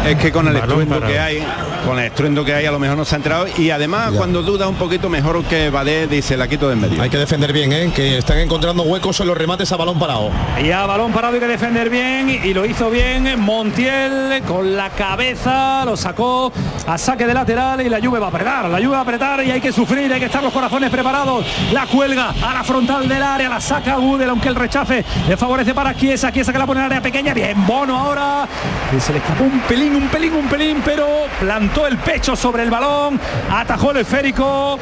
Es 0.06 0.16
que 0.16 0.32
con 0.32 0.48
el 0.48 0.54
Balón 0.54 0.80
estruendo 0.80 1.06
que 1.06 1.18
hay, 1.18 1.46
con 1.88 1.98
el 1.98 2.04
estruendo 2.04 2.44
que 2.44 2.52
hay 2.52 2.66
a 2.66 2.70
lo 2.70 2.78
mejor 2.78 2.98
no 2.98 3.04
se 3.06 3.14
ha 3.14 3.16
enterado 3.16 3.46
y 3.56 3.70
además 3.70 4.12
cuando 4.14 4.42
duda 4.42 4.68
un 4.68 4.74
poquito 4.74 5.08
mejor 5.08 5.42
que 5.44 5.70
Badé 5.70 6.06
dice 6.06 6.36
la 6.36 6.46
quito 6.46 6.68
de 6.68 6.74
en 6.74 6.80
medio. 6.82 7.02
Hay 7.02 7.08
que 7.08 7.16
defender 7.16 7.50
bien, 7.50 7.72
¿eh? 7.72 7.90
que 7.94 8.18
están 8.18 8.38
encontrando 8.38 8.82
huecos 8.82 9.18
en 9.20 9.26
los 9.26 9.38
remates 9.38 9.72
a 9.72 9.76
balón 9.76 9.98
parado. 9.98 10.30
Y 10.62 10.70
a 10.70 10.84
balón 10.84 11.12
parado 11.12 11.34
hay 11.34 11.40
que 11.40 11.46
defender 11.46 11.88
bien 11.88 12.28
y 12.28 12.52
lo 12.52 12.66
hizo 12.66 12.90
bien 12.90 13.40
Montiel 13.40 14.42
con 14.46 14.76
la 14.76 14.90
cabeza, 14.90 15.86
lo 15.86 15.96
sacó 15.96 16.52
a 16.86 16.98
saque 16.98 17.26
de 17.26 17.32
lateral 17.32 17.80
y 17.80 17.88
la 17.88 18.00
Juve 18.02 18.18
va 18.18 18.26
a 18.26 18.28
apretar, 18.28 18.68
la 18.68 18.78
Juve 18.78 18.88
va 18.88 18.98
a 18.98 19.02
apretar 19.02 19.42
y 19.42 19.50
hay 19.50 19.60
que 19.60 19.72
sufrir, 19.72 20.12
hay 20.12 20.20
que 20.20 20.26
estar 20.26 20.42
los 20.42 20.52
corazones 20.52 20.90
preparados. 20.90 21.46
La 21.72 21.86
cuelga 21.86 22.34
a 22.42 22.52
la 22.52 22.64
frontal 22.64 23.08
del 23.08 23.22
área, 23.22 23.48
la 23.48 23.62
saca 23.62 23.96
Gudel, 23.96 24.28
aunque 24.28 24.48
el 24.48 24.56
rechace 24.56 25.04
le 25.26 25.36
favorece 25.38 25.72
para 25.72 25.96
Chiesa, 25.96 26.30
Chiesa 26.32 26.52
que 26.52 26.58
la 26.58 26.66
pone 26.66 26.80
en 26.80 26.86
área 26.86 27.00
pequeña, 27.00 27.32
bien, 27.32 27.66
Bono 27.66 27.96
ahora, 27.96 28.46
que 28.90 29.00
se 29.00 29.12
le 29.12 29.18
escapó 29.20 29.44
un 29.44 29.60
pelín, 29.60 29.94
un 29.96 30.08
pelín, 30.08 30.34
un 30.34 30.48
pelín, 30.48 30.82
pero 30.84 31.06
plantó 31.40 31.77
el 31.86 31.96
pecho 31.98 32.34
sobre 32.36 32.62
el 32.62 32.70
balón, 32.70 33.18
atajó 33.50 33.90
el 33.92 33.98
esférico 33.98 34.78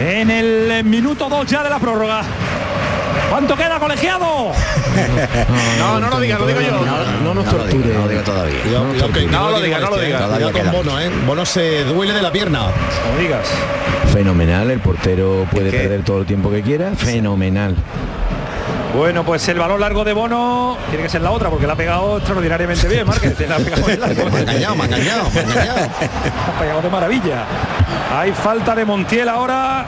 en 0.00 0.30
el 0.30 0.84
minuto 0.84 1.28
2 1.28 1.46
ya 1.46 1.62
de 1.62 1.70
la 1.70 1.78
prórroga. 1.78 2.22
¿Cuánto 3.30 3.56
queda, 3.56 3.78
colegiado? 3.78 4.52
No, 5.78 5.98
no 5.98 6.08
lo 6.08 6.20
diga, 6.20 6.38
lo 6.38 6.46
digo 6.46 6.60
yo. 6.60 6.70
No, 7.24 7.34
nos 7.34 7.44
No 7.44 7.52
lo 7.52 7.64
diga, 7.64 7.70
torture. 7.70 7.94
no 7.94 8.00
lo 8.02 8.08
diga 8.08 8.22
todavía. 8.22 8.58
No 9.30 9.50
lo 9.50 9.60
diga, 9.60 9.78
no 9.80 9.90
lo 9.90 9.98
diga. 9.98 10.18
Cuidado 10.18 10.26
Todavía 10.26 10.52
con 10.52 10.62
queda. 10.62 10.70
Bono, 10.72 11.00
¿eh? 11.00 11.10
Bono 11.26 11.44
se 11.46 11.84
duele 11.84 12.12
de 12.12 12.22
la 12.22 12.30
pierna. 12.30 12.60
No 12.60 13.18
digas. 13.20 13.48
Fenomenal, 14.12 14.70
el 14.70 14.78
portero 14.78 15.46
puede 15.50 15.70
perder 15.72 16.02
todo 16.04 16.20
el 16.20 16.26
tiempo 16.26 16.50
que 16.50 16.62
quiera. 16.62 16.92
Fenomenal. 16.96 17.74
Bueno, 18.94 19.24
pues 19.24 19.46
el 19.48 19.58
balón 19.58 19.80
largo 19.80 20.04
de 20.04 20.12
Bono 20.12 20.78
tiene 20.88 21.02
que 21.02 21.08
ser 21.08 21.20
la 21.20 21.32
otra 21.32 21.50
porque 21.50 21.66
la 21.66 21.72
ha 21.72 21.76
pegado 21.76 22.18
extraordinariamente 22.18 22.86
bien, 22.86 23.04
Márquez. 23.06 23.38
La 23.48 23.56
ha 23.56 23.58
pegado 23.58 23.88
largo. 23.88 24.24
Me 24.30 24.38
ha 24.38 24.40
engañado, 24.42 24.74
me 24.76 24.82
ha 24.82 24.86
engañado, 24.86 25.30
me 25.30 25.40
ha 25.40 25.42
engañado. 25.42 25.78
Ha 25.80 26.60
pegado 26.60 26.82
de 26.82 26.88
maravilla. 26.88 27.44
Hay 28.16 28.32
falta 28.32 28.74
de 28.74 28.84
Montiel 28.84 29.28
ahora 29.28 29.84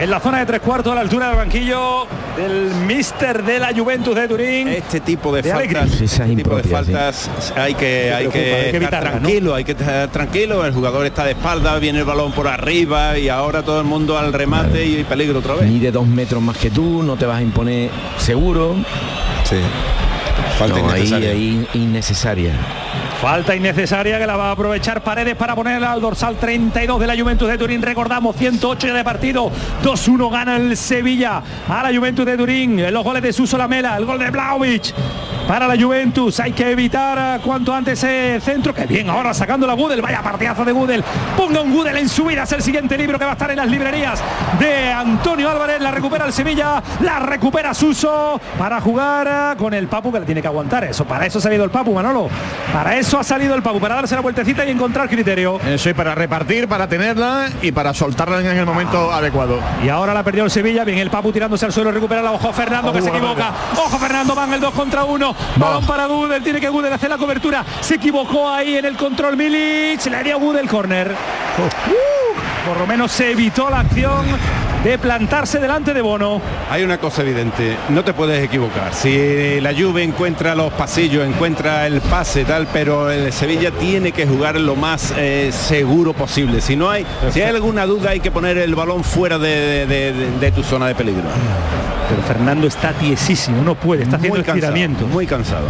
en 0.00 0.10
la 0.10 0.20
zona 0.20 0.40
de 0.40 0.46
tres 0.46 0.60
cuartos 0.60 0.92
a 0.92 0.96
la 0.96 1.00
altura 1.02 1.28
del 1.28 1.36
banquillo 1.36 2.06
del 2.36 2.74
mister 2.86 3.42
de 3.44 3.58
la 3.60 3.72
Juventus 3.74 4.14
de 4.14 4.26
Turín. 4.28 4.68
Este 4.68 5.00
tipo 5.00 5.32
de 5.34 5.42
De 5.42 5.50
faltas, 5.52 6.00
este 6.00 6.24
tipo 6.36 6.56
de 6.56 6.62
sí. 6.64 6.68
faltas 6.68 7.30
hay 7.56 7.74
que, 7.74 8.12
hay 8.12 8.26
preocupa, 8.28 8.32
que, 8.32 8.54
hay 8.66 8.70
que 8.72 8.84
estar 8.84 9.00
tranquilo, 9.10 9.54
hay 9.54 9.64
que 9.64 9.72
estar 9.72 10.08
tranquilo. 10.08 10.64
El 10.66 10.72
jugador 10.74 11.06
está 11.06 11.24
de 11.24 11.30
espalda, 11.32 11.78
viene 11.78 12.00
el 12.00 12.04
balón 12.04 12.32
por 12.32 12.48
arriba 12.48 13.16
y 13.18 13.28
ahora 13.28 13.62
todo 13.62 13.80
el 13.80 13.86
mundo 13.86 14.18
al 14.18 14.32
remate 14.32 14.84
y 14.84 15.04
peligro 15.04 15.38
otra 15.38 15.54
vez. 15.54 15.70
Ni 15.70 15.78
de 15.78 15.92
dos 15.92 16.06
metros 16.06 16.42
más 16.42 16.56
que 16.58 16.70
tú, 16.70 17.02
no 17.02 17.16
te 17.16 17.24
vas 17.26 17.38
a 17.38 17.42
imponer 17.42 17.90
seguro. 18.18 18.74
Sí. 19.44 19.56
Falta 20.58 20.78
No, 20.80 20.90
ahí, 20.90 21.00
innecesaria. 21.02 21.30
ahí 21.30 21.68
innecesaria. 21.74 22.52
Falta 23.24 23.56
innecesaria 23.56 24.18
que 24.18 24.26
la 24.26 24.36
va 24.36 24.48
a 24.48 24.50
aprovechar 24.50 25.02
Paredes 25.02 25.34
para 25.34 25.54
ponerla 25.56 25.92
al 25.92 26.00
dorsal 26.02 26.36
32 26.36 27.00
de 27.00 27.06
la 27.06 27.16
Juventus 27.16 27.48
de 27.48 27.56
Turín. 27.56 27.80
Recordamos, 27.80 28.36
108 28.36 28.88
ya 28.88 28.92
de 28.92 29.02
partido. 29.02 29.50
2-1 29.82 30.30
gana 30.30 30.56
el 30.56 30.76
Sevilla 30.76 31.42
a 31.66 31.82
la 31.82 31.98
Juventus 31.98 32.26
de 32.26 32.36
Turín. 32.36 32.92
Los 32.92 33.02
goles 33.02 33.22
de 33.22 33.32
Suso 33.32 33.56
Lamela, 33.56 33.96
el 33.96 34.04
gol 34.04 34.18
de 34.18 34.30
Blaovic 34.30 34.92
para 35.46 35.66
la 35.66 35.80
Juventus. 35.80 36.40
Hay 36.40 36.52
que 36.52 36.70
evitar 36.70 37.40
cuanto 37.40 37.74
antes 37.74 38.02
ese 38.02 38.40
centro. 38.40 38.74
Que 38.74 38.86
bien, 38.86 39.08
ahora 39.10 39.34
sacando 39.34 39.66
la 39.66 39.74
Gudel. 39.74 40.02
Vaya 40.02 40.22
partidazo 40.22 40.64
de 40.64 40.72
Gudel. 40.72 41.04
Ponga 41.36 41.60
un 41.60 41.72
Gudel 41.72 41.96
en 41.96 42.08
su 42.08 42.24
vida. 42.24 42.44
Es 42.44 42.52
el 42.52 42.62
siguiente 42.62 42.96
libro 42.96 43.18
que 43.18 43.24
va 43.24 43.32
a 43.32 43.34
estar 43.34 43.50
en 43.50 43.56
las 43.56 43.68
librerías 43.68 44.22
de 44.58 44.92
Antonio 44.92 45.50
Álvarez. 45.50 45.80
La 45.80 45.90
recupera 45.90 46.26
el 46.26 46.32
Sevilla. 46.32 46.82
La 47.00 47.18
recupera 47.18 47.74
Suso 47.74 48.40
para 48.58 48.80
jugar 48.80 49.56
con 49.56 49.74
el 49.74 49.88
Papu 49.88 50.12
que 50.12 50.20
le 50.20 50.26
tiene 50.26 50.42
que 50.42 50.48
aguantar. 50.48 50.84
Eso, 50.84 51.04
para 51.04 51.26
eso 51.26 51.38
ha 51.38 51.42
salido 51.42 51.64
el 51.64 51.70
Papu, 51.70 51.92
Manolo. 51.92 52.28
Para 52.72 52.96
eso 52.96 53.18
ha 53.18 53.24
salido 53.24 53.54
el 53.54 53.62
Papu, 53.62 53.80
para 53.80 53.96
darse 53.96 54.14
la 54.14 54.20
vueltecita 54.20 54.64
y 54.64 54.70
encontrar 54.70 55.08
criterio. 55.08 55.60
Eso 55.66 55.90
y 55.90 55.94
para 55.94 56.14
repartir, 56.14 56.68
para 56.68 56.88
tenerla 56.88 57.48
y 57.62 57.72
para 57.72 57.92
soltarla 57.94 58.40
en 58.40 58.58
el 58.58 58.66
momento 58.66 59.12
adecuado. 59.12 59.58
Y 59.84 59.88
ahora 59.88 60.14
la 60.14 60.22
perdió 60.22 60.44
el 60.44 60.50
Sevilla. 60.50 60.84
Bien, 60.84 60.98
el 60.98 61.10
Papu 61.10 61.32
tirándose 61.32 61.66
al 61.66 61.72
suelo. 61.72 61.92
Recupera 61.92 62.22
la 62.22 62.32
ojo 62.32 62.52
Fernando 62.52 62.92
que 62.92 63.02
se 63.02 63.08
equivoca. 63.08 63.52
Ojo 63.76 63.98
Fernando, 63.98 64.34
van 64.34 64.52
el 64.52 64.60
2 64.60 64.74
contra 64.74 65.04
1. 65.04 65.33
Balón 65.56 65.86
para 65.86 66.06
Gudel, 66.06 66.42
tiene 66.42 66.60
que 66.60 66.68
Gudel 66.68 66.92
hacer 66.92 67.10
la 67.10 67.18
cobertura. 67.18 67.64
Se 67.80 67.96
equivocó 67.96 68.48
ahí 68.48 68.76
en 68.76 68.84
el 68.84 68.96
control 68.96 69.36
Milic, 69.36 70.04
le 70.06 70.22
dio 70.22 70.38
Gudel 70.38 70.68
corner. 70.68 71.12
Uh, 71.12 72.68
por 72.68 72.78
lo 72.78 72.86
menos 72.86 73.12
se 73.12 73.30
evitó 73.30 73.70
la 73.70 73.80
acción 73.80 74.26
de 74.84 74.98
plantarse 74.98 75.58
delante 75.58 75.94
de 75.94 76.02
Bono. 76.02 76.40
Hay 76.70 76.82
una 76.82 76.98
cosa 76.98 77.22
evidente, 77.22 77.76
no 77.88 78.04
te 78.04 78.12
puedes 78.12 78.42
equivocar. 78.44 78.94
Si 78.94 79.60
la 79.60 79.72
Juve 79.72 80.02
encuentra 80.02 80.54
los 80.54 80.72
pasillos, 80.74 81.26
encuentra 81.26 81.86
el 81.86 82.00
pase 82.02 82.44
tal, 82.44 82.66
pero 82.72 83.10
el 83.10 83.32
Sevilla 83.32 83.70
tiene 83.70 84.12
que 84.12 84.26
jugar 84.26 84.60
lo 84.60 84.76
más 84.76 85.12
eh, 85.16 85.50
seguro 85.52 86.12
posible. 86.12 86.60
Si 86.60 86.76
no 86.76 86.90
hay, 86.90 87.06
si 87.30 87.40
hay 87.40 87.48
alguna 87.54 87.86
duda, 87.86 88.10
hay 88.10 88.20
que 88.20 88.30
poner 88.30 88.58
el 88.58 88.74
balón 88.74 89.02
fuera 89.04 89.38
de, 89.38 89.86
de- 89.86 90.12
de- 90.12 90.30
de 90.38 90.52
tu 90.52 90.62
zona 90.62 90.86
de 90.86 90.94
peligro. 90.94 91.24
Pero 92.10 92.22
Fernando 92.22 92.66
está 92.66 92.92
tiesísimo, 92.92 93.62
no 93.62 93.74
puede, 93.74 94.02
está 94.02 94.16
haciendo 94.16 94.36
Muy 94.36 94.44
cansado, 94.44 94.74
estiramiento. 94.74 95.06
muy 95.06 95.26
cansado. 95.26 95.68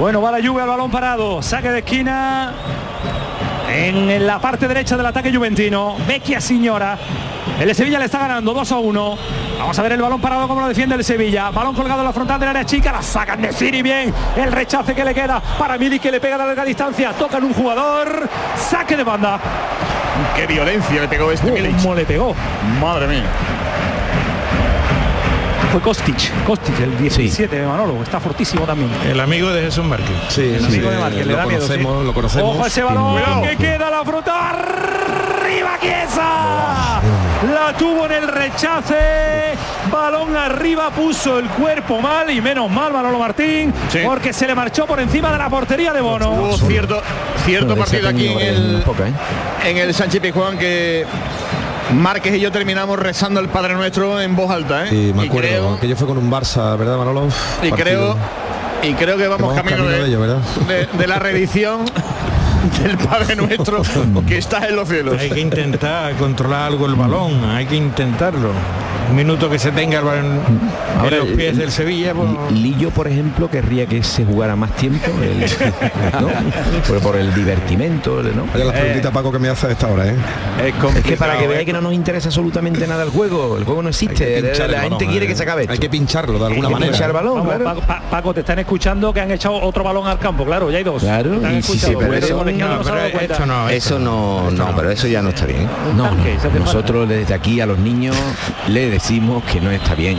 Bueno, 0.00 0.20
va 0.20 0.32
la 0.32 0.44
Juve 0.44 0.60
al 0.60 0.68
balón 0.68 0.90
parado, 0.90 1.40
saque 1.40 1.70
de 1.70 1.78
esquina 1.78 2.52
en 3.74 4.24
la 4.26 4.38
parte 4.38 4.68
derecha 4.68 4.96
del 4.96 5.06
ataque 5.06 5.34
juventino. 5.34 5.96
Vecchia 6.06 6.40
Signora. 6.40 6.96
El 7.58 7.66
de 7.66 7.74
Sevilla 7.74 7.98
le 7.98 8.04
está 8.04 8.18
ganando 8.18 8.54
2 8.54 8.72
a 8.72 8.78
1. 8.78 9.18
Vamos 9.58 9.78
a 9.78 9.82
ver 9.82 9.92
el 9.92 10.02
balón 10.02 10.20
parado 10.20 10.46
como 10.46 10.60
lo 10.60 10.68
defiende 10.68 10.94
el 10.94 11.04
Sevilla. 11.04 11.50
Balón 11.50 11.74
colgado 11.74 12.00
en 12.00 12.06
la 12.06 12.12
frontal 12.12 12.38
del 12.38 12.50
área 12.50 12.64
chica. 12.64 12.92
La 12.92 13.02
sacan 13.02 13.42
de 13.42 13.52
Siri 13.52 13.82
bien. 13.82 14.14
El 14.36 14.52
rechace 14.52 14.94
que 14.94 15.04
le 15.04 15.12
queda 15.12 15.40
para 15.58 15.76
Mili 15.76 15.98
que 15.98 16.10
le 16.10 16.20
pega 16.20 16.36
a 16.36 16.38
larga 16.38 16.64
distancia. 16.64 17.12
Tocan 17.12 17.42
un 17.42 17.52
jugador. 17.52 18.28
Saque 18.56 18.96
de 18.96 19.04
banda. 19.04 19.40
Qué 20.36 20.46
violencia 20.46 21.00
le 21.00 21.08
pegó 21.08 21.32
este 21.32 21.50
Milic. 21.50 21.76
¿Cómo 21.76 21.94
le 21.94 22.04
pegó? 22.04 22.34
Madre 22.80 23.08
mía. 23.08 23.24
Fue 25.74 25.82
Kostic. 25.82 26.44
Kostic, 26.44 26.78
el 26.78 26.96
17 26.98 27.58
de 27.58 27.66
Manolo. 27.66 28.00
Está 28.00 28.20
fortísimo 28.20 28.64
también. 28.64 28.88
El 29.10 29.18
amigo 29.18 29.50
de 29.50 29.62
Jesús 29.62 29.84
Márquez. 29.84 30.14
Sí, 30.28 30.54
El 30.56 30.64
amigo 30.64 30.88
de 30.88 30.98
Márquez, 30.98 31.26
le 31.26 31.34
da 31.34 31.46
miedo, 31.46 31.58
conocemos, 31.62 31.98
sí. 31.98 32.06
lo 32.06 32.14
conocemos. 32.14 32.56
Ojo 32.56 32.66
ese 32.66 32.82
balón 32.84 33.42
que 33.42 33.56
queda 33.56 33.90
la 33.90 34.04
fruta 34.04 34.50
arriba 34.50 35.70
Chiesa. 35.80 37.00
La 37.52 37.74
tuvo 37.76 38.06
en 38.06 38.12
el 38.12 38.28
rechace. 38.28 38.94
Balón 39.90 40.36
arriba, 40.36 40.90
puso 40.90 41.40
el 41.40 41.48
cuerpo 41.48 42.00
mal 42.00 42.30
y 42.30 42.40
menos 42.40 42.70
mal 42.70 42.92
Manolo 42.92 43.18
Martín 43.18 43.74
Sí. 43.88 43.98
porque 44.04 44.32
se 44.32 44.46
le 44.46 44.54
marchó 44.54 44.86
por 44.86 45.00
encima 45.00 45.32
de 45.32 45.38
la 45.38 45.50
portería 45.50 45.92
de 45.92 46.00
Bono. 46.00 46.30
Hubo 46.34 46.56
cierto, 46.56 47.02
cierto 47.44 47.76
partido 47.76 48.08
aquí 48.10 48.28
en 48.28 48.40
el, 48.40 48.76
¿eh? 48.76 49.12
en 49.64 49.78
el 49.78 49.92
Sánchez 49.92 50.22
Pizjuán 50.22 50.56
que 50.56 51.04
Márquez 51.92 52.34
y 52.36 52.40
yo 52.40 52.50
terminamos 52.50 52.98
rezando 52.98 53.40
el 53.40 53.48
Padre 53.48 53.74
Nuestro 53.74 54.20
en 54.20 54.34
voz 54.34 54.50
alta, 54.50 54.86
¿eh? 54.86 54.88
Y 54.94 55.12
me 55.12 55.24
Y 55.24 55.28
acuerdo 55.28 55.48
creo- 55.48 55.80
que 55.80 55.88
yo 55.88 55.96
fue 55.96 56.06
con 56.06 56.18
un 56.18 56.30
Barça, 56.30 56.76
¿verdad, 56.78 56.96
Manolo? 56.96 57.28
Y 57.62 57.68
Partido. 57.70 57.76
creo 57.76 58.16
y 58.82 58.94
creo 58.94 59.16
que 59.16 59.26
vamos, 59.28 59.48
vamos 59.48 59.54
camino, 59.56 59.76
camino 59.78 59.90
de, 59.92 60.02
de 60.02 60.08
ello, 60.08 60.20
¿verdad? 60.20 60.38
de- 60.68 60.86
de 60.98 61.06
la 61.06 61.18
reedición 61.18 61.84
del 62.82 62.96
Padre 62.98 63.36
Nuestro 63.36 63.82
que 64.26 64.38
está 64.38 64.66
en 64.68 64.76
los 64.76 64.88
cielos. 64.88 65.18
Hay 65.20 65.30
que 65.30 65.40
intentar 65.40 66.14
controlar 66.14 66.62
algo 66.72 66.86
el 66.86 66.94
balón, 66.94 67.44
hay 67.44 67.66
que 67.66 67.76
intentarlo. 67.76 68.50
Un 69.10 69.16
minuto 69.16 69.48
que 69.50 69.58
se 69.58 69.70
tenga 69.70 69.98
el 69.98 70.04
balón 70.04 70.40
Ahora, 70.98 71.16
en 71.18 71.28
los 71.28 71.36
pies 71.36 71.56
del 71.56 71.70
Sevilla, 71.70 72.14
pues, 72.14 72.28
Lillo, 72.52 72.90
por 72.90 73.06
ejemplo, 73.06 73.50
querría 73.50 73.86
que 73.86 74.02
se 74.02 74.24
jugara 74.24 74.56
más 74.56 74.74
tiempo, 74.76 75.06
el- 75.22 75.40
¿no? 76.20 76.28
por, 76.88 77.00
por 77.00 77.16
el 77.16 77.32
divertimento, 77.34 78.22
¿no? 78.22 78.46
Vaya 78.52 78.64
las 78.64 78.74
preguntitas, 78.74 79.12
Paco, 79.12 79.30
que 79.32 79.38
me 79.38 79.48
hace 79.48 79.66
a 79.66 79.70
esta 79.70 79.88
hora, 79.88 80.06
¿eh? 80.08 80.14
Es 80.96 81.02
que 81.04 81.16
para 81.16 81.38
que 81.38 81.46
veáis 81.46 81.66
que 81.66 81.72
no 81.72 81.80
nos 81.80 81.92
interesa 81.92 82.28
absolutamente 82.28 82.86
nada 82.86 83.02
el 83.04 83.10
juego, 83.10 83.56
el 83.58 83.64
juego 83.64 83.82
no 83.82 83.88
existe, 83.90 84.40
la, 84.40 84.54
gente 84.54 84.76
balón, 84.76 84.98
quiere 84.98 85.26
¿eh? 85.26 85.28
que 85.28 85.34
se 85.36 85.42
acabe 85.42 85.66
Hay 85.68 85.78
que 85.78 85.90
pincharlo 85.90 86.38
de 86.38 86.46
alguna 86.46 86.68
Hay 86.68 86.74
que 86.74 86.80
manera. 86.80 86.92
pinchar 86.92 87.10
el 87.10 87.14
balón, 87.14 87.34
Vamos, 87.36 87.48
claro. 87.54 87.64
Paco, 87.64 87.80
Pa- 87.82 88.02
Paco, 88.10 88.34
te 88.34 88.40
están 88.40 88.58
escuchando 88.60 89.12
que 89.12 89.20
han 89.20 89.30
echado 89.30 89.60
otro 89.60 89.84
balón 89.84 90.06
al 90.06 90.18
campo, 90.18 90.44
claro, 90.44 90.70
ya 90.70 90.78
hay 90.78 90.84
dos. 90.84 91.02
Claro, 91.02 91.34
y 91.50 91.62
sí, 91.62 91.78
pero 91.86 91.98
por 92.00 92.14
eso- 92.14 92.44
no, 92.44 92.76
no 92.76 92.84
se 92.84 92.90
pero 92.92 93.68
Eso 93.68 93.98
no, 93.98 94.50
no, 94.50 94.74
pero 94.76 94.90
eso 94.90 95.06
ya 95.06 95.20
no 95.22 95.30
está 95.30 95.46
bien. 95.46 95.68
No, 95.96 96.10
se 96.40 96.58
Nosotros 96.58 97.08
desde 97.08 97.34
aquí 97.34 97.60
a 97.60 97.66
los 97.66 97.78
niños 97.78 98.16
le 98.68 98.90
decimos 98.94 99.42
que 99.42 99.60
no 99.60 99.72
está 99.72 99.96
bien. 99.96 100.16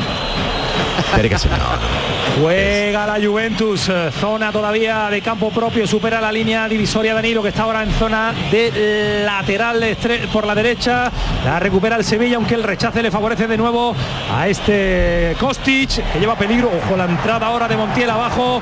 No. 1.57 2.41
Juega 2.41 3.05
la 3.05 3.25
Juventus, 3.25 3.87
eh, 3.87 4.11
zona 4.19 4.51
todavía 4.51 5.09
de 5.09 5.21
campo 5.21 5.49
propio, 5.49 5.87
supera 5.87 6.19
la 6.19 6.29
línea 6.29 6.67
divisoria 6.67 7.15
de 7.15 7.21
Niro 7.21 7.41
que 7.41 7.49
está 7.49 7.63
ahora 7.63 7.83
en 7.83 7.91
zona 7.91 8.33
de 8.51 9.23
lateral 9.25 9.97
por 10.33 10.45
la 10.45 10.53
derecha. 10.53 11.09
La 11.45 11.57
recupera 11.59 11.95
el 11.95 12.03
Sevilla, 12.03 12.35
aunque 12.35 12.55
el 12.55 12.63
rechace 12.63 13.01
le 13.01 13.11
favorece 13.11 13.47
de 13.47 13.57
nuevo 13.57 13.95
a 14.33 14.47
este 14.49 15.37
Kostic, 15.39 16.11
que 16.11 16.19
lleva 16.19 16.35
peligro. 16.35 16.69
Ojo 16.83 16.97
la 16.97 17.05
entrada 17.05 17.47
ahora 17.47 17.69
de 17.69 17.77
Montiel 17.77 18.09
abajo, 18.09 18.61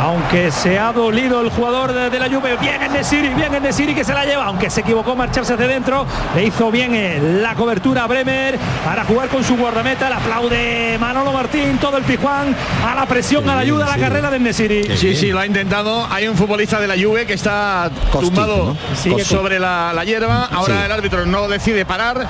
aunque 0.00 0.50
se 0.50 0.78
ha 0.78 0.92
dolido 0.92 1.40
el 1.40 1.50
jugador 1.50 1.92
de, 1.92 2.10
de 2.10 2.18
la 2.18 2.26
Juve. 2.28 2.56
Bien 2.60 2.82
en 2.82 2.92
Nesiri, 2.92 3.28
bien 3.30 3.54
en 3.54 3.62
Nesiri 3.62 3.94
que 3.94 4.04
se 4.04 4.14
la 4.14 4.24
lleva, 4.24 4.44
aunque 4.44 4.70
se 4.70 4.80
equivocó 4.80 5.16
marcharse 5.16 5.54
hacia 5.54 5.66
dentro. 5.66 6.06
Le 6.34 6.44
hizo 6.44 6.70
bien 6.70 6.94
eh, 6.94 7.18
la 7.42 7.54
cobertura 7.54 8.04
a 8.04 8.06
Bremer 8.06 8.58
para 8.84 9.04
jugar 9.04 9.28
con 9.28 9.42
su 9.44 9.56
guardameta. 9.56 10.08
Le 10.08 10.14
aplaude 10.16 10.96
Manolo 11.00 11.32
Martín, 11.32 11.78
todo 11.78 11.96
el 11.96 12.04
Pijuán 12.04 12.54
a 12.86 12.94
la 12.94 13.06
presión, 13.06 13.48
a 13.48 13.54
la 13.54 13.60
ayuda, 13.60 13.86
a 13.92 13.96
la 13.96 14.02
carrera 14.02 14.30
de 14.30 14.38
Nesiri. 14.38 14.96
Sí, 14.96 15.16
sí, 15.16 15.30
lo 15.30 15.40
ha 15.40 15.46
intentado. 15.46 16.06
Hay 16.10 16.28
un 16.28 16.36
futbolista 16.36 16.80
de 16.80 16.86
la 16.86 16.94
Juve 16.94 17.26
que 17.26 17.34
está 17.34 17.90
tumbado 18.12 18.76
¿no? 19.06 19.18
Sobre 19.24 19.58
la, 19.58 19.92
la 19.94 20.04
hierba. 20.04 20.48
Ahora 20.52 20.76
Sí. 20.78 20.82
el 20.86 20.92
árbitro 20.92 21.26
no 21.26 21.48
decide 21.48 21.84
parar. 21.86 22.26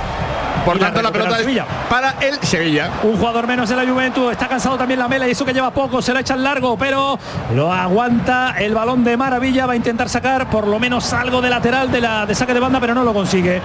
Por 0.65 0.81
la 0.81 0.87
tanto, 0.87 1.03
la 1.03 1.09
recupera 1.11 1.25
pelota 1.25 1.29
el 1.29 1.41
es 1.41 1.47
Sevilla. 1.47 1.67
para 1.89 2.11
el 2.21 2.39
Sevilla. 2.43 2.91
Un 3.03 3.17
jugador 3.17 3.47
menos 3.47 3.69
de 3.69 3.77
la 3.77 3.87
Juventus, 3.87 4.33
está 4.33 4.49
cansado 4.49 4.77
también 4.77 5.01
la 5.01 5.09
mela 5.09 5.27
y 5.29 5.33
eso 5.33 5.45
que 5.45 5.53
lleva 5.53 5.71
poco, 5.71 6.03
se 6.03 6.13
lo 6.13 6.19
echan 6.21 6.43
largo, 6.43 6.77
pero 6.77 7.19
lo 7.55 7.73
aguanta 7.73 8.55
el 8.59 8.75
balón 8.75 9.05
de 9.05 9.17
maravilla, 9.17 9.67
va 9.67 9.73
a 9.73 9.77
intentar 9.77 10.09
sacar 10.09 10.51
por 10.51 10.67
lo 10.67 10.79
menos 10.79 11.13
algo 11.13 11.41
de 11.41 11.51
lateral 11.51 11.91
de 11.91 12.01
la 12.01 12.27
de 12.27 12.35
saque 12.35 12.55
de 12.55 12.61
banda, 12.61 12.81
pero 12.81 12.95
no 12.95 13.05
lo 13.05 13.15
consigue. 13.15 13.61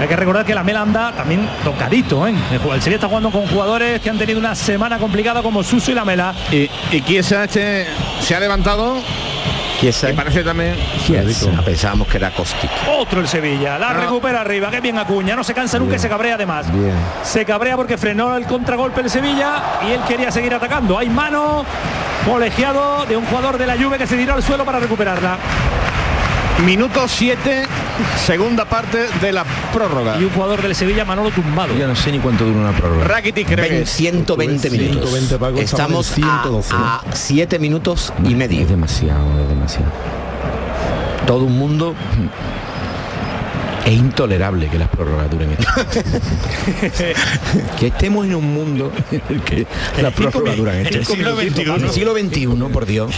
Hay 0.00 0.08
que 0.08 0.16
recordar 0.16 0.44
que 0.44 0.54
la 0.54 0.62
mela 0.62 0.82
anda 0.82 1.12
también 1.12 1.48
tocadito, 1.64 2.26
¿eh? 2.26 2.34
El 2.52 2.82
Sevilla 2.82 2.96
está 2.96 3.08
jugando 3.08 3.30
con 3.30 3.46
jugadores 3.46 4.00
que 4.00 4.10
han 4.10 4.18
tenido 4.18 4.38
una 4.38 4.54
semana 4.54 4.98
complicada 4.98 5.42
como 5.42 5.62
Suso 5.62 5.90
y 5.90 5.94
la 5.94 6.04
mela. 6.04 6.34
Y, 6.52 6.68
y 6.92 7.16
este 7.16 7.86
se 8.20 8.34
ha 8.34 8.40
levantado 8.40 8.96
Chiesa, 9.80 10.10
y 10.10 10.14
parece 10.14 10.42
también 10.42 10.74
pensábamos 11.64 12.08
que 12.08 12.16
era 12.16 12.30
Kostic. 12.30 12.70
Otro 12.98 13.20
el 13.20 13.28
Sevilla, 13.28 13.78
la 13.78 13.92
No. 13.92 14.00
recupera 14.00 14.40
arriba, 14.40 14.70
que 14.70 14.80
bien 14.80 14.96
Acuña, 14.98 15.36
no 15.36 15.44
se 15.44 15.52
cansa 15.54 15.78
nunca 15.78 15.96
y 15.96 15.98
se 15.98 16.08
cabrea 16.08 16.34
además. 16.36 16.72
Bien. 16.72 16.94
Se 17.22 17.44
cabrea 17.44 17.76
porque 17.76 17.98
frenó 17.98 18.36
el 18.36 18.46
contragolpe 18.46 19.02
el 19.02 19.10
Sevilla 19.10 19.62
y 19.86 19.92
él 19.92 20.00
quería 20.08 20.30
seguir 20.30 20.54
atacando. 20.54 20.98
Hay 20.98 21.08
mano 21.10 21.64
colegiado 22.24 23.04
de 23.06 23.16
un 23.16 23.24
jugador 23.26 23.58
de 23.58 23.66
la 23.66 23.76
Juve 23.76 23.98
que 23.98 24.06
se 24.06 24.16
tiró 24.16 24.34
al 24.34 24.42
suelo 24.42 24.64
para 24.64 24.80
recuperarla. 24.80 25.36
Minuto 26.64 27.06
7, 27.06 27.64
segunda 28.24 28.64
parte 28.64 28.98
de 29.20 29.32
la 29.32 29.44
prórroga. 29.72 30.18
Y 30.20 30.24
un 30.24 30.30
jugador 30.30 30.62
del 30.62 30.74
Sevilla, 30.74 31.04
Manolo 31.04 31.30
tumbado. 31.30 31.76
Yo 31.76 31.86
no 31.86 31.94
sé 31.94 32.10
ni 32.12 32.18
cuánto 32.18 32.44
dura 32.44 32.60
una 32.60 32.72
prórroga. 32.72 33.04
Rakitic 33.04 33.46
creo 33.46 33.64
que 33.64 33.70
Ven- 33.72 33.82
es. 33.82 33.90
120 33.90 34.70
minutos. 34.70 35.10
120, 35.10 35.38
Paco, 35.38 35.58
estamos 35.58 36.10
Estamos 36.10 36.18
en 36.18 36.24
a, 36.24 36.42
112. 36.42 36.74
a 36.74 37.02
7 37.14 37.58
minutos 37.58 38.12
y 38.24 38.28
Es 38.32 38.36
medio. 38.36 38.66
demasiado, 38.66 39.40
es 39.42 39.48
demasiado. 39.48 39.92
Todo 41.26 41.44
un 41.44 41.58
mundo. 41.58 41.94
Es 43.84 43.92
intolerable 43.92 44.68
que 44.68 44.78
las 44.80 44.88
prórrogas 44.88 45.30
duren 45.30 45.52
esto. 45.52 45.68
que 47.78 47.86
estemos 47.86 48.26
en 48.26 48.34
un 48.34 48.52
mundo 48.52 48.90
en 49.12 49.22
el 49.28 49.40
que 49.42 49.64
las 50.02 50.12
prórrogas 50.12 50.56
duran 50.56 50.76
esto. 50.78 50.98
el 50.98 51.06
siglo 51.06 51.36
XXI. 51.36 51.70
El 51.84 51.90
siglo 51.90 52.12
XXI, 52.14 52.46
por 52.72 52.84
Dios. 52.86 53.12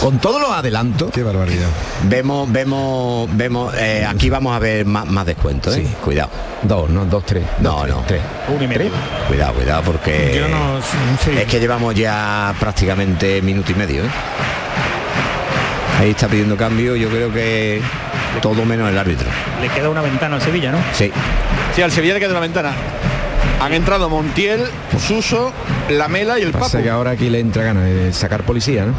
Con 0.00 0.18
todos 0.18 0.40
los 0.40 0.50
adelantos. 0.50 1.10
Qué 1.12 1.22
barbaridad. 1.22 1.68
Vemos, 2.04 2.50
vemos, 2.50 3.28
vemos. 3.36 3.74
eh, 3.76 4.04
aquí 4.08 4.30
vamos 4.30 4.54
a 4.54 4.58
ver 4.58 4.84
más, 4.86 5.06
más 5.06 5.26
descuentos. 5.26 5.76
¿eh? 5.76 5.84
Sí. 5.86 5.94
Cuidado, 6.04 6.30
Dos, 6.62 6.88
no, 6.90 7.04
dos, 7.04 7.24
tres. 7.24 7.44
No, 7.60 7.70
dos, 7.70 7.82
tres, 7.84 7.94
no. 7.96 8.02
tres. 8.06 8.20
Uno 8.48 8.64
y 8.64 8.68
medio. 8.68 8.90
cuidado, 9.28 9.54
cuidado, 9.54 9.82
porque 9.82 10.34
yo 10.36 10.48
no 10.48 10.80
sí. 11.22 11.30
es 11.38 11.44
que 11.46 11.60
llevamos 11.60 11.94
ya 11.94 12.54
prácticamente 12.58 13.40
minuto 13.42 13.72
y 13.72 13.74
medio. 13.74 14.02
¿eh? 14.04 14.08
Ahí 16.00 16.10
está 16.10 16.26
pidiendo 16.28 16.56
cambio, 16.56 16.96
yo 16.96 17.08
creo 17.08 17.32
que 17.32 17.80
todo 18.42 18.64
menos 18.64 18.90
el 18.90 18.98
árbitro. 18.98 19.28
Le 19.60 19.68
queda 19.68 19.88
una 19.88 20.02
ventana 20.02 20.36
al 20.36 20.42
Sevilla, 20.42 20.72
¿no? 20.72 20.78
Sí. 20.92 21.10
Sí, 21.74 21.82
al 21.82 21.92
Sevilla 21.92 22.14
le 22.14 22.20
queda 22.20 22.30
una 22.32 22.40
ventana. 22.40 22.72
Han 23.64 23.72
entrado 23.72 24.10
Montiel, 24.10 24.60
Suso, 24.98 25.50
Lamela 25.88 26.38
y 26.38 26.42
el 26.42 26.52
Pasa 26.52 26.72
Papu. 26.72 26.84
que 26.84 26.90
ahora 26.90 27.12
aquí 27.12 27.30
le 27.30 27.40
entra 27.40 27.62
ganas 27.62 27.84
de 27.84 28.12
sacar 28.12 28.42
policía, 28.42 28.84
¿no? 28.84 28.92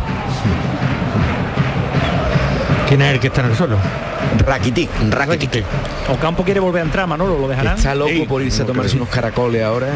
¿Quién 2.90 3.04
es 3.04 3.14
el 3.14 3.20
que 3.20 3.28
está 3.28 3.42
en 3.42 3.52
el 3.52 3.56
suelo? 3.56 3.78
Rakitic. 4.40 4.90
Rakitic. 5.12 5.64
Ocampo 6.10 6.44
quiere 6.44 6.60
volver 6.60 6.82
a 6.82 6.86
entrar, 6.86 7.08
Manolo, 7.08 7.38
¿lo 7.40 7.48
dejarán? 7.48 7.78
Está 7.78 7.96
loco 7.96 8.10
Sí. 8.12 8.26
por 8.28 8.42
irse 8.42 8.64
a 8.64 8.66
tomarse 8.66 8.96
unos 8.96 9.10
caracoles 9.10 9.64
ahora. 9.64 9.88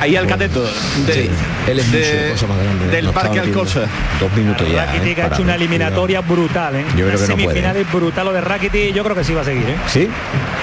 Ahí 0.00 0.16
al 0.16 0.26
cateto. 0.26 0.62
De, 1.06 1.12
Sí, 1.12 1.30
él 1.68 1.78
es 1.78 1.92
de- 1.92 1.98
mucho 1.98 2.32
cosa 2.32 2.46
más 2.48 2.62
grande. 2.62 2.88
del 2.88 3.04
No 3.06 3.12
Parque 3.12 3.40
Alcosa. 3.40 3.80
Dos 4.20 4.32
minutos 4.36 4.66
ya. 4.70 4.86
Rakitic 4.86 5.18
¿eh? 5.18 5.22
ha 5.22 5.26
hecho 5.28 5.42
una 5.42 5.54
eliminatoria 5.54 6.20
brutal, 6.20 6.76
¿eh? 6.76 6.84
Yo 6.96 7.06
creo 7.06 7.06
que 7.06 7.12
no 7.12 7.18
puede. 7.18 7.26
semifinales 7.42 7.92
brutal 7.92 8.26
lo 8.26 8.32
de 8.32 8.40
Rakitic, 8.40 8.92
yo 8.94 9.02
creo 9.04 9.16
que 9.16 9.24
sí 9.24 9.32
va 9.34 9.40
a 9.42 9.44
seguir, 9.44 9.68
¿eh? 9.68 9.76
¿Sí? 9.86 10.08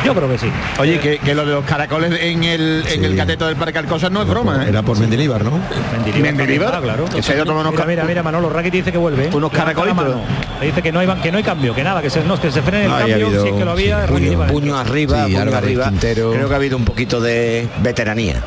Yo 0.05 0.13
creo 0.15 0.29
que 0.29 0.37
sí. 0.37 0.47
Oye, 0.79 0.99
que, 0.99 1.17
que 1.19 1.33
lo 1.35 1.45
de 1.45 1.53
los 1.53 1.65
caracoles 1.65 2.13
en 2.21 2.43
el, 2.43 2.83
en 2.87 3.03
el 3.05 3.15
cateto 3.15 3.47
del 3.47 3.55
Parque 3.55 3.79
Alcosa 3.79 4.09
no 4.09 4.21
es 4.21 4.27
broma, 4.27 4.65
¿eh? 4.65 4.69
Era 4.69 4.81
por 4.83 4.99
Mendilibar, 4.99 5.43
¿no? 5.43 5.59
Mendilibar, 6.19 6.75
ah, 6.75 6.81
claro. 6.81 7.05
que 7.05 7.21
se 7.23 7.31
ha 7.31 7.35
ido 7.35 7.43
a 7.43 7.45
tomar 7.45 7.61
unos 7.65 7.73
mira, 7.73 7.85
mira, 7.85 8.03
mira, 8.03 8.23
Manolo, 8.23 8.49
Rakitic 8.49 8.81
dice 8.81 8.91
que 8.91 8.97
vuelve. 8.97 9.25
¿eh? 9.25 9.29
Unos 9.33 9.51
caracolitos. 9.51 10.17
Le 10.59 10.67
dice 10.67 10.81
que 10.81 10.91
no 10.91 10.99
hay 10.99 11.07
que 11.21 11.31
no 11.31 11.37
hay 11.39 11.43
cambio, 11.43 11.73
que 11.73 11.83
nada, 11.83 12.01
que 12.01 12.09
se, 12.09 12.23
no, 12.23 12.39
que 12.39 12.51
se 12.51 12.61
frene 12.61 12.85
el 12.85 12.91
Ahí 13.03 13.11
ha 13.11 13.13
cambio, 13.15 13.27
habido 13.27 13.43
si 13.43 13.49
es 13.49 13.55
que 13.55 13.65
lo 13.65 13.71
había, 13.71 14.05
puño, 14.05 14.47
puño 14.47 14.77
arriba, 14.77 15.25
Sí, 15.25 15.33
puño 15.35 15.55
arriba. 15.55 15.91
Creo 16.01 16.47
que 16.47 16.53
ha 16.53 16.57
habido 16.57 16.77
un 16.77 16.85
poquito 16.85 17.19
de 17.21 17.67
veteranía. 17.81 18.41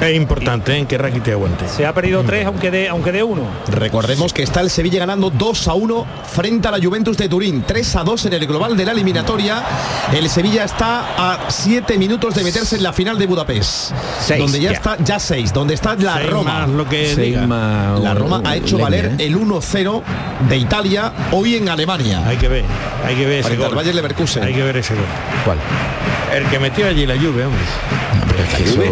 Es 0.00 0.16
importante 0.16 0.78
¿eh? 0.78 0.86
que 0.86 0.98
Rakitic 0.98 1.32
aguante. 1.32 1.68
Se 1.68 1.86
ha 1.86 1.94
perdido 1.94 2.22
tres, 2.24 2.46
aunque 2.46 2.70
de, 2.70 2.88
aunque 2.88 3.12
de 3.12 3.22
uno. 3.22 3.42
Recordemos 3.68 4.32
que 4.32 4.42
está 4.42 4.60
el 4.60 4.70
Sevilla 4.70 5.00
ganando 5.00 5.30
2 5.30 5.68
a 5.68 5.74
1 5.74 6.06
frente 6.30 6.68
a 6.68 6.70
la 6.70 6.78
Juventus 6.82 7.16
de 7.16 7.28
Turín, 7.28 7.62
3 7.66 7.96
a 7.96 8.04
2 8.04 8.26
en 8.26 8.32
el 8.34 8.46
global 8.46 8.76
de 8.76 8.84
la 8.84 8.92
eliminatoria. 8.92 9.62
El 10.12 10.28
Sevilla 10.28 10.64
está 10.64 11.14
a 11.16 11.50
7 11.50 11.98
minutos 11.98 12.34
de 12.34 12.44
meterse 12.44 12.76
en 12.76 12.82
la 12.82 12.92
final 12.92 13.18
de 13.18 13.26
Budapest. 13.26 13.92
Seis, 14.20 14.40
donde 14.40 14.60
ya, 14.60 14.70
ya. 14.70 14.76
está, 14.76 14.96
ya 14.98 15.18
6, 15.18 15.52
donde 15.52 15.74
está 15.74 15.94
la 15.96 16.16
Seis 16.16 16.30
Roma. 16.30 16.60
más 16.60 16.68
lo 16.68 16.88
que 16.88 17.14
diga. 17.16 17.46
más 17.46 18.00
La 18.00 18.14
Roma 18.14 18.42
ha 18.44 18.56
hecho 18.56 18.76
leña, 18.76 18.84
valer 18.84 19.04
¿eh? 19.18 19.26
el 19.26 19.36
1-0 19.36 20.02
de 20.48 20.56
Italia 20.56 21.12
hoy 21.32 21.56
en 21.56 21.68
Alemania. 21.68 22.22
Hay 22.26 22.36
que 22.36 22.48
ver, 22.48 22.64
hay 23.04 23.14
que 23.14 23.26
ver 23.26 23.40
ese 23.40 23.48
Frente 23.48 23.64
al 23.64 23.74
gol. 23.74 23.94
Leverkusen. 23.94 24.42
Hay 24.44 24.54
que 24.54 24.62
ver 24.62 24.76
ese 24.76 24.94
gol. 24.94 25.04
¿Cuál? 25.44 25.58
El 26.32 26.44
que 26.46 26.58
metió 26.58 26.86
allí 26.86 27.06
la 27.06 27.16
lluvia, 27.16 27.46
hombre. 27.46 27.60
Pero 28.30 28.42
es 28.44 28.54
que 28.54 28.62
eso, 28.64 28.82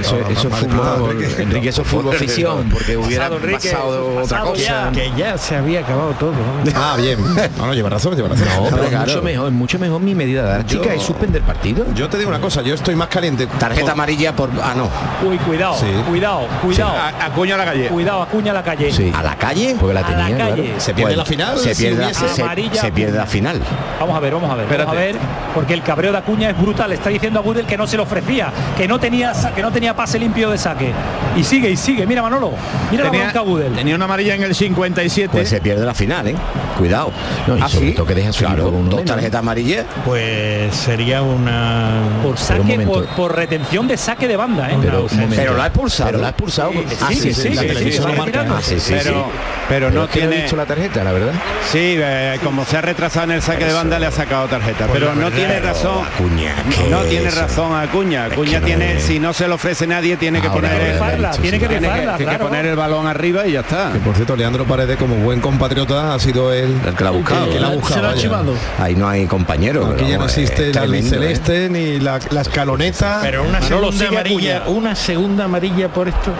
eso, 0.00 0.28
eso 0.30 0.48
es 0.48 0.54
fútbol, 0.54 1.24
Enrique, 1.38 1.68
eso 1.68 1.82
es 1.82 1.88
fútbol 1.88 2.14
ficción, 2.16 2.68
porque 2.70 2.96
hubiera 2.96 3.24
Pasado, 3.28 3.36
Enrique, 3.44 3.70
pasado 3.70 4.16
otra 4.22 4.40
cosa. 4.40 4.62
ya. 4.62 4.90
Que 4.92 5.12
ya 5.16 5.38
se 5.38 5.56
había 5.56 5.80
acabado 5.80 6.10
todo. 6.18 6.32
¿no? 6.32 6.72
Ah, 6.74 6.96
bien. 6.98 7.18
No, 7.58 7.66
no, 7.66 7.74
lleva 7.74 7.88
razón, 7.90 8.14
lleva 8.16 8.28
razón. 8.28 8.46
No, 8.56 8.64
pero 8.70 8.82
es 8.84 8.88
Claro. 8.90 9.06
mucho 9.06 9.22
mejor, 9.22 9.50
mucho 9.52 9.78
mejor 9.78 10.00
mi 10.00 10.14
medida 10.14 10.42
drástica 10.42 10.94
es 10.94 11.02
suspender 11.02 11.42
partido. 11.42 11.84
Yo 11.94 12.08
te 12.08 12.18
digo 12.18 12.30
una 12.30 12.40
cosa, 12.40 12.62
yo 12.62 12.74
estoy 12.74 12.94
más 12.94 13.08
caliente. 13.08 13.46
Tarjeta 13.58 13.92
amarilla 13.92 14.34
por. 14.36 14.50
Ah, 14.62 14.74
no. 14.76 14.88
Uy, 15.28 15.38
cuidado, 15.38 15.74
Sí. 15.78 15.86
cuidado, 16.08 16.46
cuidado. 16.62 16.90
A- 16.92 17.24
Acuña 17.26 17.54
a 17.54 17.58
la 17.58 17.64
calle. 17.64 17.88
Cuidado, 17.88 18.22
acuña 18.22 18.50
a 18.50 18.54
la 18.54 18.62
calle. 18.62 18.92
Sí. 18.92 19.10
¿A 19.14 19.22
la 19.22 19.36
calle? 19.36 19.76
Porque 19.78 19.94
la 19.94 20.00
A 20.00 20.10
la 20.10 20.16
tenía, 20.26 20.36
claro. 20.36 20.50
calle. 20.56 20.74
¿Se 20.78 20.92
pierde 20.94 21.02
Pues, 21.14 21.16
la 21.16 21.24
final? 21.24 21.58
Se 21.58 21.74
si 21.74 21.82
pierde, 21.82 22.04
hubiese- 22.04 22.28
se, 22.28 22.42
Amarilla. 22.42 22.80
se 22.80 22.92
pierde 22.92 23.18
la 23.18 23.26
final. 23.26 23.60
Vamos 24.00 24.16
a 24.16 24.20
ver, 24.20 24.34
vamos 24.34 24.50
a 24.50 24.54
ver, 24.54 24.66
vamos 24.78 24.88
a 24.88 24.98
ver, 24.98 25.16
porque 25.54 25.74
el 25.74 25.82
cabreo 25.82 26.12
de 26.12 26.18
Acuña 26.18 26.50
es 26.50 26.58
brutal. 26.60 26.92
Está 26.92 27.08
diciendo 27.10 27.38
a 27.40 27.42
Budel 27.42 27.66
que 27.66 27.76
no 27.76 27.86
se 27.86 27.96
le 27.96 28.02
ofrecía, 28.02 28.52
que 28.76 28.88
no 28.88 28.98
tenía 28.98 29.32
que 29.54 29.62
no 29.62 29.70
tenía 29.70 29.94
pase 29.94 30.18
limpio 30.18 30.50
de 30.50 30.58
saque. 30.58 30.92
Y 31.36 31.42
sigue 31.44 31.70
y 31.70 31.76
sigue. 31.76 32.06
Mira 32.06 32.22
Manolo, 32.22 32.52
mira 32.90 33.04
la 33.04 33.10
Tenía, 33.10 33.24
bronca 33.26 33.40
a 33.40 33.42
Budel. 33.42 33.72
tenía 33.74 33.94
una 33.96 34.04
amarilla 34.04 34.34
en 34.34 34.42
el 34.44 34.54
57. 34.54 35.30
Pues 35.32 35.48
se 35.48 35.60
pierde 35.60 35.84
la 35.84 35.94
final, 35.94 36.28
¿eh? 36.28 36.36
Cuidado. 36.78 37.10
No, 37.46 37.56
y 37.56 37.60
¿Ah, 37.60 37.68
sobre 37.68 37.88
sí? 37.88 37.94
todo 37.94 38.06
que 38.06 38.14
deja 38.14 38.32
su 38.32 38.44
Claro, 38.44 38.70
con 38.70 38.88
dos 38.90 39.04
tarjetas 39.04 39.38
amarillas. 39.40 39.84
Pues 40.04 40.74
sería 40.74 41.22
una. 41.22 42.02
Por 42.22 42.32
un 42.32 42.36
saque, 42.38 42.78
por, 42.80 43.06
por 43.08 43.34
retención 43.36 43.86
de 43.88 43.96
saque 43.96 44.28
de 44.28 44.36
banda, 44.36 44.70
¿eh? 44.70 44.76
Pero, 44.80 45.06
No, 45.12 45.24
un. 45.24 45.30
Pero 45.30 45.54
lo 45.54 45.62
ha 45.62 45.66
expulsado. 45.66 46.08
Pero 46.10 46.18
lo 46.20 46.26
ha 46.26 46.30
expulsado. 46.30 46.72
Sí, 47.08 47.14
sí, 47.16 47.34
sí, 47.34 47.48
la 47.54 47.62
sí, 47.62 47.68
televisión 47.68 48.02
sí, 48.04 48.08
lo 48.08 48.14
sí, 48.14 48.18
marca. 48.18 48.42
mirando. 48.42 48.62
Sí, 48.62 48.80
sí, 48.80 48.94
pero, 49.68 49.90
no 49.90 50.06
tiene. 50.08 50.36
visto 50.42 50.56
la 50.56 50.66
tarjeta, 50.66 51.02
la 51.02 51.12
verdad. 51.12 51.32
Sí, 51.70 51.94
eh, 51.96 52.38
como 52.44 52.64
se 52.64 52.76
ha 52.76 52.80
retrasado 52.80 53.24
en 53.24 53.30
el 53.32 53.42
saque 53.42 53.64
de 53.64 53.72
banda, 53.72 53.98
le 53.98 54.06
ha 54.06 54.10
sacado 54.10 54.46
tarjeta. 54.46 54.86
Pero 54.92 55.14
no 55.14 55.30
tiene 55.30 55.58
razón. 55.60 56.04
Acuña, 56.14 56.54
¿qué 56.70 56.90
No 56.90 57.00
tiene 57.02 57.28
eso? 57.28 57.40
razón 57.40 57.74
Acuña. 57.76 58.24
Acuña 58.26 58.53
no 58.60 58.66
tiene, 58.66 59.00
si 59.00 59.18
no 59.18 59.32
se 59.32 59.48
lo 59.48 59.54
ofrece 59.56 59.86
nadie, 59.86 60.16
tiene 60.16 60.40
que 60.40 60.48
Ahora, 60.48 60.68
poner 60.68 60.82
el, 60.82 60.92
rifarla, 60.94 61.30
dicho, 61.30 61.42
tiene 61.42 61.56
sí. 61.56 61.62
que 61.62 61.68
tiene 61.68 61.86
que, 61.86 61.92
rifarla, 61.92 62.16
tiene 62.16 62.32
que 62.32 62.36
claro. 62.38 62.48
poner 62.50 62.66
el 62.66 62.76
balón 62.76 63.06
arriba 63.06 63.46
y 63.46 63.52
ya 63.52 63.60
está. 63.60 63.92
Que 63.92 63.98
por 64.00 64.14
cierto, 64.14 64.36
Leandro 64.36 64.64
Paredes, 64.64 64.96
como 64.96 65.16
buen 65.16 65.40
compatriota, 65.40 66.14
ha 66.14 66.18
sido 66.18 66.52
el, 66.52 66.80
El 66.86 66.94
que 66.94 67.04
la 67.04 67.10
ha 67.10 67.12
buscado. 67.12 67.50
que 67.50 67.60
la 67.60 67.68
ha 67.68 67.70
buscado, 67.70 67.94
Se 67.94 68.02
lo 68.02 68.08
ha 68.08 68.14
chivado. 68.14 68.54
Ahí 68.78 68.94
no 68.94 69.08
hay 69.08 69.26
compañero. 69.26 69.86
Aquí 69.86 70.08
ya 70.08 70.18
no 70.18 70.24
existe 70.24 70.72
la 70.72 70.82
tremendo, 70.82 71.16
¿eh? 71.16 71.18
celeste 71.18 71.68
ni 71.70 72.00
la, 72.00 72.18
la 72.30 72.40
escaloneta. 72.40 73.18
Pero 73.22 73.44
una 73.44 73.60
segunda 73.62 74.08
amarilla, 74.08 74.62
una 74.66 74.94
segunda 74.94 75.44
amarilla 75.44 75.88
por 75.88 76.08
esto. 76.08 76.32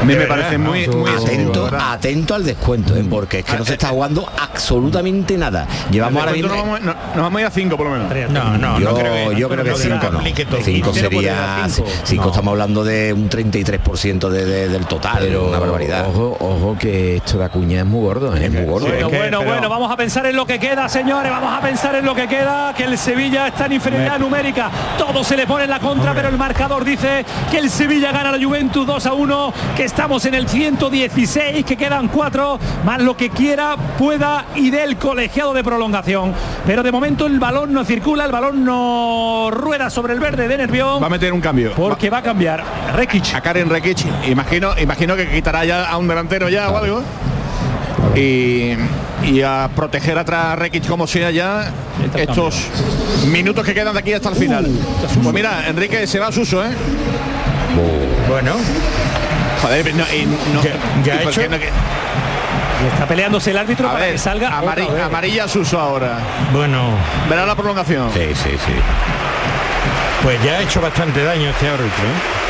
A 0.00 0.04
mí 0.04 0.14
me 0.14 0.26
parece 0.26 0.58
muy, 0.58 0.86
no, 0.86 0.96
muy 0.98 1.10
Atento, 1.10 1.68
atento 1.78 2.34
al 2.34 2.44
descuento, 2.44 2.94
¿eh? 2.96 3.04
porque 3.08 3.40
es 3.40 3.44
que 3.44 3.56
no 3.56 3.64
se 3.64 3.72
está 3.74 3.88
jugando 3.88 4.28
absolutamente 4.40 5.36
nada. 5.36 5.66
Llevamos 5.90 6.20
ahora 6.20 6.32
mismo. 6.32 6.48
nos, 6.48 6.56
vamos, 6.58 6.80
no- 6.82 6.94
nos 6.94 7.16
vamos 7.16 7.36
a 7.38 7.40
ir 7.40 7.46
a 7.46 7.50
5 7.50 7.76
por 7.76 7.86
lo 7.86 7.92
menos. 7.92 8.30
No, 8.30 8.56
no, 8.58 8.78
yo 8.78 8.88
no 8.90 8.94
creo 8.96 9.12
que, 9.30 9.36
yo 9.40 9.48
creo 9.48 9.64
que 9.64 9.70
no 9.70 9.76
5 9.76 9.98
no. 10.12 10.18
aplique 10.18 10.44
todo. 10.46 10.60
5 10.62 10.90
Quiero 10.92 11.10
poner 11.10 11.30
sería. 11.32 11.64
a 11.64 11.68
cinco. 11.68 11.88
5 12.04 12.28
estamos 12.28 12.52
hablando 12.52 12.84
de 12.84 13.12
un 13.12 13.28
33% 13.28 14.28
de, 14.28 14.44
de- 14.44 14.68
del 14.68 14.86
total, 14.86 15.18
Pero 15.20 15.48
una 15.48 15.58
barbaridad. 15.58 16.06
Ojo, 16.08 16.36
ojo 16.40 16.76
que 16.78 17.16
esto 17.16 17.38
de 17.38 17.44
Acuña 17.44 17.80
es 17.80 17.86
muy 17.86 18.00
gordo, 18.02 18.36
¿eh? 18.36 18.44
Es 18.46 18.52
muy 18.52 18.64
gordo. 18.64 18.86
Bueno, 18.86 19.06
Es 19.06 19.10
que- 19.12 19.16
bueno, 19.18 19.38
pero- 19.40 19.50
bueno, 19.52 19.68
vamos 19.68 19.90
a 19.90 19.96
pensar 19.96 20.26
en 20.26 20.36
lo 20.36 20.46
que 20.46 20.58
queda, 20.58 20.88
señores, 20.88 21.30
vamos 21.30 21.52
a 21.52 21.60
pensar 21.60 21.94
en 21.96 22.04
lo 22.04 22.14
que 22.14 22.28
queda, 22.28 22.72
que 22.74 22.84
el 22.84 22.96
Sevilla 22.98 23.48
está 23.48 23.66
en 23.66 23.72
inferioridad 23.72 24.18
numérica, 24.18 24.70
todo 24.96 25.24
se 25.24 25.36
le 25.36 25.46
pone 25.46 25.64
en 25.64 25.70
la 25.70 25.80
contra, 25.80 26.14
pero 26.14 26.28
el 26.28 26.38
marcador 26.38 26.84
dice 26.84 27.24
que 27.50 27.58
el 27.58 27.70
Sevilla 27.70 28.12
gana 28.12 28.28
a 28.28 28.36
la 28.36 28.44
Juventus 28.44 28.86
2 28.86 29.06
a 29.06 29.12
1, 29.12 29.52
que 29.76 29.84
estamos 29.88 30.24
en 30.26 30.34
el 30.34 30.46
116, 30.48 31.64
que 31.64 31.76
quedan 31.76 32.08
4, 32.08 32.58
más 32.84 33.00
lo 33.00 33.16
que 33.16 33.30
quiera, 33.30 33.74
pueda 33.98 34.44
y 34.54 34.70
del 34.70 34.96
colegiado 34.98 35.54
de 35.54 35.64
prolongación. 35.64 36.34
Pero 36.66 36.82
de 36.82 36.92
momento 36.92 37.26
el 37.26 37.40
balón 37.40 37.72
no 37.72 37.84
circula, 37.86 38.26
el 38.26 38.32
balón 38.32 38.64
no 38.64 39.48
rueda 39.50 39.88
sobre 39.88 40.12
el 40.12 40.20
verde 40.20 40.46
de 40.46 40.58
Nervión, 40.58 41.02
Va 41.02 41.06
a 41.06 41.10
meter 41.10 41.32
un 41.32 41.40
cambio. 41.40 41.72
porque 41.74 42.10
va 42.10 42.18
a 42.18 42.22
cambiar. 42.22 42.62
Rekic. 42.94 43.34
a 43.34 43.40
Karen 43.40 43.70
Rekic. 43.70 44.04
Imagino, 44.28 44.78
imagino 44.78 45.16
que 45.16 45.26
quitará 45.28 45.64
ya 45.64 45.88
a 45.88 45.96
un 45.96 46.06
delantero 46.06 46.48
ya 46.50 46.68
o 46.70 46.76
algo. 46.76 47.02
Y, 48.14 48.72
y 49.24 49.42
a 49.42 49.70
proteger 49.74 50.18
atrás 50.18 50.44
a 50.46 50.56
Rekic 50.56 50.86
como 50.86 51.06
sea 51.06 51.30
ya 51.30 51.70
estos 52.14 52.66
minutos 53.32 53.64
que 53.64 53.72
quedan 53.74 53.94
de 53.94 54.00
aquí 54.00 54.12
hasta 54.12 54.28
el 54.28 54.36
final. 54.36 54.66
pues 55.22 55.34
mira, 55.34 55.64
Enrique 55.66 56.06
se 56.06 56.18
va 56.18 56.26
a 56.28 56.32
Suso, 56.32 56.62
¿eh? 56.64 56.68
Bueno, 58.28 58.52
Joder, 59.62 59.94
no, 59.94 60.04
y 60.14 60.26
no- 60.26 60.62
Ya- 60.62 60.72
ya 61.04 61.14
y 61.14 61.18
ha 61.18 61.22
hecho- 61.30 61.40
qué 61.40 61.48
no 61.48 61.58
que- 61.58 61.70
Está 62.92 63.06
peleándose 63.06 63.50
el 63.50 63.58
árbitro 63.58 63.88
a 63.88 63.92
para 63.92 64.04
ver, 64.04 64.12
que 64.12 64.18
salga 64.18 64.50
amari- 64.50 64.82
otra 64.84 64.94
vez. 64.94 65.02
amarilla 65.04 65.48
Suso 65.48 65.80
ahora. 65.80 66.18
bueno, 66.52 66.90
Verá 67.28 67.44
la 67.44 67.56
prolongación. 67.56 68.08
Sí, 68.12 68.20
sí, 68.34 68.50
sí. 68.50 68.72
pues 70.22 70.40
ya 70.44 70.52
ha 70.58 70.60
hecho 70.60 70.80
bastante 70.80 71.24
daño 71.24 71.50
este 71.50 71.68
árbitro. 71.68 71.86
¿eh? 71.88 72.47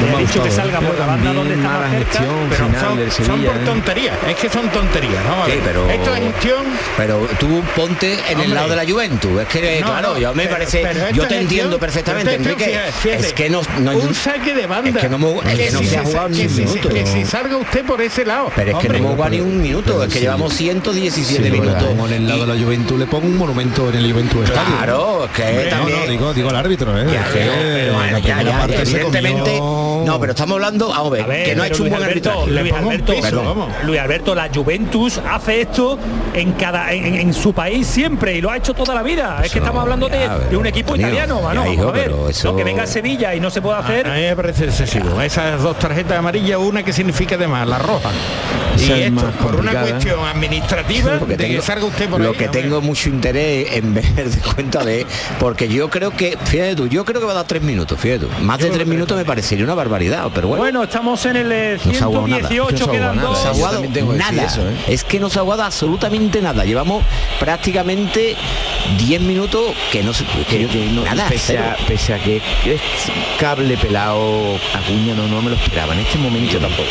Le 0.00 0.14
he 0.16 0.18
dicho 0.26 0.42
que 0.42 0.50
salga 0.50 0.80
por 0.80 0.98
la 0.98 1.06
banda 1.06 1.24
También 1.24 1.34
donde 1.36 1.54
está 1.54 1.68
mala 1.68 1.80
más 1.80 1.90
cerca. 1.90 2.10
gestión 2.10 2.34
Pero 2.50 2.66
final 2.66 2.80
son, 2.80 2.98
del 2.98 3.12
son 3.12 3.24
Sevilla. 3.26 3.52
por 3.52 3.56
¿eh? 3.60 3.64
tonterías, 3.64 4.18
es 4.28 4.36
que 4.36 4.48
son 4.48 4.68
tonterías. 4.70 5.26
A 5.26 5.46
Sí, 5.46 5.52
pero- 5.64 5.90
Esto 5.90 6.14
es 6.14 6.20
gestión. 6.22 6.64
Pero 6.96 7.28
tú 7.38 7.62
ponte 7.76 8.18
en 8.30 8.40
el 8.40 8.54
lado 8.54 8.68
de 8.68 8.76
la 8.76 8.84
Juventus. 8.86 9.40
Es 9.42 9.48
que, 9.48 9.80
No, 9.80 9.86
claro, 9.88 10.12
no, 10.14 10.18
yo 10.18 10.34
me 10.34 10.42
pero- 10.44 10.54
parece. 10.54 10.78
pero 10.82 10.98
yo 11.00 11.04
te 11.06 11.10
gestión, 11.20 11.40
entiendo 11.40 11.78
perfectamente, 11.78 12.34
Enrique. 12.34 12.64
fíjate, 12.64 12.92
fíjate, 12.92 13.26
Es 13.26 13.32
que 13.32 13.50
no. 13.50 13.60
no 13.80 13.92
un 13.96 14.14
saque 14.14 14.54
de 14.54 14.66
banda. 14.66 14.90
es 14.90 14.96
que 14.96 15.08
no 15.08 15.18
me- 15.18 15.30
es 15.52 15.58
que 15.58 15.70
no 15.72 15.78
si 15.80 15.86
se 15.86 15.98
ha 15.98 16.02
jugado 16.04 16.28
ni 16.28 16.42
un 16.42 16.48
si- 16.50 16.60
minuto. 16.64 16.88
Que 16.88 17.06
si 17.06 17.24
salga 17.24 17.56
usted 17.56 17.84
por 17.84 18.00
ese 18.00 18.24
lado. 18.24 18.50
Pero 18.54 18.70
es 18.70 18.76
que 18.78 18.86
Hombre, 18.86 19.00
no 19.00 19.04
hemos 19.06 19.14
jugado 19.16 19.30
ni 19.34 19.40
un 19.40 19.60
minuto. 19.62 20.04
Es 20.04 20.12
que 20.12 20.20
llevamos 20.20 20.54
117 20.54 21.44
Sí, 21.44 21.50
minutos. 21.50 21.82
como 21.84 22.06
en 22.06 22.12
el 22.14 22.28
lado 22.28 22.46
de 22.46 22.54
la 22.58 22.64
Juventus 22.64 22.98
le 22.98 23.06
pongo 23.06 23.26
un 23.26 23.36
monumento 23.36 23.88
en 23.90 23.96
el 23.96 24.12
Juventus. 24.12 24.50
Claro, 24.50 25.24
es 25.26 25.30
que 25.32 25.64
no, 25.64 25.70
también. 25.76 25.98
no, 26.00 26.06
digo, 26.06 26.34
digo 26.34 26.50
el 26.50 26.56
árbitro, 26.56 26.98
¿eh? 26.98 27.06
Evidentemente. 28.80 29.60
No, 30.06 30.18
pero 30.20 30.32
estamos 30.32 30.54
hablando, 30.56 30.88
vamos 30.88 31.06
a 31.06 31.10
ver, 31.10 31.22
A 31.22 31.26
ver, 31.26 31.44
que 31.44 31.54
no 31.56 31.62
ha 31.62 31.66
hecho 31.68 31.82
un 31.82 31.90
buen 31.90 32.02
Alberto, 32.02 32.30
arbitraje. 32.30 32.62
Luis 32.62 32.72
Alberto, 32.74 33.12
piso, 33.12 33.22
perdón. 33.22 33.44
vamos. 33.46 33.68
Luis 33.84 34.00
Alberto, 34.00 34.34
la 34.34 34.48
Juventus 34.54 35.20
hace 35.30 35.60
esto 35.62 35.98
en 36.34 36.52
cada 36.52 36.92
en, 36.92 37.14
en 37.14 37.34
su 37.34 37.52
país 37.52 37.86
siempre 37.86 38.34
y 38.36 38.40
lo 38.40 38.50
ha 38.50 38.56
hecho 38.56 38.74
toda 38.74 38.94
la 38.94 39.02
vida. 39.02 39.40
es 39.44 39.52
que 39.52 39.58
estamos 39.58 39.82
hablando 39.82 40.08
de, 40.08 40.18
ya, 40.20 40.38
de 40.38 40.44
pero, 40.46 40.60
un 40.60 40.66
equipo 40.66 40.92
Antonio, 40.94 41.06
italiano, 41.14 41.40
mano, 41.42 41.72
hijo, 41.72 41.88
a 41.88 41.92
ver. 41.92 42.04
pero 42.04 42.28
eso- 42.28 42.50
No, 42.52 42.56
que 42.56 42.64
venga 42.64 42.82
a 42.84 42.86
Sevilla 42.86 43.34
y 43.34 43.40
no 43.40 43.50
se 43.50 43.60
puede 43.62 43.78
hacer. 43.78 44.06
A 44.06 44.14
mí 44.14 44.20
me 44.22 44.36
parece 44.36 44.64
excesivo. 44.66 45.20
Esas 45.20 45.62
dos 45.62 45.78
tarjetas 45.78 46.18
amarillas, 46.18 46.58
una 46.58 46.82
que 46.82 46.92
significa 46.92 47.34
además 47.36 47.66
la 47.68 47.78
roja. 47.78 48.10
Esa 48.76 48.84
y 48.96 49.00
es 49.02 49.08
esto 49.08 49.22
más 49.26 49.34
por 49.34 49.56
una 49.56 49.72
cuestión 49.72 50.20
administrativa 50.24 51.18
Porque 51.18 51.36
de 51.36 51.44
que 51.44 51.50
tengo- 51.54 51.62
salga 51.62 51.84
usted 51.84 52.08
por 52.08 52.20
lo 52.20 52.30
ahí, 52.30 52.36
que 52.36 52.46
hombre. 52.46 52.62
tengo 52.62 52.80
mucho 52.80 53.08
interés 53.08 53.72
en 53.76 53.94
ver 53.94 54.04
de 54.30 54.38
cuenta 54.40 54.84
de 54.84 55.06
porque 55.38 55.68
yo 55.68 55.90
creo 55.90 56.10
que 56.12 56.38
fíjate 56.44 56.76
tú 56.76 56.86
yo 56.86 57.04
creo 57.04 57.20
que 57.20 57.26
va 57.26 57.32
a 57.32 57.36
dar 57.36 57.46
tres 57.46 57.62
minutos 57.62 57.98
fíjate 57.98 58.26
tú 58.26 58.28
más 58.42 58.58
de 58.58 58.70
tres 58.70 58.86
minutos 58.86 59.16
me 59.16 59.24
parecería 59.24 59.64
una 59.70 59.76
barbaridad, 59.76 60.30
pero 60.34 60.48
bueno. 60.48 60.62
Bueno, 60.62 60.82
estamos 60.82 61.24
en 61.26 61.36
el 61.36 61.52
eh, 61.52 61.78
No 61.84 61.92
se 61.94 62.00
ha 62.00 62.04
aguado 62.04 62.26
nada. 62.26 62.48
118, 62.48 62.72
No 62.72 62.76
se 62.78 62.84
ha 62.84 62.92
quedan 62.92 63.18
aguado 63.18 63.34
nada. 63.34 63.50
aguado 63.50 64.46
eso, 64.46 64.68
¿eh? 64.68 64.74
Es 64.88 65.04
que 65.04 65.20
no 65.20 65.30
se 65.30 65.38
ha 65.38 65.42
aguado 65.42 65.62
absolutamente 65.62 66.40
nada. 66.42 66.64
Llevamos 66.64 67.04
prácticamente 67.38 68.36
10 68.98 69.20
minutos 69.22 69.62
que 69.92 70.02
no 70.02 70.12
se 70.12 70.24
que, 70.48 70.66
que 70.66 70.86
no- 70.92 71.04
nada. 71.04 71.28
pese, 71.28 71.58
a, 71.58 71.76
pese 71.86 72.14
a 72.14 72.18
que, 72.18 72.40
que 72.64 72.74
es 72.74 72.80
cable 73.38 73.76
pelado 73.76 74.56
Acuña 74.74 75.14
no, 75.14 75.26
no 75.28 75.40
me 75.42 75.50
lo 75.50 75.56
esperaba 75.56 75.92
en 75.94 76.00
este 76.00 76.18
momento 76.18 76.58
tampoco 76.58 76.88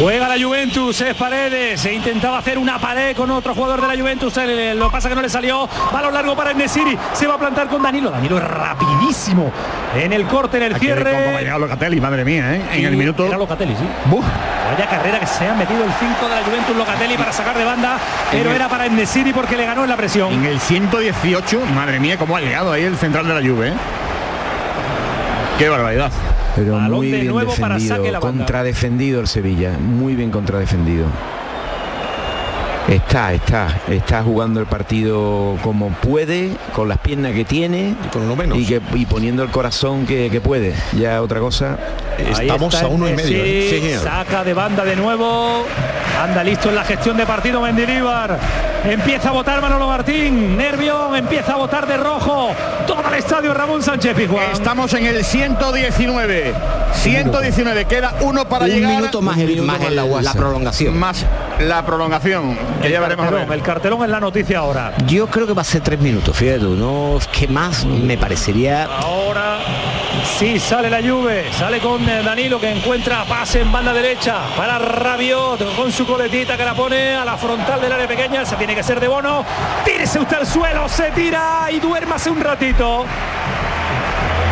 Juega 0.00 0.28
la 0.28 0.44
Juventus, 0.44 1.00
es 1.02 1.14
Paredes, 1.14 1.80
se 1.80 1.94
intentaba 1.94 2.38
hacer 2.38 2.58
una 2.58 2.80
pared 2.80 3.14
con 3.16 3.30
otro 3.30 3.54
jugador 3.54 3.80
de 3.80 3.86
la 3.86 3.94
Juventus, 3.94 4.36
eh, 4.38 4.74
lo 4.74 4.90
pasa 4.90 5.08
que 5.08 5.14
no 5.14 5.22
le 5.22 5.28
salió, 5.28 5.68
balón 5.92 6.12
largo 6.12 6.34
para 6.34 6.50
el 6.50 6.58
Nesiri, 6.58 6.98
se 7.12 7.28
va 7.28 7.34
a 7.34 7.38
plantar 7.38 7.68
con 7.68 7.80
Danilo, 7.80 8.10
Danilo 8.10 8.38
es 8.38 8.42
rapidísimo 8.42 9.52
en 9.94 10.12
el 10.12 10.26
corte, 10.26 10.56
en 10.56 10.64
el 10.64 10.74
Aquí 10.74 10.88
de 10.88 10.96
cómo 10.96 11.06
ha 11.06 11.12
cierre. 11.12 11.40
llegado 11.42 11.60
Locatelli, 11.60 12.00
madre 12.00 12.24
mía, 12.24 12.56
¿eh? 12.56 12.62
En 12.72 12.80
Y 12.80 12.84
el 12.86 12.96
minuto. 12.96 13.24
Era 13.24 13.38
Locatelli, 13.38 13.72
sí. 13.76 13.84
Buf. 14.06 14.24
Vaya 14.24 14.90
carrera 14.90 15.20
que 15.20 15.26
se 15.28 15.46
ha 15.48 15.54
metido 15.54 15.84
el 15.84 15.92
5 15.92 16.28
de 16.28 16.34
la 16.34 16.42
Juventus 16.44 16.76
Locatelli 16.76 17.16
para 17.16 17.32
sacar 17.32 17.56
de 17.56 17.64
banda, 17.64 17.96
pero 18.32 18.50
era 18.50 18.68
para 18.68 18.86
el 18.86 18.96
Nesiri 18.96 19.32
porque 19.32 19.56
le 19.56 19.64
ganó 19.64 19.84
en 19.84 19.90
la 19.90 19.96
presión. 19.96 20.32
En 20.32 20.44
el 20.44 20.58
118, 20.58 21.60
madre 21.72 22.00
mía, 22.00 22.18
cómo 22.18 22.36
ha 22.36 22.40
llegado 22.40 22.72
ahí 22.72 22.82
el 22.82 22.96
central 22.96 23.28
de 23.28 23.34
la 23.34 23.48
Juve. 23.48 23.68
¿eh? 23.68 23.74
Qué 25.56 25.68
barbaridad. 25.68 26.10
Pero 26.54 26.74
Balón 26.74 26.98
muy 26.98 27.10
de 27.10 27.20
bien 27.20 27.32
nuevo 27.32 27.54
para 27.54 27.74
defendido 27.74 27.96
saque 27.96 28.12
la 28.12 28.20
banda. 28.20 28.38
contradefendido 28.44 29.20
el 29.20 29.26
Sevilla 29.26 29.72
muy 29.78 30.14
bien 30.14 30.30
contradefendido 30.30 31.06
está 32.88 33.32
está 33.32 33.80
está 33.88 34.22
jugando 34.22 34.60
el 34.60 34.66
partido 34.66 35.56
como 35.62 35.88
puede 35.90 36.50
con 36.74 36.88
las 36.88 36.98
piernas 36.98 37.32
que 37.32 37.44
tiene 37.44 37.94
con 38.12 38.28
lo 38.28 38.36
menos. 38.36 38.58
y 38.58 38.66
que 38.66 38.80
y 38.94 39.06
poniendo 39.06 39.42
el 39.42 39.50
corazón 39.50 40.04
que, 40.06 40.28
que 40.30 40.40
puede 40.40 40.74
ya 40.96 41.22
otra 41.22 41.40
cosa 41.40 41.78
Ahí 42.16 42.46
Estamos 42.46 42.72
está 42.72 42.86
a 42.86 42.88
uno 42.88 43.08
y 43.08 43.12
medio. 43.12 43.42
¿eh? 43.42 43.66
Sí, 43.68 43.80
señor. 43.80 44.04
saca 44.04 44.44
de 44.44 44.54
banda 44.54 44.84
de 44.84 44.94
nuevo. 44.94 45.64
Anda 46.22 46.44
listo 46.44 46.68
en 46.68 46.76
la 46.76 46.84
gestión 46.84 47.16
de 47.16 47.26
partido 47.26 47.60
Mendilíbar. 47.60 48.38
Empieza 48.84 49.30
a 49.30 49.32
votar 49.32 49.62
Manolo 49.62 49.86
Martín. 49.86 50.56
Nervión 50.58 51.16
empieza 51.16 51.54
a 51.54 51.56
votar 51.56 51.86
de 51.86 51.96
rojo. 51.96 52.50
Todo 52.86 53.02
el 53.08 53.14
estadio 53.14 53.54
Ramón 53.54 53.82
Sánchez 53.82 54.14
Pizjuán. 54.14 54.50
Estamos 54.52 54.92
en 54.92 55.06
el 55.06 55.24
119. 55.24 56.52
119, 56.92 57.84
queda 57.86 58.14
uno 58.20 58.44
para 58.46 58.66
un 58.66 58.70
llegar. 58.70 58.90
minuto 58.96 59.22
más, 59.22 59.38
el- 59.38 59.46
minuto 59.48 59.66
más 59.66 59.78
más 59.80 59.88
el- 59.88 59.96
la 59.96 60.04
la, 60.04 60.32
prolongación. 60.32 60.98
Más 60.98 61.24
la 61.60 61.84
prolongación. 61.84 62.58
Que 62.82 62.90
ya 62.90 63.00
veremos 63.00 63.26
a 63.26 63.30
cartelón, 63.30 63.52
el 63.52 63.62
cartelón 63.62 64.04
es 64.04 64.10
la 64.10 64.20
noticia 64.20 64.58
ahora. 64.58 64.92
Yo 65.06 65.26
creo 65.28 65.46
que 65.46 65.54
va 65.54 65.62
a 65.62 65.64
ser 65.64 65.80
tres 65.80 65.98
minutos, 66.00 66.36
fíjate 66.36 66.60
tú, 66.60 66.76
no 66.76 67.18
que 67.32 67.48
más 67.48 67.84
me 67.84 68.16
parecería 68.18 68.84
Ahora 68.84 69.58
sí 70.24 70.58
sale 70.58 70.90
la 70.90 71.00
Juve, 71.02 71.44
sale 71.52 71.78
con 71.78 72.08
eh, 72.08 72.22
Danilo 72.22 72.58
que 72.60 72.70
encuentra 72.70 73.24
pase 73.24 73.60
en 73.60 73.70
banda 73.70 73.92
derecha 73.92 74.38
para 74.56 74.78
Rabiot 74.78 75.76
con 75.76 75.92
su 75.92 76.06
coletita 76.06 76.56
que 76.56 76.64
la 76.64 76.74
pone 76.74 77.14
a 77.14 77.24
la 77.24 77.36
frontal 77.36 77.80
del 77.80 77.92
área 77.92 78.08
pequeña, 78.08 78.44
se 78.44 78.56
tiene 78.56 78.74
que 78.74 78.82
ser 78.82 79.00
de 79.00 79.08
bono. 79.08 79.44
Tírese 79.84 80.18
usted 80.18 80.38
al 80.38 80.46
suelo, 80.46 80.88
se 80.88 81.10
tira 81.12 81.68
y 81.70 81.78
duérmase 81.78 82.30
un 82.30 82.40
ratito. 82.40 83.04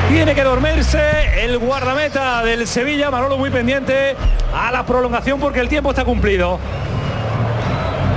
Tiene 0.08 0.34
que 0.34 0.44
dormirse 0.44 1.00
el 1.42 1.58
guardameta 1.58 2.42
del 2.44 2.66
Sevilla, 2.68 3.10
Manolo 3.10 3.38
muy 3.38 3.50
pendiente 3.50 4.14
a 4.54 4.70
la 4.70 4.84
prolongación 4.84 5.40
porque 5.40 5.60
el 5.60 5.68
tiempo 5.68 5.90
está 5.90 6.04
cumplido. 6.04 6.58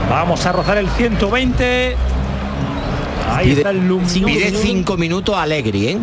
Vamos 0.09 0.45
a 0.45 0.51
rozar 0.51 0.77
el 0.77 0.89
120. 0.89 1.95
Ahí 3.33 3.45
Pide- 3.47 3.57
está 3.57 3.69
el 3.71 3.87
luminoso. 3.87 4.25
pide 4.25 4.51
cinco 4.51 4.97
minutos 4.97 5.35
a 5.35 5.43
Allegri, 5.43 5.87
¿eh? 5.87 5.97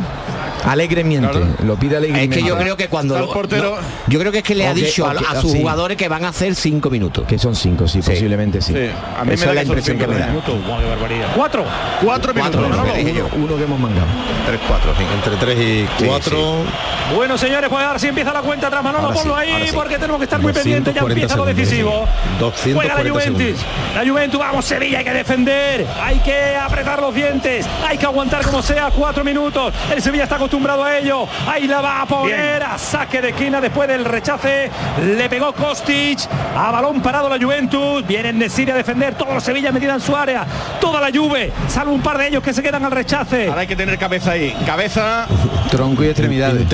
Alegre 0.64 1.04
miente 1.04 1.38
lo 1.64 1.76
pide 1.76 1.96
alegre 1.96 2.24
Es 2.24 2.28
que 2.30 2.42
yo 2.42 2.56
creo 2.56 2.76
que 2.76 2.88
cuando 2.88 3.18
lo- 3.18 3.32
portero. 3.32 3.76
no, 3.76 3.82
yo 4.08 4.18
creo 4.18 4.32
que 4.32 4.38
es 4.38 4.44
que 4.44 4.54
le 4.54 4.66
ha 4.66 4.74
dicho 4.74 5.06
a- 5.06 5.40
sus 5.40 5.52
sí. 5.52 5.58
jugadores 5.60 5.96
que 5.96 6.08
van 6.08 6.24
a 6.24 6.28
hacer 6.28 6.54
cinco 6.54 6.90
minutos. 6.90 7.24
que 7.26 7.38
son 7.38 7.54
cinco 7.54 7.86
sí, 7.88 8.00
posiblemente 8.00 8.60
sí, 8.60 8.72
Sí, 8.72 8.78
a 9.18 9.24
mí 9.24 9.30
me 9.30 9.36
da 9.36 9.48
es 9.50 9.54
la 9.54 9.62
impresión 9.62 9.96
cinco 9.98 10.08
que 10.10 10.14
me 10.14 10.20
da. 10.20 10.26
minutos. 10.28 10.54
Cuatro. 11.36 11.64
Cuatro 12.02 12.34
minutos. 12.34 12.60
Cuatro, 12.68 12.94
dije 12.94 13.14
yo. 13.14 13.28
uno 13.36 13.56
que 13.56 13.64
hemos 13.64 13.78
mangado 13.80 14.06
3-4, 14.46 15.14
entre 15.14 15.36
3 15.36 15.58
y 16.00 16.04
4. 16.06 16.38
Bueno, 17.14 17.36
señores, 17.38 17.68
pues 17.68 17.84
ahora 17.84 17.98
sí 17.98 18.08
empieza 18.08 18.32
la 18.32 18.40
cuenta 18.42 18.66
atrás. 18.68 18.82
Manolo, 18.82 19.12
ponlo 19.12 19.36
ahí 19.36 19.68
porque 19.74 19.98
tenemos 19.98 20.18
que 20.18 20.24
estar 20.24 20.40
muy 20.40 20.52
pendientes. 20.52 20.94
Ya 20.94 21.00
240 21.00 21.12
empieza 21.22 21.36
lo 21.36 21.44
decisivo. 21.44 22.08
240 22.38 22.74
Juega 22.74 22.94
la 23.04 23.10
Juventus. 23.10 23.42
segundos. 23.42 23.66
La 23.94 24.10
Juventus, 24.10 24.40
vamos, 24.40 24.64
Sevilla, 24.64 24.98
hay 24.98 25.04
que 25.04 25.12
defender. 25.12 25.86
Hay 26.02 26.18
que 26.20 26.56
apretar 26.56 27.00
los 27.00 27.14
dientes. 27.14 27.66
Hay 27.86 27.98
que 27.98 28.06
aguantar 28.06 28.44
como 28.44 28.62
sea 28.62 28.90
cuatro 28.90 29.24
minutos. 29.24 29.72
El 29.94 30.02
Sevilla 30.02 30.24
está 30.24 30.38
acostumbrado 30.52 30.84
a 30.84 30.98
ello. 30.98 31.26
Ahí 31.46 31.66
la 31.66 31.80
va 31.80 32.02
a 32.02 32.06
poner 32.06 32.62
a 32.62 32.76
saque 32.76 33.22
de 33.22 33.30
esquina 33.30 33.58
después 33.58 33.88
del 33.88 34.04
rechace. 34.04 34.70
Le 35.02 35.26
pegó 35.30 35.54
Kostic. 35.54 36.18
A 36.54 36.70
balón 36.70 37.00
parado 37.00 37.30
la 37.30 37.42
Juventus. 37.42 38.06
Vienen 38.06 38.38
Nesiri 38.38 38.70
a 38.70 38.74
defender. 38.74 39.14
Todo 39.14 39.40
Sevilla 39.40 39.72
metida 39.72 39.94
en 39.94 40.00
su 40.02 40.14
área. 40.14 40.44
Toda 40.78 41.00
la 41.00 41.08
Juve. 41.10 41.50
Salvo 41.68 41.92
un 41.92 42.02
par 42.02 42.18
de 42.18 42.28
ellos 42.28 42.42
que 42.42 42.52
se 42.52 42.62
quedan 42.62 42.84
al 42.84 42.90
rechace. 42.90 43.48
Ahora 43.48 43.62
hay 43.62 43.66
que 43.66 43.76
tener 43.76 43.98
cabeza 43.98 44.32
ahí. 44.32 44.54
Cabeza. 44.66 45.26
tronco 45.70 46.04
y 46.04 46.08
extremidades. 46.08 46.66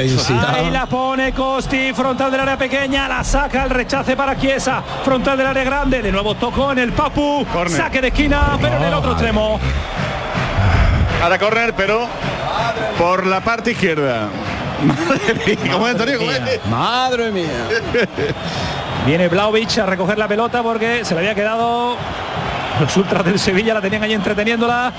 Ahí 0.48 0.70
la 0.72 0.86
pone 0.86 1.32
Costi, 1.32 1.92
frontal 1.92 2.32
del 2.32 2.40
área 2.40 2.58
pequeña, 2.58 3.06
la 3.08 3.22
saca 3.22 3.62
el 3.62 3.70
rechace 3.70 4.16
para 4.16 4.36
Chiesa, 4.36 4.82
frontal 5.04 5.38
del 5.38 5.46
área 5.46 5.62
grande, 5.62 6.02
de 6.02 6.10
nuevo 6.10 6.34
tocó 6.34 6.72
en 6.72 6.78
el 6.78 6.92
Papu, 6.92 7.46
Córner. 7.52 7.76
saque 7.76 8.00
de 8.00 8.08
esquina, 8.08 8.58
pero 8.60 8.76
en 8.76 8.82
el 8.82 8.94
otro 8.94 9.12
extremo. 9.12 9.60
Ahora 11.22 11.38
correr, 11.38 11.74
pero 11.76 12.08
por 12.98 13.26
la 13.26 13.40
parte 13.40 13.72
izquierda. 13.72 14.28
Madre 14.82 15.34
mía. 15.34 15.72
¿Cómo 15.72 15.86
es, 15.86 15.92
Antonio? 15.92 16.18
¿Cómo 16.18 16.30
es? 16.32 16.66
Madre 16.66 17.30
mía. 17.30 17.68
Viene 19.06 19.28
Blaovic 19.28 19.78
a 19.78 19.86
recoger 19.86 20.18
la 20.18 20.28
pelota 20.28 20.62
porque 20.62 21.04
se 21.04 21.14
le 21.14 21.20
había 21.20 21.34
quedado 21.34 21.96
los 22.80 22.96
ultras 22.96 23.24
del 23.24 23.38
Sevilla 23.38 23.74
la 23.74 23.80
tenían 23.80 24.02
ahí 24.02 24.12
entreteniéndola 24.12 24.92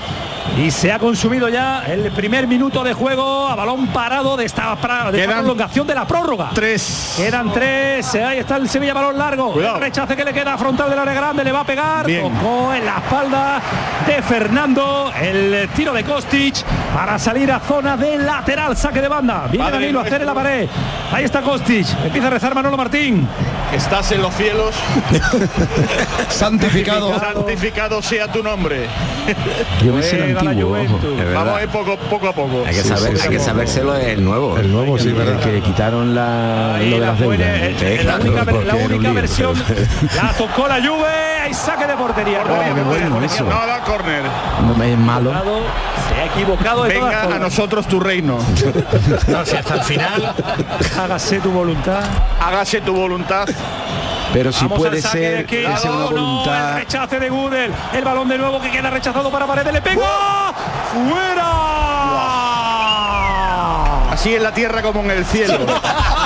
y 0.58 0.70
se 0.70 0.92
ha 0.92 0.98
consumido 0.98 1.48
ya 1.48 1.84
el 1.86 2.10
primer 2.10 2.46
minuto 2.46 2.82
de 2.82 2.92
juego 2.92 3.48
a 3.48 3.54
balón 3.54 3.86
parado 3.88 4.36
de 4.36 4.44
esta, 4.44 4.76
de 5.10 5.20
esta 5.22 5.34
prolongación 5.36 5.86
de 5.86 5.94
la 5.94 6.06
prórroga. 6.06 6.50
Tres. 6.54 7.14
Quedan 7.16 7.52
tres, 7.52 8.14
ahí 8.16 8.38
está 8.38 8.56
el 8.56 8.68
Sevilla 8.68 8.92
balón 8.92 9.16
largo. 9.16 9.52
Cuidado. 9.52 9.76
El 9.76 9.82
rechace 9.82 10.16
que 10.16 10.24
le 10.24 10.32
queda 10.32 10.58
frontal 10.58 10.90
del 10.90 10.98
área 10.98 11.14
grande, 11.14 11.44
le 11.44 11.52
va 11.52 11.60
a 11.60 11.64
pegar. 11.64 12.06
Bien. 12.06 12.22
Tocó 12.22 12.74
en 12.74 12.84
la 12.84 12.96
espalda 12.96 13.62
de 14.06 14.22
Fernando. 14.22 15.12
El 15.20 15.68
tiro 15.74 15.92
de 15.92 16.04
Kostic 16.04 16.64
para 16.94 17.18
salir 17.18 17.50
a 17.50 17.60
zona 17.60 17.96
de 17.96 18.18
lateral, 18.18 18.76
saque 18.76 19.00
de 19.00 19.08
banda. 19.08 19.46
Viene 19.50 19.64
Padre 19.64 19.80
Danilo 19.80 20.00
a 20.00 20.02
hacer 20.02 20.20
en 20.20 20.26
la 20.26 20.34
pared. 20.34 20.68
Ahí 21.12 21.24
está 21.24 21.40
Kostic. 21.40 21.86
Empieza 22.04 22.26
a 22.26 22.30
rezar 22.30 22.54
Manolo 22.54 22.76
Martín. 22.76 23.26
Estás 23.72 24.10
en 24.12 24.22
los 24.22 24.34
cielos. 24.34 24.74
Santificado. 26.28 27.18
Santificado 27.18 27.69
sea 28.02 28.30
tu 28.30 28.42
nombre. 28.42 28.86
yo 29.84 29.92
me 29.92 30.02
sé 30.02 30.16
el 30.16 30.22
Juega 30.22 30.42
la 30.42 30.50
antiguo 30.50 30.72
ojo. 30.72 30.98
Juventus. 30.98 31.34
Vamos 31.34 31.56
a 31.58 31.62
ir 31.62 31.68
poco, 31.68 31.96
poco 31.96 32.28
a 32.28 32.32
poco. 32.32 32.64
Hay 32.66 32.74
que 32.74 32.82
Sí, 32.82 32.88
saber, 32.88 33.16
sí, 33.16 33.22
hay 33.24 33.28
que 33.30 33.38
sí. 33.38 33.44
sabérselo 33.44 33.96
el 33.96 34.24
nuevo. 34.24 34.58
El 34.58 34.72
nuevo, 34.72 34.98
sí, 34.98 35.12
verdad. 35.12 35.40
que 35.40 35.52
le 35.52 35.60
quitaron 35.60 36.14
la, 36.14 36.76
Ahí 36.76 36.90
lo 36.90 36.96
de 36.96 37.00
la 37.00 37.06
las 37.12 37.20
pone, 37.22 37.36
deudas 37.36 37.82
eh, 37.82 38.02
la 38.04 38.18
claro, 38.18 38.78
única, 38.84 39.08
la 39.08 39.12
versión 39.12 39.54
pero- 39.66 39.80
la 40.16 40.32
tocó 40.32 40.68
la 40.68 40.76
Juve 40.76 41.06
hay 41.44 41.54
saque 41.54 41.86
de 41.86 41.94
portería 41.94 42.42
bueno. 42.44 43.20
No 43.20 43.66
da 43.66 43.80
córner. 43.84 44.22
no 44.76 44.82
es 44.84 44.98
malo 44.98 45.32
se 45.32 46.14
ha 46.20 46.24
equivocado 46.26 46.84
de 46.84 46.94
todas 46.94 47.22
Venga 47.22 47.36
a 47.36 47.38
nosotros 47.38 47.86
tu 47.86 48.00
reino. 48.00 48.38
No, 49.28 49.44
si 49.44 49.56
hasta 49.56 49.74
el 49.74 49.82
final. 49.82 50.34
hágase 50.98 51.40
tu 51.40 51.50
voluntad 51.50 52.02
Hágase 52.40 52.80
tu 52.80 52.92
voluntad. 52.94 53.48
Pero 54.32 54.52
si 54.52 54.64
Vamos 54.64 54.78
puede 54.78 54.96
al 54.96 55.02
saque 55.02 55.18
de 55.18 55.36
ser 55.36 55.46
que 55.46 55.62
sea 55.76 55.90
una 55.90 56.00
no, 56.00 56.08
el 56.08 56.14
voluntad 56.14 56.74
rechace 56.76 57.18
de 57.18 57.28
Gudel. 57.30 57.72
El 57.92 58.04
balón 58.04 58.28
de 58.28 58.38
nuevo 58.38 58.60
que 58.60 58.70
queda 58.70 58.90
rechazado 58.90 59.30
para 59.30 59.46
paredes. 59.46 59.72
Le 59.72 59.82
pegó 59.82 60.04
fuera 60.92 61.50
Así 64.12 64.34
en 64.34 64.42
la 64.42 64.52
tierra 64.52 64.82
como 64.82 65.00
en 65.00 65.10
el 65.12 65.24
cielo. 65.24 65.58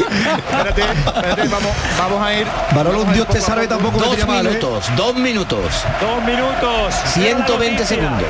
espérate, 0.00 0.82
espérate, 0.82 1.48
vamos, 1.48 1.72
vamos 1.98 2.22
a 2.22 2.34
ir. 2.34 2.46
Manolo, 2.74 3.02
un 3.02 3.12
Dios 3.12 3.26
te 3.28 3.40
salve 3.40 3.66
poco. 3.68 3.80
tampoco 3.82 4.04
Dos 4.16 4.26
mal, 4.26 4.46
¿eh? 4.46 4.48
minutos, 4.50 4.84
dos 4.96 5.14
minutos. 5.16 5.64
dos 6.00 6.22
minutos 6.24 6.94
120 7.14 7.70
Noticia. 7.72 7.86
segundos. 7.86 8.28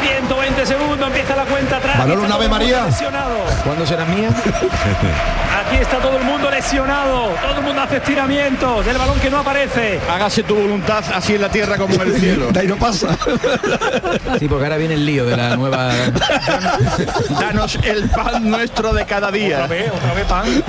120 0.00 0.66
segundos 0.66 1.06
empieza 1.08 1.36
la 1.36 1.44
cuenta 1.44 1.76
atrás 1.76 1.98
Manolo, 1.98 2.22
Aquí 2.22 2.32
está 2.32 2.36
un 2.36 2.42
Ave 2.42 2.48
todo 2.48 2.56
el 2.56 2.60
mundo 2.62 2.76
María. 2.78 2.86
lesionado. 2.90 3.36
¿cuándo 3.64 3.86
será 3.86 4.04
mía? 4.06 4.28
Aquí 5.66 5.76
está 5.76 5.98
todo 5.98 6.16
el 6.16 6.24
mundo 6.24 6.50
lesionado. 6.50 7.28
Todo 7.42 7.58
el 7.58 7.62
mundo 7.62 7.82
hace 7.82 7.96
estiramientos 7.98 8.86
del 8.86 8.96
balón 8.96 9.20
que 9.20 9.30
no 9.30 9.38
aparece. 9.40 10.00
Hágase 10.10 10.42
tu 10.42 10.54
voluntad 10.56 11.04
así 11.14 11.34
en 11.34 11.42
la 11.42 11.48
tierra 11.50 11.76
como 11.76 11.94
en 11.94 12.00
el 12.02 12.18
cielo. 12.18 12.50
De 12.50 12.60
ahí 12.60 12.66
no 12.66 12.76
pasa. 12.76 13.08
sí 14.38 14.48
porque 14.48 14.64
ahora 14.64 14.76
viene 14.78 14.94
el 14.94 15.04
lío 15.04 15.26
de 15.26 15.36
la 15.36 15.56
nueva 15.56 15.90
Danos 17.40 17.78
el 17.82 18.09
pan 18.10 18.50
nuestro 18.50 18.92
de 18.92 19.04
cada 19.06 19.28
Otra 19.28 19.38
día. 19.38 19.66
vez, 19.66 19.90
otra 19.94 20.14
vez 20.14 20.24
pan. 20.26 20.64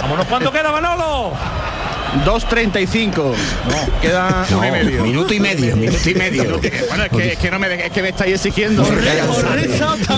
Vámonos 0.00 0.26
cuando 0.26 0.50
queda 0.52 0.72
Manolo. 0.72 1.32
2.35. 2.26 3.14
No, 3.16 3.34
queda 4.02 4.44
No, 4.50 4.58
un 4.58 4.66
y 4.66 4.70
medio. 4.70 5.02
minuto 5.02 5.32
y 5.32 5.40
medio, 5.40 5.74
minuto 5.76 6.10
y 6.10 6.14
medio. 6.14 6.44
bueno, 6.88 7.04
es 7.04 7.10
que, 7.10 7.32
es 7.32 7.38
que 7.38 7.50
no 7.50 7.58
me, 7.58 7.86
es 7.86 7.90
que 7.90 8.02
me 8.02 8.10
estáis 8.10 8.34
exigiendo. 8.34 8.84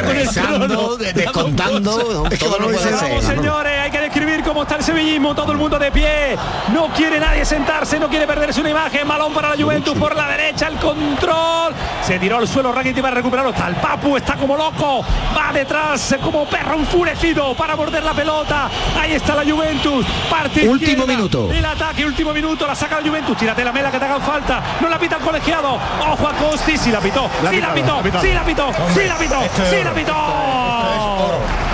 Rezando, 0.02 0.96
de- 0.96 1.12
descontando. 1.12 2.26
Es 2.30 2.38
que 2.38 2.44
todo 2.44 2.58
no 2.58 2.64
puede 2.66 2.78
ser, 2.80 2.94
Vamos, 2.94 3.24
señores, 3.24 3.78
hay 3.80 3.90
que 3.92 4.00
describir 4.14 4.44
cómo 4.44 4.62
está 4.62 4.76
el 4.76 4.84
sevillismo, 4.84 5.34
todo 5.34 5.50
el 5.50 5.58
mundo 5.58 5.76
de 5.76 5.90
pie. 5.90 6.38
No 6.72 6.86
quiere 6.90 7.18
nadie 7.18 7.44
sentarse, 7.44 7.98
no 7.98 8.08
quiere 8.08 8.28
perderse 8.28 8.60
una 8.60 8.70
imagen. 8.70 9.08
Balón 9.08 9.34
para 9.34 9.48
la 9.48 9.60
Juventus 9.60 9.98
por 9.98 10.14
la 10.14 10.28
derecha, 10.28 10.68
el 10.68 10.76
control. 10.76 11.74
Se 12.00 12.20
tiró 12.20 12.38
al 12.38 12.46
suelo 12.46 12.70
Rakitic 12.70 13.02
para 13.02 13.16
recuperarlo. 13.16 13.50
Está 13.50 13.66
el 13.66 13.74
Papu, 13.74 14.16
está 14.16 14.36
como 14.36 14.56
loco. 14.56 15.04
Va 15.36 15.52
detrás 15.52 16.14
como 16.22 16.46
perro 16.46 16.76
enfurecido 16.76 17.54
para 17.54 17.74
morder 17.74 18.04
la 18.04 18.14
pelota. 18.14 18.70
Ahí 19.00 19.14
está 19.14 19.34
la 19.34 19.42
Juventus. 19.42 20.06
Parte 20.30 20.68
Último 20.68 21.08
minuto. 21.08 21.50
El 21.50 21.64
ataque, 21.64 22.06
último 22.06 22.32
minuto. 22.32 22.68
La 22.68 22.76
saca 22.76 23.00
la 23.00 23.08
Juventus. 23.08 23.36
Tírate 23.36 23.64
la 23.64 23.72
mela 23.72 23.90
que 23.90 23.98
te 23.98 24.04
hagan 24.04 24.22
falta. 24.22 24.62
No 24.80 24.88
la 24.88 24.96
pita 24.96 25.16
el 25.16 25.22
colegiado. 25.22 25.76
Ojo 26.08 26.28
a 26.28 26.32
Costi. 26.34 26.78
Sí 26.78 26.92
la 26.92 27.00
pitó. 27.00 27.28
Sí 27.50 27.60
la 27.60 27.74
pitó. 27.74 28.00
Sí 28.20 28.32
la 28.32 28.44
pitó. 28.44 28.70
Sí 28.94 29.08
la 29.08 29.16
pitó. 29.16 29.40
Sí 29.68 29.82
la 29.82 29.92
pitó. 29.92 31.73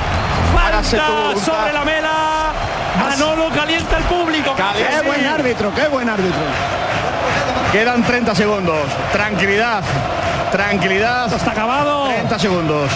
Voluntad. 0.82 1.44
sobre 1.44 1.72
la 1.72 1.84
mela. 1.84 2.52
Manolo 2.98 3.50
calienta 3.50 3.98
el 3.98 4.04
público. 4.04 4.54
Qué 4.54 5.06
buen 5.06 5.26
árbitro, 5.26 5.72
qué 5.74 5.88
buen 5.88 6.08
árbitro. 6.08 6.40
Quedan 7.72 8.02
30 8.02 8.34
segundos. 8.34 8.88
Tranquilidad. 9.12 9.82
Tranquilidad. 10.50 11.26
Esto 11.26 11.36
está 11.36 11.52
acabado. 11.52 12.08
30 12.08 12.38
segundos. 12.38 12.90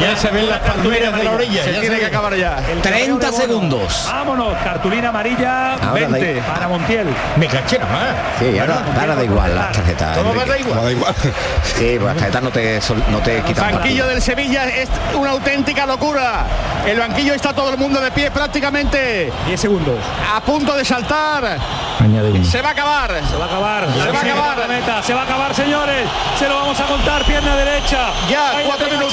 Ya 0.00 0.16
se 0.16 0.30
ven 0.30 0.48
las 0.48 0.58
palmeras 0.60 1.14
de 1.16 1.24
la 1.24 1.30
orilla. 1.32 1.62
Se 1.64 1.72
ya 1.72 1.80
tiene 1.80 1.96
se 1.96 2.00
que 2.00 2.06
acabar 2.06 2.34
ya. 2.34 2.56
30 2.82 3.32
segundos. 3.32 4.04
Vámonos, 4.06 4.54
cartulina 4.64 5.08
amarilla, 5.10 5.74
Ahora 5.74 6.06
20 6.08 6.34
da- 6.34 6.46
para 6.46 6.68
Montiel. 6.68 7.06
Me 7.36 7.46
caché 7.46 7.78
nomás. 7.78 8.14
Sí, 8.38 8.58
ahora, 8.58 8.82
ahora 8.98 9.14
da 9.16 9.24
igual 9.24 9.54
las 9.54 9.72
tarjetas. 9.72 10.16
Todo 10.16 10.32
Enrique. 10.32 10.48
da 10.50 10.58
igual. 10.58 10.82
Da 10.84 10.90
igual. 10.92 11.14
Sí, 11.62 11.96
pues 11.98 12.02
las 12.04 12.16
tarjetas 12.16 12.42
no 12.42 12.50
te, 12.50 12.80
no 13.10 13.18
te 13.18 13.42
quitan. 13.42 13.72
Banquillo 13.74 14.06
del 14.06 14.22
Sevilla 14.22 14.66
es 14.66 14.88
una 15.14 15.30
auténtica 15.32 15.84
locura. 15.86 16.44
El 16.86 16.98
banquillo 16.98 17.34
está 17.34 17.52
todo 17.52 17.70
el 17.70 17.76
mundo 17.78 18.00
de 18.00 18.10
pie 18.12 18.30
prácticamente 18.30 19.30
10 19.46 19.60
segundos. 19.60 19.96
a 20.34 20.40
punto 20.40 20.74
de 20.74 20.84
saltar. 20.84 21.58
Añade 22.00 22.30
uno. 22.30 22.44
Se 22.44 22.62
va 22.62 22.68
a 22.70 22.72
acabar. 22.72 23.10
Se 23.28 23.36
va 23.36 23.44
a 23.44 23.48
acabar. 23.48 23.86
Se 23.92 23.98
va 24.12 24.18
a 24.18 24.22
acabar. 24.22 24.58
La 24.58 24.66
meta. 24.68 25.02
Se 25.02 25.14
va 25.14 25.20
a 25.22 25.24
acabar, 25.24 25.54
señores. 25.54 26.06
Se 26.38 26.48
lo 26.48 26.54
vamos 26.56 26.78
a 26.80 26.84
contar. 26.84 27.24
Pierna 27.24 27.56
derecha. 27.56 28.10
Ya, 28.30 28.50
Ahí 28.56 28.64
cuatro 28.66 28.86
minutos. 28.88 29.12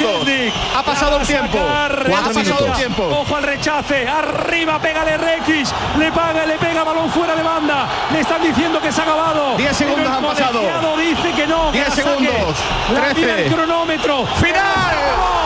Ha 0.76 0.84
pasado 0.84 1.18
el 1.18 1.28
tiempo. 1.28 1.58
sacar. 1.58 2.08
Ha 2.08 2.22
pasado 2.24 2.40
minutos. 2.44 2.68
el 2.68 2.74
tiempo. 2.74 3.04
Ojo 3.04 3.36
al 3.36 3.44
rechace. 3.44 4.08
Arriba, 4.08 4.80
pégale 4.80 5.18
Requis. 5.18 5.74
Le 6.00 6.12
paga, 6.12 6.46
le 6.46 6.58
pega 6.58 6.84
balón 6.84 7.10
fuera 7.12 7.36
de 7.36 7.44
banda. 7.44 7.88
Le 8.12 8.20
están 8.22 8.42
diciendo 8.42 8.80
que 8.82 8.92
se 8.92 9.02
ha 9.02 9.04
acabado. 9.04 9.56
Diez 9.58 9.76
segundos 9.78 10.04
Pero 10.04 10.18
el 10.20 10.26
han 10.26 10.36
pasado. 10.36 10.98
dice 10.98 11.32
que 11.36 11.48
no. 11.48 11.72
que 11.72 11.78
Diez 11.78 11.90
la 11.90 11.96
saque. 11.96 12.10
segundos. 12.10 12.58
La 12.94 13.02
Trece. 13.02 13.20
mira 13.22 13.40
el 13.40 13.54
cronómetro. 13.54 14.26
¡Final! 14.42 15.43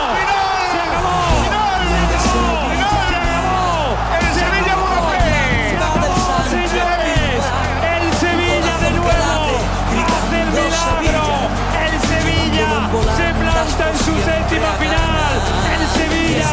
Su 14.08 14.16
séptima 14.24 14.72
final. 14.80 15.34
El 15.76 15.84
Sevilla 16.00 16.52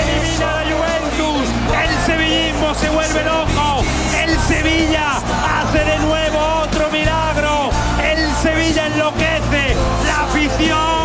elimina 0.00 0.46
a 0.48 0.54
la 0.56 0.64
Juventus. 0.72 1.46
El 1.84 1.92
sevillismo 2.08 2.74
se 2.74 2.88
vuelve 2.88 3.24
loco. 3.24 3.84
El 4.24 4.32
Sevilla 4.48 5.20
hace 5.56 5.84
de 5.84 5.98
nuevo 5.98 6.38
otro 6.64 6.88
milagro. 6.90 7.70
El 8.02 8.20
Sevilla 8.42 8.86
enloquece. 8.86 9.76
La 10.08 10.24
afición 10.28 11.04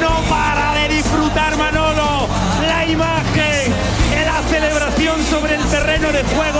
no 0.00 0.12
para 0.30 0.74
de 0.78 0.94
disfrutar 0.94 1.56
Manolo. 1.56 2.28
La 2.68 2.86
imagen, 2.86 3.74
la 4.30 4.38
celebración 4.48 5.16
sobre 5.24 5.56
el 5.56 5.64
terreno 5.64 6.12
de 6.12 6.22
juego. 6.22 6.59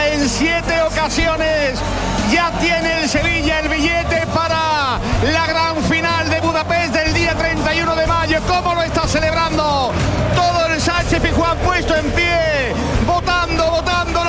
En 0.00 0.28
siete 0.28 0.80
ocasiones 0.82 1.78
ya 2.32 2.50
tiene 2.60 3.02
el 3.02 3.08
Sevilla 3.08 3.60
el 3.60 3.68
billete 3.68 4.26
para 4.34 4.98
la 5.32 5.46
gran 5.46 5.82
final 5.84 6.30
de 6.30 6.40
Budapest 6.40 6.94
del 6.94 7.12
día 7.12 7.34
31 7.34 7.94
de 7.94 8.06
mayo. 8.06 8.38
¿Cómo 8.48 8.74
lo 8.74 8.82
está 8.82 9.06
celebrando? 9.06 9.92
Todo 10.34 10.66
el 10.68 10.80
Sánchez 10.80 11.20
Pijuán 11.20 11.58
puesto 11.58 11.94
en 11.94 12.10
pie, 12.12 12.72
votando, 13.06 13.70
votando 13.70 14.24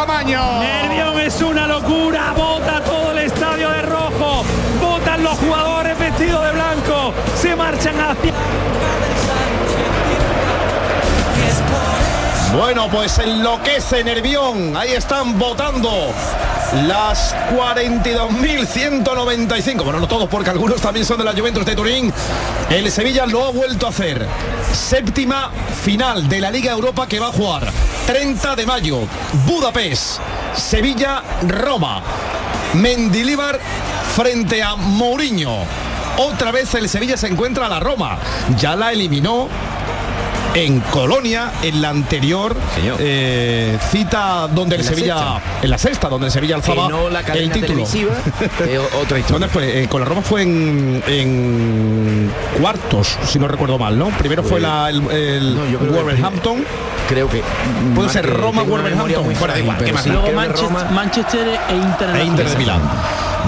Camaño. 0.00 0.60
Nervión 0.60 1.20
es 1.20 1.42
una 1.42 1.66
locura, 1.66 2.32
vota 2.34 2.82
todo 2.82 3.12
el 3.12 3.18
estadio 3.18 3.68
de 3.68 3.82
rojo, 3.82 4.44
votan 4.80 5.22
los 5.22 5.36
jugadores 5.38 5.98
vestidos 5.98 6.42
de 6.42 6.52
blanco, 6.52 7.12
se 7.36 7.54
marchan 7.54 8.00
hacia... 8.00 8.32
Bueno, 12.56 12.88
pues 12.90 13.18
enloquece 13.18 14.02
Nervión. 14.02 14.74
Ahí 14.74 14.92
están 14.92 15.38
votando 15.38 15.90
las 16.72 17.34
42.195. 17.50 19.82
Bueno, 19.82 19.98
no 20.00 20.06
todos, 20.06 20.28
porque 20.28 20.50
algunos 20.50 20.80
también 20.80 21.04
son 21.04 21.18
de 21.18 21.24
la 21.24 21.32
Juventus 21.32 21.66
de 21.66 21.74
Turín. 21.74 22.12
El 22.68 22.88
Sevilla 22.90 23.26
lo 23.26 23.44
ha 23.44 23.50
vuelto 23.50 23.86
a 23.86 23.88
hacer. 23.90 24.26
Séptima 24.72 25.50
final 25.84 26.28
de 26.28 26.40
la 26.40 26.50
Liga 26.50 26.72
Europa 26.72 27.06
que 27.06 27.18
va 27.18 27.28
a 27.28 27.32
jugar. 27.32 27.70
30 28.06 28.56
de 28.56 28.66
mayo, 28.66 29.00
Budapest, 29.46 30.20
Sevilla, 30.54 31.22
Roma. 31.46 32.02
Mendilibar 32.74 33.58
frente 34.14 34.62
a 34.62 34.76
Mourinho. 34.76 35.64
Otra 36.18 36.52
vez 36.52 36.74
el 36.74 36.88
Sevilla 36.88 37.16
se 37.16 37.28
encuentra 37.28 37.66
a 37.66 37.68
la 37.68 37.80
Roma. 37.80 38.18
Ya 38.58 38.76
la 38.76 38.92
eliminó 38.92 39.48
en 40.54 40.80
Colonia 40.80 41.52
en 41.62 41.80
la 41.80 41.90
anterior 41.90 42.56
eh, 42.98 43.78
cita 43.90 44.48
donde 44.48 44.76
el 44.76 44.84
Sevilla 44.84 45.16
sexta. 45.18 45.40
en 45.62 45.70
la 45.70 45.78
sexta 45.78 46.08
donde 46.08 46.26
el 46.26 46.32
Sevilla 46.32 46.56
alzaba 46.56 46.86
Que 46.88 46.92
no 46.92 47.08
la 47.08 47.20
el 47.20 47.50
título 47.52 47.84
que 48.58 48.78
o- 48.78 48.82
otra 49.00 49.18
historia. 49.18 49.24
¿Dónde 49.28 49.48
fue? 49.48 49.82
Eh, 49.82 49.88
con 49.88 50.00
la 50.00 50.06
Roma 50.06 50.22
fue 50.22 50.42
en, 50.42 51.02
en 51.06 52.32
cuartos, 52.60 53.16
si 53.26 53.38
no 53.38 53.46
recuerdo 53.48 53.78
mal, 53.78 53.98
¿no? 53.98 54.08
Primero 54.10 54.42
fue 54.42 54.52
Pues- 54.52 54.62
la, 54.62 54.88
el, 54.90 55.08
el 55.10 55.54
No, 55.54 55.62
creo 55.66 55.78
que 55.80 55.86
Wolverhampton. 56.02 56.64
Creo 57.08 57.28
que 57.28 57.42
Puede 57.94 58.08
ser 58.10 58.24
que 58.24 58.30
Roma, 58.32 58.62
Wolverhampton. 58.62 59.24
muy 59.24 59.34
Fuera 59.34 59.54
de 59.54 59.60
igual, 59.60 59.76
pero 59.78 59.86
¿qué 59.88 59.92
más 59.92 60.02
sí? 60.04 60.10
Luego 60.10 60.26
creo 60.26 60.36
que 60.40 60.46
Manchester, 60.46 60.68
Roma- 60.68 60.90
Manchester 60.90 61.48
e 61.68 61.74
Inter. 61.76 62.16
E 62.16 62.24
Inter 62.24 62.48
de. 62.48 62.56
Milán. 62.56 62.80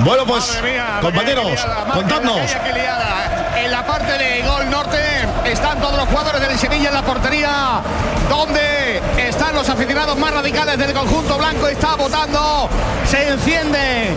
Bueno, 0.05 0.25
pues 0.27 0.61
mía, 0.65 0.99
compañeros, 1.01 1.47
que 1.51 1.93
contadnos. 1.93 2.37
mía. 2.37 3.63
En 3.65 3.71
la 3.71 3.87
parte 3.87 4.13
de 4.19 4.43
gol 4.43 4.69
norte 4.71 4.97
están 5.45 5.81
todos 5.81 5.97
los 5.97 6.09
jugadores 6.09 6.41
del 6.41 6.59
Sevilla 6.59 6.89
en 6.89 6.95
la 6.95 7.03
portería, 7.03 7.81
donde 8.29 9.02
están 9.19 9.55
los 9.55 9.69
aficionados 9.69 10.17
más 10.19 10.33
radicales 10.33 10.79
del 10.79 10.93
conjunto 10.93 11.39
blanco. 11.39 11.69
Está 11.69 11.95
votando, 11.97 12.69
se 13.09 13.29
encienden 13.29 14.17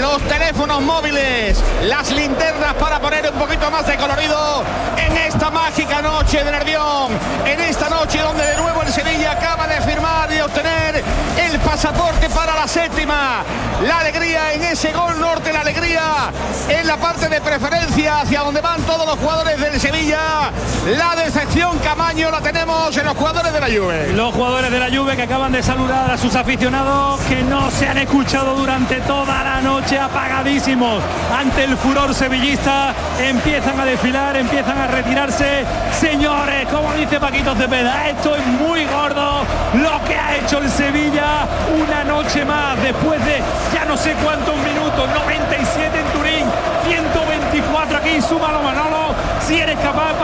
los 0.00 0.22
teléfonos 0.22 0.80
móviles, 0.82 1.58
las 1.84 2.10
linternas 2.12 2.74
para 2.74 3.00
poner 3.00 3.30
un 3.32 3.38
poquito 3.38 3.70
más 3.70 3.86
de 3.86 3.96
colorido 3.96 4.62
en 4.96 5.16
esta 5.16 5.50
mágica 5.50 6.00
noche 6.00 6.44
de 6.44 6.50
Nervión, 6.50 7.10
en 7.44 7.60
esta 7.60 7.88
noche 7.88 8.20
donde 8.20 8.44
de 8.44 8.56
nuevo 8.56 8.82
el 8.82 8.92
Sevilla 8.92 9.32
acaba 9.32 9.66
de 9.66 9.80
firmar 9.80 10.32
y 10.32 10.40
obtener 10.40 11.02
el 11.36 11.58
pasaporte 11.60 12.28
para 12.30 12.54
la 12.54 12.68
séptima. 12.68 13.42
La 13.86 14.00
alegría 14.00 14.52
en 14.52 14.62
ese 14.62 14.92
gol 14.92 15.18
norte, 15.20 15.52
la 15.52 15.60
alegría 15.60 16.30
en 16.68 16.86
la 16.86 16.96
parte 16.96 17.28
de 17.28 17.40
preferencia 17.40 18.20
hacia 18.20 18.40
donde 18.40 18.60
van 18.60 18.80
todos 18.82 19.06
los 19.06 19.18
jugadores 19.18 19.60
del 19.60 19.80
Sevilla. 19.80 20.52
La 20.96 21.16
decepción 21.16 21.78
Camaño 21.80 22.30
la 22.30 22.40
tenemos 22.40 22.96
en 22.96 23.04
los 23.04 23.16
jugadores 23.16 23.52
de 23.52 23.60
la 23.60 23.66
Juve. 23.66 24.12
Los 24.22 24.34
jugadores 24.34 24.70
de 24.70 24.78
la 24.78 24.86
Juve 24.88 25.16
que 25.16 25.22
acaban 25.22 25.50
de 25.50 25.64
saludar 25.64 26.08
a 26.08 26.16
sus 26.16 26.36
aficionados 26.36 27.20
que 27.22 27.42
no 27.42 27.68
se 27.72 27.88
han 27.88 27.98
escuchado 27.98 28.54
durante 28.54 29.00
toda 29.00 29.42
la 29.42 29.60
noche 29.60 29.98
apagadísimos. 29.98 31.02
Ante 31.36 31.64
el 31.64 31.76
furor 31.76 32.14
sevillista 32.14 32.94
empiezan 33.20 33.80
a 33.80 33.84
desfilar, 33.84 34.36
empiezan 34.36 34.78
a 34.78 34.86
retirarse. 34.86 35.64
Señores, 35.98 36.68
como 36.68 36.92
dice 36.92 37.18
Paquito 37.18 37.56
Cepeda, 37.56 38.10
esto 38.10 38.36
es 38.36 38.46
muy 38.46 38.84
gordo. 38.84 39.40
Lo 39.74 40.04
que 40.04 40.14
ha 40.14 40.36
hecho 40.36 40.58
el 40.58 40.70
Sevilla 40.70 41.48
una 41.74 42.04
noche 42.04 42.44
más 42.44 42.80
después 42.80 43.18
de 43.24 43.42
ya 43.74 43.84
no 43.86 43.96
sé 43.96 44.14
cuántos 44.22 44.54
minutos, 44.58 45.08
97 45.26 45.98
en 45.98 46.06
Turín, 46.12 46.44
124 46.86 47.96
aquí, 47.96 48.22
súmalo 48.22 48.62
Manolo, 48.62 49.16
si 49.44 49.58
eres 49.58 49.78
capaz 49.80 50.14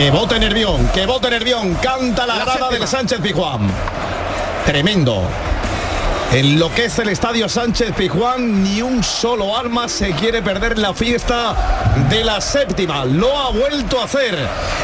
Que 0.00 0.10
vote 0.10 0.38
Nervión, 0.38 0.88
que 0.94 1.04
vote 1.04 1.28
Nervión, 1.28 1.74
canta 1.74 2.24
la, 2.24 2.36
grada 2.36 2.70
del 2.70 2.88
Sánchez 2.88 3.20
Pijuán. 3.20 3.70
Tremendo. 4.64 5.28
Enloquece 6.32 7.02
el 7.02 7.10
estadio 7.10 7.50
Sánchez 7.50 7.92
Pijuán, 7.94 8.64
ni 8.64 8.80
un 8.80 9.04
solo 9.04 9.58
alma 9.58 9.90
se 9.90 10.12
quiere 10.12 10.40
perder 10.40 10.78
la 10.78 10.94
fiesta 10.94 11.54
de 12.08 12.24
la 12.24 12.40
séptima. 12.40 13.04
Lo 13.04 13.38
ha 13.38 13.50
vuelto 13.50 14.00
a 14.00 14.04
hacer. 14.04 14.38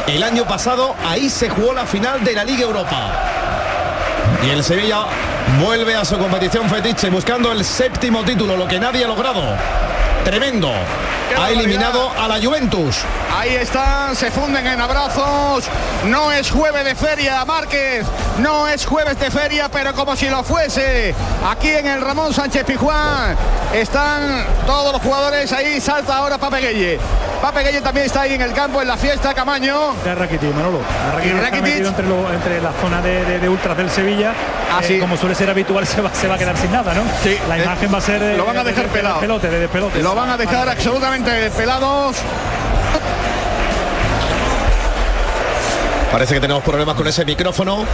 El 0.05 0.21
año 0.21 0.45
pasado 0.45 0.95
ahí 1.03 1.31
se 1.31 1.49
jugó 1.49 1.73
la 1.73 1.87
final 1.87 2.23
de 2.23 2.33
la 2.33 2.43
Liga 2.43 2.61
Europa. 2.61 3.11
Y 4.45 4.51
el 4.51 4.63
Sevilla 4.63 5.05
vuelve 5.59 5.95
a 5.95 6.05
su 6.05 6.15
competición 6.19 6.69
fetiche 6.69 7.09
buscando 7.09 7.51
el 7.51 7.65
séptimo 7.65 8.23
título, 8.23 8.55
lo 8.55 8.67
que 8.67 8.79
nadie 8.79 9.03
ha 9.03 9.07
logrado. 9.07 9.41
Tremendo. 10.27 10.69
Ha 11.37 11.51
eliminado 11.51 12.11
a 12.11 12.27
la 12.27 12.37
Juventus. 12.41 12.97
Ahí 13.33 13.55
están, 13.55 14.13
se 14.13 14.29
funden 14.29 14.67
en 14.67 14.81
abrazos. 14.81 15.63
No 16.03 16.33
es 16.33 16.51
jueves 16.51 16.83
de 16.83 16.95
feria, 16.95 17.45
Márquez. 17.45 18.05
No 18.39 18.67
es 18.67 18.85
jueves 18.85 19.17
de 19.21 19.31
feria, 19.31 19.69
pero 19.71 19.93
como 19.93 20.17
si 20.17 20.29
lo 20.29 20.43
fuese. 20.43 21.15
Aquí 21.49 21.69
en 21.69 21.87
el 21.87 22.01
Ramón 22.01 22.33
Sánchez 22.33 22.65
Pijuán 22.65 23.37
están 23.73 24.45
todos 24.65 24.91
los 24.91 25.01
jugadores 25.01 25.53
ahí. 25.53 25.79
Salta 25.79 26.17
ahora 26.17 26.37
Pape 26.37 26.59
Gueye. 26.59 26.99
Pape 27.41 27.63
Gueye 27.63 27.81
también 27.81 28.07
está 28.07 28.21
ahí 28.21 28.33
en 28.33 28.41
el 28.41 28.51
campo, 28.53 28.81
en 28.81 28.87
la 28.87 28.97
fiesta, 28.97 29.33
Camaño. 29.33 29.93
De 30.03 30.15
Rakitic, 30.15 30.53
Manolo. 30.53 30.79
Rakitic 31.13 31.35
está 31.35 31.43
Rakitic. 31.49 31.63
metido 31.73 31.89
entre, 31.89 32.07
lo- 32.07 32.33
entre 32.33 32.61
la 32.61 32.71
zona 32.81 33.01
de, 33.01 33.25
de- 33.25 33.39
de 33.39 33.49
ultras 33.49 33.77
del 33.77 33.89
Sevilla. 33.89 34.33
Ah, 34.71 34.81
Eh. 34.83 34.97
Como 34.99 35.15
suele 35.17 35.35
ser 35.35 35.49
habitual, 35.49 35.85
se 35.85 36.01
va, 36.01 36.13
se 36.13 36.27
va 36.27 36.35
a 36.35 36.37
quedar 36.37 36.57
sin 36.57 36.71
nada, 36.71 36.93
¿no? 36.93 37.01
Sí. 37.23 37.37
La 37.47 37.57
Eh, 37.57 37.63
imagen 37.63 37.93
va 37.93 37.97
a 37.99 38.01
ser. 38.01 38.21
eh, 38.23 38.37
lo 38.37 38.45
van 38.45 38.57
a 38.57 38.63
de- 38.63 38.71
dejar 38.71 38.83
de- 38.85 38.89
de 38.89 38.95
pelado. 38.97 39.15
despelote, 39.15 39.49
de 39.49 39.59
despelote. 39.59 40.01
Lo 40.01 40.15
van 40.15 40.29
a 40.31 40.37
dejar 40.37 40.67
absolutamente 40.67 41.51
pelados. 41.51 42.17
Parece 46.11 46.33
que 46.35 46.39
tenemos 46.39 46.63
problemas 46.63 46.95
con 46.95 47.07
ese 47.07 47.23
micrófono. 47.25 47.85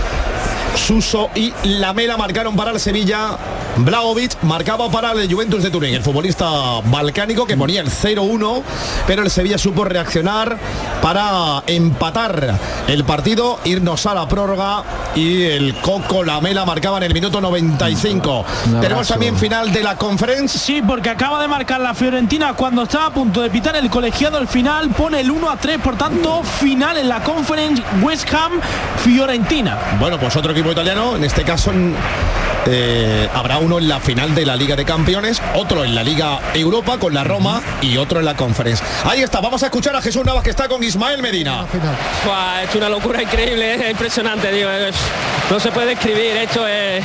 Suso 0.76 1.30
y 1.36 1.54
Lamela 1.64 2.16
marcaron 2.18 2.56
para 2.56 2.72
el 2.72 2.80
Sevilla. 2.80 3.38
Blaovic 3.78 4.41
marcaba 4.43 4.89
para 4.91 5.11
el 5.13 5.32
Juventus 5.34 5.63
de 5.63 5.71
Turín, 5.71 5.95
el 5.95 6.03
futbolista 6.03 6.45
balcánico 6.86 7.45
que 7.45 7.57
ponía 7.57 7.82
el 7.82 7.89
0-1, 7.89 8.61
pero 9.07 9.24
el 9.24 9.32
Sevilla 9.32 9.57
supo 9.57 9.84
reaccionar 9.84 10.57
para 11.01 11.63
empatar 11.67 12.57
el 12.88 13.03
partido, 13.03 13.59
irnos 13.63 14.05
a 14.05 14.13
la 14.13 14.28
prórroga 14.28 14.84
y 15.15 15.43
el 15.43 15.76
Coco 15.76 16.24
Lamela 16.24 16.65
marcaba 16.65 16.97
en 16.97 17.03
el 17.03 17.13
minuto 17.13 17.41
95. 17.41 18.45
Un 18.67 18.82
Tenemos 18.82 19.07
también 19.07 19.38
final 19.38 19.71
de 19.74 19.84
la 19.84 19.95
conferencia. 19.97 20.59
Sí, 20.59 20.82
porque 20.86 21.09
acaba 21.09 21.41
de 21.41 21.47
marcar 21.47 21.82
la 21.82 21.93
Fiorentina 21.93 22.53
cuando 22.53 22.84
estaba 22.84 23.07
a 23.07 23.13
punto 23.13 23.41
de 23.41 23.49
pitar 23.49 23.76
el 23.76 23.89
colegiado 23.89 24.38
el 24.38 24.47
final, 24.47 24.89
pone 24.89 25.19
el 25.19 25.32
1 25.32 25.49
a 25.49 25.57
3, 25.57 25.80
por 25.80 25.97
tanto, 25.97 26.43
final 26.43 26.97
en 26.97 27.09
la 27.09 27.21
conference 27.24 27.82
West 28.01 28.32
Ham 28.34 28.53
Fiorentina. 29.03 29.78
Bueno, 29.99 30.19
pues 30.19 30.36
otro 30.36 30.51
equipo 30.51 30.71
italiano, 30.71 31.15
en 31.15 31.24
este 31.24 31.43
caso 31.43 31.71
en- 31.71 31.95
eh, 32.65 33.28
habrá 33.34 33.57
uno 33.64 33.78
en 33.80 33.88
la 33.88 33.99
final 33.99 34.36
de 34.36 34.45
la 34.45 34.55
Liga 34.55 34.76
de 34.76 34.84
Campeones, 34.86 35.41
otro 35.55 35.84
en 35.86 35.95
la 35.95 36.03
Liga 36.03 36.39
Europa 36.53 36.97
con 36.97 37.14
la 37.14 37.24
Roma 37.24 37.61
y 37.82 37.97
otro 37.97 38.20
en 38.20 38.26
la 38.26 38.36
Conference. 38.36 38.84
Ahí 39.05 39.22
está, 39.22 39.39
vamos 39.39 39.64
a 39.64 39.68
escuchar 39.68 39.95
a 39.95 40.01
Jesús 40.01 40.26
Navas 40.26 40.43
que 40.43 40.49
está 40.49 40.68
con 40.68 40.84
Ismael 40.84 41.22
Medina. 41.22 41.66
Buah, 42.26 42.64
es 42.64 42.76
una 42.76 42.89
locura 42.89 43.22
increíble, 43.22 43.76
es 43.76 43.91
impresionante, 43.91 44.51
digo, 44.51 44.70
es- 44.70 44.95
no 45.49 45.59
se 45.59 45.72
puede 45.72 45.88
describir, 45.88 46.36
esto 46.38 46.68
es... 46.68 47.03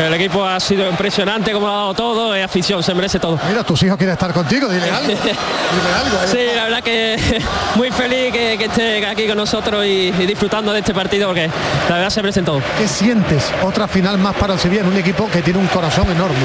El 0.00 0.14
equipo 0.14 0.44
ha 0.44 0.58
sido 0.58 0.88
impresionante, 0.88 1.52
como 1.52 1.66
lo 1.66 1.72
ha 1.72 1.76
dado 1.76 1.94
todo, 1.94 2.34
es 2.34 2.44
afición, 2.44 2.82
se 2.82 2.94
merece 2.94 3.18
todo. 3.18 3.38
Mira, 3.48 3.62
tus 3.62 3.82
hijos 3.82 3.96
quieren 3.98 4.14
estar 4.14 4.32
contigo, 4.32 4.68
dile 4.68 4.90
algo. 4.90 5.08
Dile 5.12 5.94
algo. 5.96 6.18
Sí, 6.30 6.38
la 6.56 6.64
verdad 6.64 6.82
que 6.82 7.42
muy 7.76 7.90
feliz 7.90 8.32
que, 8.32 8.56
que 8.58 8.64
esté 8.64 9.06
aquí 9.06 9.26
con 9.26 9.36
nosotros 9.36 9.84
y, 9.84 10.08
y 10.18 10.26
disfrutando 10.26 10.72
de 10.72 10.80
este 10.80 10.94
partido 10.94 11.28
porque 11.28 11.48
la 11.88 11.94
verdad 11.96 12.10
se 12.10 12.22
merecen 12.22 12.44
todo. 12.44 12.60
¿Qué 12.78 12.88
sientes? 12.88 13.50
Otra 13.62 13.86
final 13.86 14.18
más 14.18 14.34
para 14.34 14.54
el 14.54 14.58
Sevilla 14.58 14.80
en 14.82 14.88
un 14.88 14.96
equipo 14.96 15.28
que 15.30 15.42
tiene 15.42 15.58
un 15.58 15.66
corazón 15.66 16.10
enorme. 16.10 16.36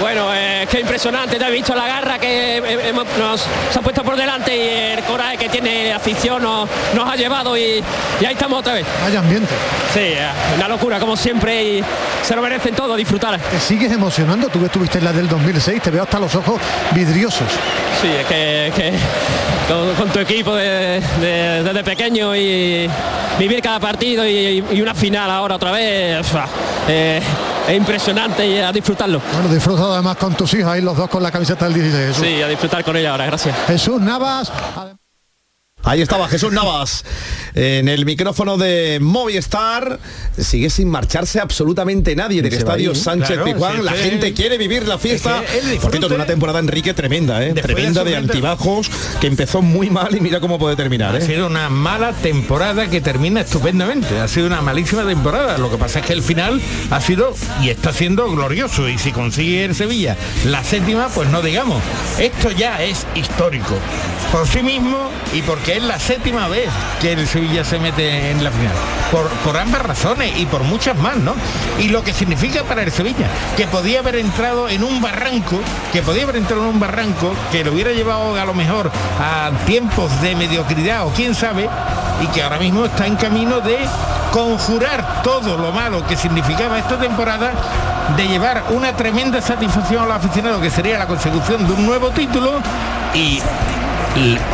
Bueno, 0.00 0.32
eh, 0.34 0.57
qué 0.66 0.80
impresionante, 0.80 1.36
te 1.38 1.44
he 1.46 1.50
visto 1.50 1.74
la 1.74 1.86
garra 1.86 2.18
que 2.18 2.56
hemos- 2.88 3.06
nos 3.18 3.40
se 3.40 3.78
ha 3.78 3.82
puesto 3.82 4.02
por 4.02 4.16
delante 4.16 4.56
y 4.56 4.94
el 4.98 5.04
coraje 5.04 5.36
que 5.36 5.48
tiene 5.48 5.88
la 5.90 5.96
afición 5.96 6.42
nos, 6.42 6.68
nos 6.94 7.08
ha 7.08 7.16
llevado 7.16 7.56
y, 7.56 7.82
y 8.20 8.24
ahí 8.24 8.32
estamos 8.32 8.60
otra 8.60 8.74
vez. 8.74 8.86
Vaya 9.02 9.18
ambiente. 9.20 9.54
Sí, 9.92 10.00
eh, 10.00 10.18
una 10.56 10.68
locura 10.68 10.98
como 10.98 11.16
siempre 11.16 11.62
y 11.64 11.84
se 12.22 12.34
lo 12.34 12.42
merecen 12.42 12.74
todo, 12.74 12.96
disfrutar. 12.96 13.38
Te 13.38 13.60
sigues 13.60 13.92
emocionando. 13.92 14.48
Tú 14.48 14.60
que 14.60 14.66
estuviste 14.66 14.98
en 14.98 15.04
la 15.04 15.12
del 15.12 15.28
2006, 15.28 15.82
te 15.82 15.90
veo 15.90 16.02
hasta 16.02 16.18
los 16.18 16.34
ojos 16.34 16.60
vidriosos. 16.92 17.46
Sí, 18.00 18.08
es 18.08 18.26
que, 18.26 18.72
que 18.76 18.92
con, 19.68 19.94
con 19.94 20.08
tu 20.10 20.18
equipo 20.20 20.54
de- 20.54 21.00
de- 21.20 21.62
desde 21.62 21.84
pequeño 21.84 22.34
y 22.36 22.88
vivir 23.38 23.60
cada 23.62 23.80
partido 23.80 24.26
y, 24.26 24.64
y 24.70 24.80
una 24.80 24.94
final 24.94 25.30
ahora 25.30 25.56
otra 25.56 25.70
vez, 25.72 26.26
eh, 26.88 27.20
es 27.68 27.76
impresionante 27.76 28.46
y 28.46 28.58
a 28.58 28.72
disfrutarlo. 28.72 29.20
Bueno, 29.32 29.48
disfrutado 29.52 29.92
además 29.92 30.16
con 30.16 30.34
hijos 30.54 30.70
ahí 30.70 30.80
los 30.80 30.96
dos 30.96 31.08
con 31.08 31.22
la 31.22 31.30
camiseta 31.30 31.64
del 31.66 31.74
16. 31.74 32.06
Jesús. 32.08 32.26
Sí, 32.26 32.42
a 32.42 32.48
disfrutar 32.48 32.84
con 32.84 32.96
ella 32.96 33.10
ahora, 33.12 33.26
gracias. 33.26 33.56
Jesús 33.66 34.00
Navas. 34.00 34.52
Ahí 35.84 36.02
estaba 36.02 36.28
Jesús 36.28 36.52
Navas 36.52 37.04
en 37.54 37.88
el 37.88 38.04
micrófono 38.04 38.58
de 38.58 38.98
Movistar. 39.00 39.98
Sigue 40.36 40.70
sin 40.70 40.90
marcharse 40.90 41.40
absolutamente 41.40 42.14
nadie 42.14 42.42
del 42.42 42.52
estadio 42.52 42.92
¿eh? 42.92 42.94
Sánchez 42.94 43.38
Pizjuán. 43.44 43.84
La 43.84 43.92
gente 43.92 44.34
quiere 44.34 44.58
vivir 44.58 44.86
la 44.86 44.98
fiesta. 44.98 45.42
Es 45.42 45.50
que 45.50 45.56
él 45.58 45.62
Por 45.62 45.70
disfrute. 45.72 45.90
cierto, 45.92 46.08
de 46.10 46.14
una 46.16 46.26
temporada 46.26 46.58
Enrique 46.58 46.92
tremenda, 46.94 47.42
¿eh? 47.44 47.54
De 47.54 47.62
tremenda 47.62 48.04
de 48.04 48.10
sufrir- 48.10 48.16
altibajos, 48.16 48.90
que 49.20 49.28
empezó 49.28 49.62
muy 49.62 49.88
mal 49.88 50.14
y 50.14 50.20
mira 50.20 50.40
cómo 50.40 50.58
puede 50.58 50.76
terminar. 50.76 51.14
Ha 51.14 51.18
¿eh? 51.18 51.22
sido 51.26 51.46
una 51.46 51.68
mala 51.70 52.12
temporada 52.12 52.90
que 52.90 53.00
termina 53.00 53.40
estupendamente. 53.40 54.18
Ha 54.18 54.28
sido 54.28 54.46
una 54.48 54.60
malísima 54.60 55.04
temporada. 55.06 55.56
Lo 55.58 55.70
que 55.70 55.78
pasa 55.78 56.00
es 56.00 56.06
que 56.06 56.12
el 56.12 56.22
final 56.22 56.60
ha 56.90 57.00
sido 57.00 57.34
y 57.62 57.70
está 57.70 57.92
siendo 57.92 58.30
glorioso. 58.30 58.88
Y 58.88 58.98
si 58.98 59.12
consigue 59.12 59.64
el 59.64 59.74
Sevilla 59.74 60.16
la 60.44 60.62
séptima, 60.64 61.08
pues 61.14 61.30
no 61.30 61.40
digamos. 61.40 61.82
Esto 62.18 62.50
ya 62.50 62.82
es 62.82 63.06
histórico. 63.14 63.78
Por 64.32 64.46
sí 64.46 64.62
mismo 64.62 65.08
y 65.34 65.40
porque 65.42 65.77
es 65.78 65.84
la 65.84 65.98
séptima 65.98 66.48
vez 66.48 66.68
que 67.00 67.12
el 67.12 67.26
Sevilla 67.26 67.64
se 67.64 67.78
mete 67.78 68.30
en 68.30 68.42
la 68.42 68.50
final. 68.50 68.74
Por, 69.12 69.28
por 69.44 69.56
ambas 69.56 69.82
razones 69.82 70.32
y 70.36 70.44
por 70.46 70.64
muchas 70.64 70.96
más, 70.96 71.16
¿no? 71.16 71.34
Y 71.78 71.88
lo 71.88 72.02
que 72.02 72.12
significa 72.12 72.64
para 72.64 72.82
el 72.82 72.90
Sevilla, 72.90 73.26
que 73.56 73.66
podía 73.66 74.00
haber 74.00 74.16
entrado 74.16 74.68
en 74.68 74.82
un 74.82 75.00
barranco, 75.00 75.60
que 75.92 76.02
podía 76.02 76.24
haber 76.24 76.36
entrado 76.36 76.64
en 76.64 76.70
un 76.70 76.80
barranco 76.80 77.32
que 77.52 77.64
lo 77.64 77.72
hubiera 77.72 77.92
llevado 77.92 78.34
a 78.34 78.44
lo 78.44 78.54
mejor 78.54 78.90
a 79.20 79.50
tiempos 79.66 80.20
de 80.20 80.34
mediocridad 80.34 81.06
o 81.06 81.12
quién 81.12 81.34
sabe, 81.34 81.68
y 82.22 82.26
que 82.28 82.42
ahora 82.42 82.58
mismo 82.58 82.84
está 82.84 83.06
en 83.06 83.14
camino 83.14 83.60
de 83.60 83.78
conjurar 84.32 85.22
todo 85.22 85.56
lo 85.56 85.70
malo 85.70 86.04
que 86.06 86.16
significaba 86.16 86.78
esta 86.78 86.98
temporada, 86.98 87.52
de 88.16 88.26
llevar 88.26 88.64
una 88.70 88.96
tremenda 88.96 89.40
satisfacción 89.40 90.02
a 90.02 90.06
los 90.06 90.16
aficionados, 90.16 90.60
que 90.60 90.70
sería 90.70 90.98
la 90.98 91.06
consecución 91.06 91.66
de 91.66 91.72
un 91.72 91.86
nuevo 91.86 92.10
título 92.10 92.60
y 93.14 93.40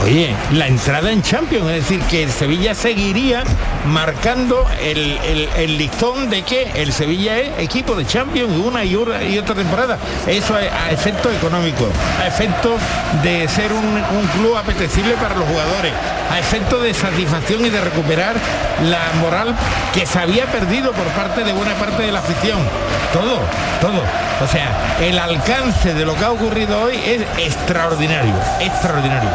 oye, 0.03 0.35
la 0.53 0.67
entrada 0.67 1.11
en 1.11 1.23
Champions, 1.23 1.69
es 1.71 1.77
decir, 1.89 2.01
que 2.11 2.23
el 2.25 2.31
Sevilla 2.31 2.75
seguiría 2.75 3.45
marcando 3.87 4.67
el, 4.83 5.19
el- 5.57 5.79
listón 5.79 6.31
de 6.31 6.43
que 6.43 6.71
el 6.75 6.93
Sevilla 6.93 7.39
es 7.39 7.51
equipo 7.59 7.95
de 7.95 8.07
Champions 8.07 8.53
una 8.65 8.85
y, 8.85 8.95
una 8.97 9.23
y 9.23 9.39
otra 9.39 9.55
temporada. 9.55 9.99
Eso 10.27 10.59
es 10.59 10.71
a 10.73 10.91
efecto 10.91 11.31
económico, 11.31 11.89
a 12.23 12.27
efecto 12.27 12.77
de 13.23 13.49
ser 13.49 13.73
un, 13.73 13.85
un 13.85 14.27
club 14.39 14.57
apetecible 14.57 15.15
para 15.15 15.35
los 15.35 15.47
jugadores, 15.49 15.93
a 16.35 16.41
efecto 16.41 16.80
de 16.80 16.93
satisfacción 16.93 17.64
y 17.64 17.70
de 17.70 17.80
recuperar 17.80 18.35
la 18.91 19.20
moral 19.20 19.55
que 19.95 20.05
se 20.05 20.18
había 20.18 20.47
perdido 20.47 20.91
por 20.91 21.07
parte 21.09 21.45
de 21.45 21.53
buena 21.53 21.74
parte 21.74 22.03
de 22.03 22.11
la 22.11 22.18
afición. 22.18 22.59
Todo, 23.12 23.39
todo. 23.80 24.03
O 24.43 24.49
sea, 24.49 24.68
el 25.01 25.16
alcance 25.16 25.95
de 25.95 26.05
lo 26.05 26.16
que 26.16 26.24
ha 26.24 26.32
ocurrido 26.32 26.82
hoy 26.82 26.97
es 26.97 27.22
extraordinario, 27.39 28.35
extraordinario. 28.61 29.30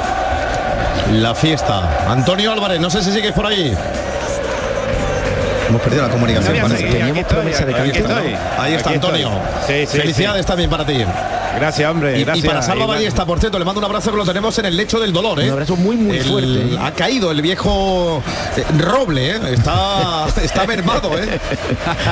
La 1.14 1.34
fiesta. 1.34 1.89
Antonio 2.10 2.52
Álvarez, 2.52 2.82
no 2.82 2.89
sé 2.89 3.02
si 3.02 3.14
sigues 3.14 3.32
por 3.32 3.45
ahí. 3.45 3.74
Hemos 5.70 5.82
perdido 5.82 6.04
la 6.04 6.10
comunicación. 6.10 6.58
Promesa 7.28 7.66
de 7.66 7.76
Ahí 8.58 8.74
está. 8.74 8.89
Antonio. 8.89 9.32
Sí, 9.66 9.86
sí, 9.88 9.97
Felicidades 9.97 10.45
también 10.45 10.70
para 10.70 10.86
ti. 10.86 11.06
Gracias, 11.60 11.89
hombre. 11.91 12.18
Y, 12.18 12.22
y 12.22 12.26
gracias. 12.26 12.45
para 12.47 12.62
Salva 12.62 12.86
Y- 12.86 12.88
Ballesta, 12.88 13.26
por 13.26 13.39
cierto, 13.39 13.60
le 13.60 13.66
mando 13.66 13.80
un 13.80 13.86
abrazo 13.86 14.12
que 14.12 14.18
lo 14.18 14.26
tenemos 14.26 14.57
en 14.60 14.66
el 14.66 14.78
lecho 14.78 14.99
del 14.99 15.12
dolor, 15.14 15.39
¿eh? 15.41 15.45
Un 15.45 15.51
abrazo 15.51 15.76
muy, 15.76 15.95
muy 15.97 16.18
El- 16.18 16.24
fuerte. 16.26 16.78
Ha 16.82 16.91
caído 16.91 17.32
el 17.32 17.41
viejo 17.41 18.22
eh, 18.57 18.64
Roble, 18.78 19.32
¿eh? 19.36 19.39
Está, 19.53 20.28
está 20.41 20.66
mermado, 20.66 21.18
¿eh? 21.18 21.39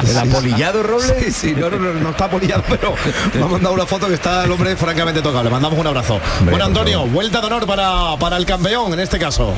¿El 0.08 0.18
apolillado 0.18 0.84
Roble? 0.84 1.24
Sí, 1.26 1.32
sí, 1.32 1.56
no, 1.58 1.70
no, 1.70 1.78
no, 1.78 1.94
no 1.94 2.10
está 2.10 2.26
apolillado, 2.26 2.64
pero 2.70 2.94
me 3.34 3.42
ha 3.44 3.48
mandado 3.48 3.74
una 3.76 3.86
foto 3.86 4.08
que 4.08 4.14
está 4.16 4.44
el 4.46 4.52
hombre 4.52 4.76
francamente 4.76 5.22
tocado. 5.22 5.44
Le 5.44 5.50
mandamos 5.50 5.78
un 5.80 5.88
abrazo. 5.88 6.20
bueno, 6.44 6.66
Antonio, 6.66 7.06
vuelta 7.08 7.40
de 7.42 7.48
honor 7.48 7.66
para, 7.66 8.18
para 8.20 8.38
el 8.38 8.46
campeón 8.46 8.94
en 8.94 9.00
este 9.00 9.18
caso. 9.20 9.54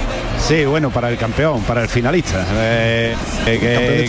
Sí, 0.47 0.65
bueno, 0.65 0.89
para 0.89 1.09
el 1.09 1.17
campeón, 1.17 1.61
para 1.63 1.81
el 1.81 1.89
finalista. 1.89 2.45
Eh, 2.53 3.15
eh, 3.45 3.59
que- 3.59 4.05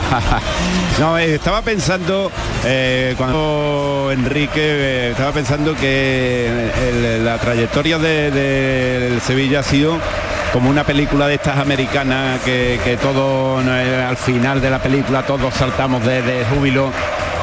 No, 0.98 1.18
eh, 1.18 1.34
estaba 1.34 1.60
pensando 1.62 2.30
eh, 2.64 3.14
cuando 3.18 4.10
Enrique 4.12 4.60
eh, 4.60 5.10
estaba 5.10 5.32
pensando 5.32 5.74
que 5.74 7.20
la 7.22 7.36
trayectoria 7.38 7.98
de- 7.98 9.18
Sevilla 9.24 9.60
ha 9.60 9.62
sido 9.62 9.98
como 10.52 10.70
una 10.70 10.84
película 10.84 11.26
de 11.26 11.34
estas 11.34 11.58
americanas 11.58 12.40
que, 12.44 12.80
que 12.84 12.96
todo 12.96 13.58
al 13.58 14.16
final 14.16 14.60
de 14.60 14.70
la 14.70 14.78
película 14.78 15.22
todos 15.22 15.52
saltamos 15.54 16.04
de, 16.04 16.22
de 16.22 16.44
júbilo 16.46 16.90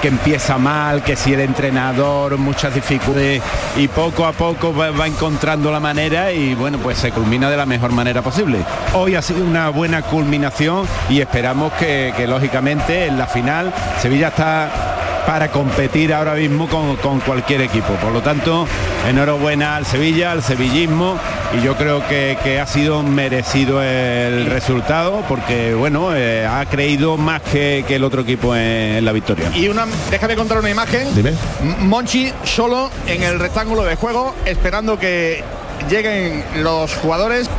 que 0.04 0.10
empieza 0.10 0.58
mal, 0.58 1.02
que 1.02 1.16
si 1.16 1.34
el 1.34 1.40
entrenador, 1.40 2.38
muchas 2.38 2.76
dificultades 2.76 3.42
y 3.78 3.88
poco 3.88 4.26
a 4.26 4.34
poco 4.34 4.76
va, 4.76 5.08
encontrando 5.08 5.72
la 5.72 5.80
manera 5.80 6.30
y 6.34 6.56
bueno, 6.56 6.78
pues 6.78 6.98
se 6.98 7.12
culmina 7.12 7.50
de 7.50 7.56
la 7.56 7.66
mejor 7.66 7.94
manera 7.94 8.22
posible. 8.22 8.58
Hoy 8.96 9.16
ha 9.16 9.22
sido 9.22 9.46
una 9.46 9.70
buena 9.70 10.02
culminación 10.02 10.86
y 11.10 11.22
esperamos 11.22 11.72
que, 11.80 12.14
lógicamente 12.28 13.06
en 13.06 13.18
la 13.18 13.28
final 13.28 13.74
Sevilla 14.02 14.28
está 14.28 14.93
para 15.26 15.50
competir 15.50 16.14
ahora 16.14 16.34
mismo 16.36 16.68
con, 16.68 16.96
con 16.98 17.20
cualquier 17.20 17.62
equipo. 17.62 17.94
Por 17.96 18.12
lo 18.12 18.22
tanto, 18.22 18.68
enhorabuena 19.10 19.76
al 19.76 19.86
Sevilla, 19.86 20.32
al 20.32 20.44
sevillismo 20.44 21.18
y 21.58 21.64
yo 21.64 21.76
creo 21.76 22.06
que, 22.08 22.38
que 22.44 22.60
ha 22.60 22.68
sido 22.68 23.04
merecido 23.04 23.82
el 23.82 24.48
resultado 24.48 25.24
porque 25.28 25.74
bueno, 25.74 26.16
eh, 26.16 26.46
ha 26.46 26.66
creído 26.66 27.18
más 27.18 27.42
que, 27.42 27.86
que 27.88 27.96
el 27.96 28.04
otro 28.04 28.22
equipo 28.22 28.56
en, 28.56 28.62
en 28.98 29.06
la 29.06 29.12
victoria. 29.12 29.52
Y 29.56 29.68
una, 29.68 29.86
déjame 30.10 30.36
contar 30.36 30.60
una 30.60 30.70
imagen. 30.70 31.14
Dime. 31.16 31.34
Monchi 31.80 32.32
solo 32.44 32.90
en 33.08 33.24
el 33.24 33.40
rectángulo 33.40 33.84
de 33.84 33.96
juego, 33.96 34.36
esperando 34.46 34.98
que 35.00 35.44
lleguen 35.90 36.44
los 36.62 36.94
jugadores. 36.96 37.50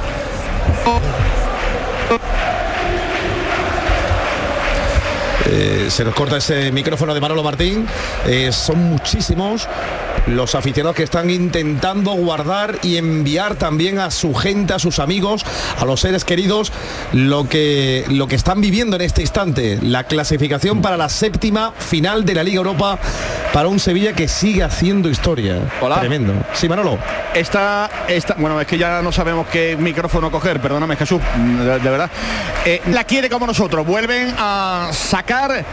Eh, 5.55 5.87
se 5.89 6.05
nos 6.05 6.15
corta 6.15 6.39
ese 6.39 6.73
micrófono 6.73 7.15
de 7.15 7.21
Manolo 7.21 7.45
Martín. 7.45 7.87
Eh, 8.27 8.51
son 8.51 8.79
muchísimos 8.91 9.69
los 10.27 10.55
aficionados 10.55 10.97
que 10.97 11.03
están 11.03 11.31
intentando 11.31 12.12
guardar 12.12 12.79
y 12.83 12.97
enviar 12.97 13.57
también 13.57 13.99
a 13.99 14.11
su 14.11 14.35
gente, 14.35 14.75
a 14.75 14.79
sus 14.79 14.99
amigos, 14.99 15.45
a 15.79 15.85
los 15.85 16.01
seres 16.01 16.25
queridos, 16.25 16.73
lo 17.12 17.49
que, 17.49 18.05
lo 18.09 18.27
que 18.27 18.37
están 18.37 18.61
viviendo 18.61 18.97
en 18.97 19.03
este 19.03 19.21
instante. 19.23 19.79
La 19.83 20.05
clasificación 20.05 20.83
para 20.83 20.97
la 20.97 21.09
séptima 21.09 21.73
final 21.79 22.25
de 22.25 22.35
la 22.35 22.43
Liga 22.43 22.59
Europa 22.59 22.99
para 23.53 23.69
un 23.69 23.79
Sevilla 23.79 24.12
que 24.12 24.29
sigue 24.29 24.62
haciendo 24.62 25.09
historia. 25.09 25.59
Hola. 25.81 26.01
Tremendo. 26.01 26.33
Sí, 26.53 26.69
Manolo. 26.69 26.99
Esta, 27.35 27.91
esta, 28.09 28.35
bueno, 28.39 28.61
es 28.61 28.67
que 28.67 28.79
ya 28.79 29.03
no 29.03 29.12
sabemos 29.12 29.47
qué 29.49 29.77
micrófono 29.79 30.31
coger, 30.31 30.61
perdóname 30.61 30.97
Jesús, 30.97 31.21
de, 31.59 31.79
de 31.79 31.91
verdad. 31.91 32.11
Eh, 32.65 32.81
la 32.91 33.05
quiere 33.05 33.29
como 33.29 33.47
nosotros, 33.47 33.87
vuelven 33.87 34.35
a 34.39 34.91
sacar 34.93 35.65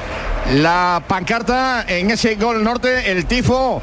la 0.53 1.01
pancarta 1.07 1.85
en 1.87 2.11
ese 2.11 2.35
gol 2.35 2.63
norte, 2.63 3.11
el 3.11 3.25
tifo. 3.25 3.81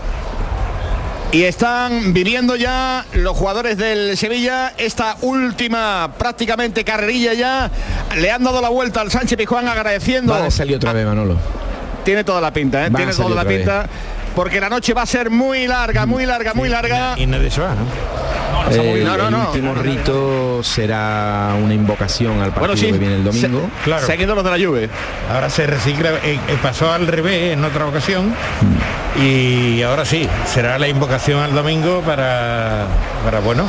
Y 1.31 1.43
están 1.43 2.15
viniendo 2.15 2.57
ya 2.57 3.05
los 3.13 3.37
jugadores 3.37 3.77
del 3.77 4.17
Sevilla, 4.17 4.73
esta 4.79 5.19
última 5.21 6.11
prácticamente 6.17 6.85
carrerilla 6.85 7.35
ya, 7.35 7.71
le 8.17 8.31
han 8.31 8.43
dado 8.43 8.63
la 8.63 8.71
vuelta 8.71 9.03
al 9.03 9.11
Sánchez 9.11 9.37
Pijuán 9.37 9.69
agradeciendo. 9.69 10.33
Va 10.33 10.47
a 10.47 10.51
salir 10.51 10.77
otra 10.77 10.95
vez, 10.95 11.05
Manolo. 11.05 11.37
Tiene 12.03 12.25
toda 12.25 12.41
la 12.41 12.51
pinta, 12.51 12.87
¿eh? 12.87 12.91
Tiene 12.91 13.13
toda 13.13 13.35
la 13.35 13.45
vez. 13.45 13.59
pinta. 13.59 13.87
Porque 14.35 14.59
la 14.59 14.71
noche 14.71 14.95
va 14.95 15.03
a 15.03 15.07
ser 15.07 15.29
muy 15.29 15.67
larga, 15.67 16.07
muy 16.07 16.25
larga, 16.25 16.55
muy 16.55 16.71
larga. 16.71 17.15
Y 17.19 17.27
nadie 17.27 17.51
se 17.51 17.61
va, 17.61 17.75
¿no? 17.75 18.38
Eh, 18.71 19.03
No, 19.05 19.17
no, 19.17 19.27
el 19.27 19.31
no. 19.33 19.47
último 19.49 19.75
rito 19.75 20.63
será 20.63 21.55
una 21.63 21.75
invocación 21.75 22.33
al 22.41 22.51
partido 22.53 22.61
Bueno, 22.61 22.77
sí. 22.77 22.87
que 22.93 22.99
viene 22.99 23.15
el 23.17 23.25
domingo. 23.25 23.69
Claro. 23.85 24.07
Seguiendo 24.07 24.35
los 24.35 24.45
de 24.45 24.51
la 24.59 24.65
Juve. 24.67 24.91
Ahora 25.33 25.49
se 25.51 25.67
recicla, 25.67 26.11
eh, 26.25 26.39
eh, 26.49 26.59
pasó 26.63 26.93
al 26.93 27.07
revés 27.07 27.53
en 27.53 27.65
otra 27.65 27.87
ocasión 27.87 28.35
y 29.21 29.83
ahora 29.83 30.05
sí, 30.05 30.29
será 30.47 30.79
la 30.79 30.89
invocación 30.89 31.41
al 31.41 31.55
domingo 31.55 32.03
para, 32.03 32.87
para 33.25 33.41
bueno, 33.41 33.65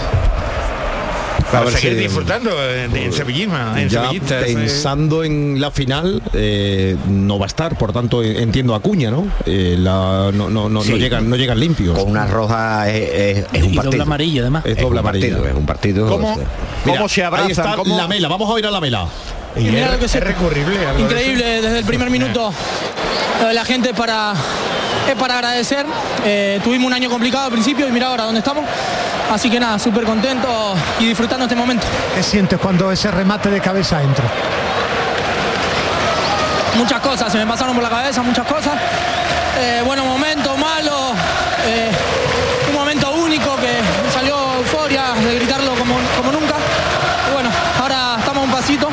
para 1.52 1.66
ver 1.66 1.74
seguir 1.74 1.98
si- 1.98 2.04
disfrutando 2.04 2.52
en, 2.74 2.96
en 2.96 3.14
sevillismo, 3.14 3.56
en 3.76 3.90
Ya 3.90 4.10
eh. 4.12 4.22
pensando 4.46 5.24
en 5.24 5.60
la 5.60 5.72
final 5.72 6.22
eh, 6.34 6.96
no 7.08 7.40
va 7.40 7.46
a 7.46 7.48
estar, 7.48 7.78
por 7.78 7.92
tanto 7.94 8.24
en- 8.24 8.38
entiendo 8.38 8.76
Acuña, 8.76 9.10
¿no? 9.12 9.28
Eh, 9.46 9.76
la- 9.80 10.32
no, 10.34 10.50
no, 10.50 10.70
no, 10.70 10.82
Sí. 10.84 10.92
no 10.92 10.98
llegan, 10.98 11.30
no 11.30 11.36
llegan 11.36 11.60
limpios. 11.60 11.98
Con 11.98 12.10
una 12.12 12.28
roja 12.28 12.90
es, 12.90 13.10
es- 13.40 13.46
es 13.54 13.64
un 13.64 13.74
Y 13.74 13.76
partido. 13.76 13.84
doble 13.92 14.02
amarilla 14.04 14.42
además. 14.42 14.66
Es 14.66 14.78
Es 14.78 14.82
doble 14.84 15.00
un 15.00 15.06
partido, 15.06 15.48
es 15.48 15.56
un 15.56 15.66
partido. 15.66 16.08
¿Cómo, 16.08 16.32
o 16.32 16.36
sea, 16.36 16.46
Mira, 16.86 16.98
cómo 16.98 17.10
se 17.10 17.24
abrazan? 17.24 17.46
Ahí 17.48 17.52
está 17.52 17.76
cómo- 17.76 17.98
la 17.98 18.08
mela, 18.08 18.28
vamos 18.28 18.50
a 18.50 18.54
oír 18.54 18.66
a 18.66 18.72
la 18.72 18.80
mela. 18.82 19.08
Y 19.56 19.62
Mira 19.64 19.86
es, 19.88 19.92
lo 19.94 20.00
que 20.00 20.06
es 20.06 20.12
se- 20.12 20.20
recurrible. 20.20 20.78
de 20.78 21.02
Increíble 21.02 21.62
desde 21.62 21.80
el 21.80 21.86
primer 21.86 22.10
minuto. 22.10 22.54
La 23.54 23.66
gente 23.66 23.94
para, 23.94 24.34
es 25.10 25.16
para 25.16 25.36
agradecer. 25.36 25.86
Eh, 26.26 26.60
tuvimos 26.64 26.88
un 26.88 26.94
año 26.94 27.10
complicado 27.10 27.46
al 27.46 27.52
principio 27.52 27.88
y 27.88 27.92
mira 27.92 28.08
ahora 28.08 28.26
dónde 28.26 28.40
estamos. 28.40 28.64
Así 29.32 29.50
que 29.50 29.60
nada, 29.60 29.78
súper 29.78 30.06
contento 30.06 30.76
y 31.00 31.06
disfrutando 31.06 31.46
este 31.46 31.56
momento. 31.56 31.86
¿Qué 32.16 32.24
sientes 32.24 32.60
cuando 32.60 32.92
ese 32.92 33.12
remate 33.12 33.50
de 33.50 33.62
cabeza 33.62 34.02
entra? 34.02 34.26
Muchas 36.76 37.00
cosas, 37.00 37.32
se 37.32 37.38
me 37.38 37.46
pasaron 37.46 37.76
por 37.76 37.84
la 37.84 37.90
cabeza, 37.90 38.22
muchas 38.24 38.48
cosas. 38.48 38.74
Eh, 39.60 39.82
buenos 39.86 40.06
momentos, 40.06 40.58
malos. 40.58 41.14
eh, 41.68 41.92
un 42.70 42.76
momento 42.76 43.12
único 43.12 43.56
que 43.58 43.68
me 44.06 44.12
salió 44.12 44.36
euforia 44.58 45.14
de 45.24 45.36
gritarlo 45.36 45.76
como, 45.76 45.96
como 46.18 46.32
nunca. 46.32 46.56
Y 47.30 47.34
bueno, 47.34 47.50
ahora 47.82 48.16
estamos 48.20 48.44
a 48.44 48.46
un 48.46 48.52
pasito 48.52 48.90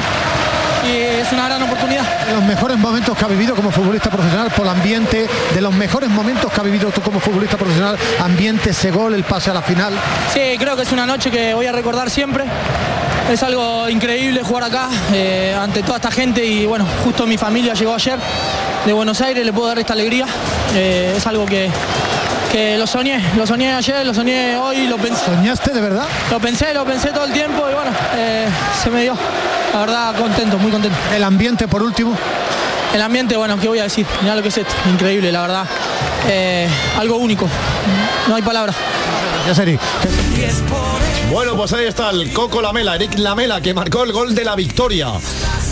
y 0.86 0.96
es 1.20 1.32
una 1.32 1.46
gran 1.46 1.62
oportunidad. 1.62 2.02
De 2.26 2.32
los 2.34 2.42
mejores 2.56 2.78
momentos 2.78 3.18
que 3.18 3.22
ha 3.22 3.28
vivido 3.28 3.54
como 3.54 3.70
futbolista 3.70 4.08
profesional 4.08 4.50
por 4.50 4.64
el 4.64 4.72
ambiente, 4.72 5.28
de 5.54 5.60
los 5.60 5.74
mejores 5.74 6.08
momentos 6.08 6.50
que 6.50 6.58
ha 6.58 6.62
vivido 6.62 6.88
tú 6.88 7.02
como 7.02 7.20
futbolista 7.20 7.58
profesional, 7.58 7.98
ambiente, 8.18 8.70
ese 8.70 8.90
gol, 8.90 9.12
el 9.12 9.24
pase 9.24 9.50
a 9.50 9.54
la 9.54 9.60
final. 9.60 9.92
Sí, 10.32 10.56
creo 10.58 10.74
que 10.74 10.80
es 10.80 10.90
una 10.90 11.04
noche 11.04 11.30
que 11.30 11.52
voy 11.52 11.66
a 11.66 11.72
recordar 11.72 12.08
siempre. 12.08 12.44
Es 13.30 13.42
algo 13.42 13.90
increíble 13.90 14.42
jugar 14.42 14.64
acá 14.64 14.88
eh, 15.12 15.54
ante 15.60 15.82
toda 15.82 15.96
esta 15.96 16.10
gente 16.10 16.42
y 16.46 16.64
bueno, 16.64 16.86
justo 17.04 17.26
mi 17.26 17.36
familia 17.36 17.74
llegó 17.74 17.94
ayer 17.94 18.18
de 18.86 18.92
Buenos 18.94 19.20
Aires, 19.20 19.44
le 19.44 19.52
puedo 19.52 19.68
dar 19.68 19.78
esta 19.78 19.92
alegría. 19.92 20.24
Eh, 20.74 21.12
es 21.14 21.26
algo 21.26 21.44
que, 21.44 21.68
que 22.50 22.78
lo 22.78 22.86
soñé, 22.86 23.22
lo 23.36 23.46
soñé 23.46 23.74
ayer, 23.74 24.06
lo 24.06 24.14
soñé 24.14 24.56
hoy, 24.56 24.86
lo 24.86 24.96
pensé. 24.96 25.26
¿Soñaste 25.26 25.72
de 25.72 25.80
verdad? 25.82 26.06
Lo 26.30 26.40
pensé, 26.40 26.72
lo 26.72 26.86
pensé 26.86 27.10
todo 27.10 27.26
el 27.26 27.32
tiempo 27.34 27.68
y 27.70 27.74
bueno, 27.74 27.90
eh, 28.14 28.48
se 28.82 28.88
me 28.88 29.02
dio. 29.02 29.14
La 29.74 29.80
verdad, 29.80 30.16
contento, 30.16 30.56
muy 30.56 30.70
contento. 30.70 30.96
El 31.14 31.22
ambiente 31.22 31.68
por 31.68 31.82
último. 31.82 32.16
El 32.96 33.02
ambiente, 33.02 33.36
bueno, 33.36 33.60
¿qué 33.60 33.68
voy 33.68 33.78
a 33.78 33.82
decir? 33.82 34.06
Mirá 34.22 34.34
lo 34.34 34.40
que 34.40 34.48
es 34.48 34.56
esto, 34.56 34.72
increíble, 34.90 35.30
la 35.30 35.42
verdad. 35.42 35.66
Eh, 36.30 36.66
algo 36.96 37.16
único, 37.16 37.46
no 38.26 38.34
hay 38.34 38.40
palabras. 38.40 38.74
Ya 39.46 39.54
sería. 39.54 39.78
Bueno, 41.30 41.54
pues 41.58 41.74
ahí 41.74 41.84
está 41.84 42.08
el 42.08 42.32
Coco 42.32 42.62
Lamela, 42.62 42.94
Eric 42.94 43.18
Lamela, 43.18 43.60
que 43.60 43.74
marcó 43.74 44.02
el 44.02 44.12
gol 44.12 44.34
de 44.34 44.44
la 44.46 44.56
victoria. 44.56 45.08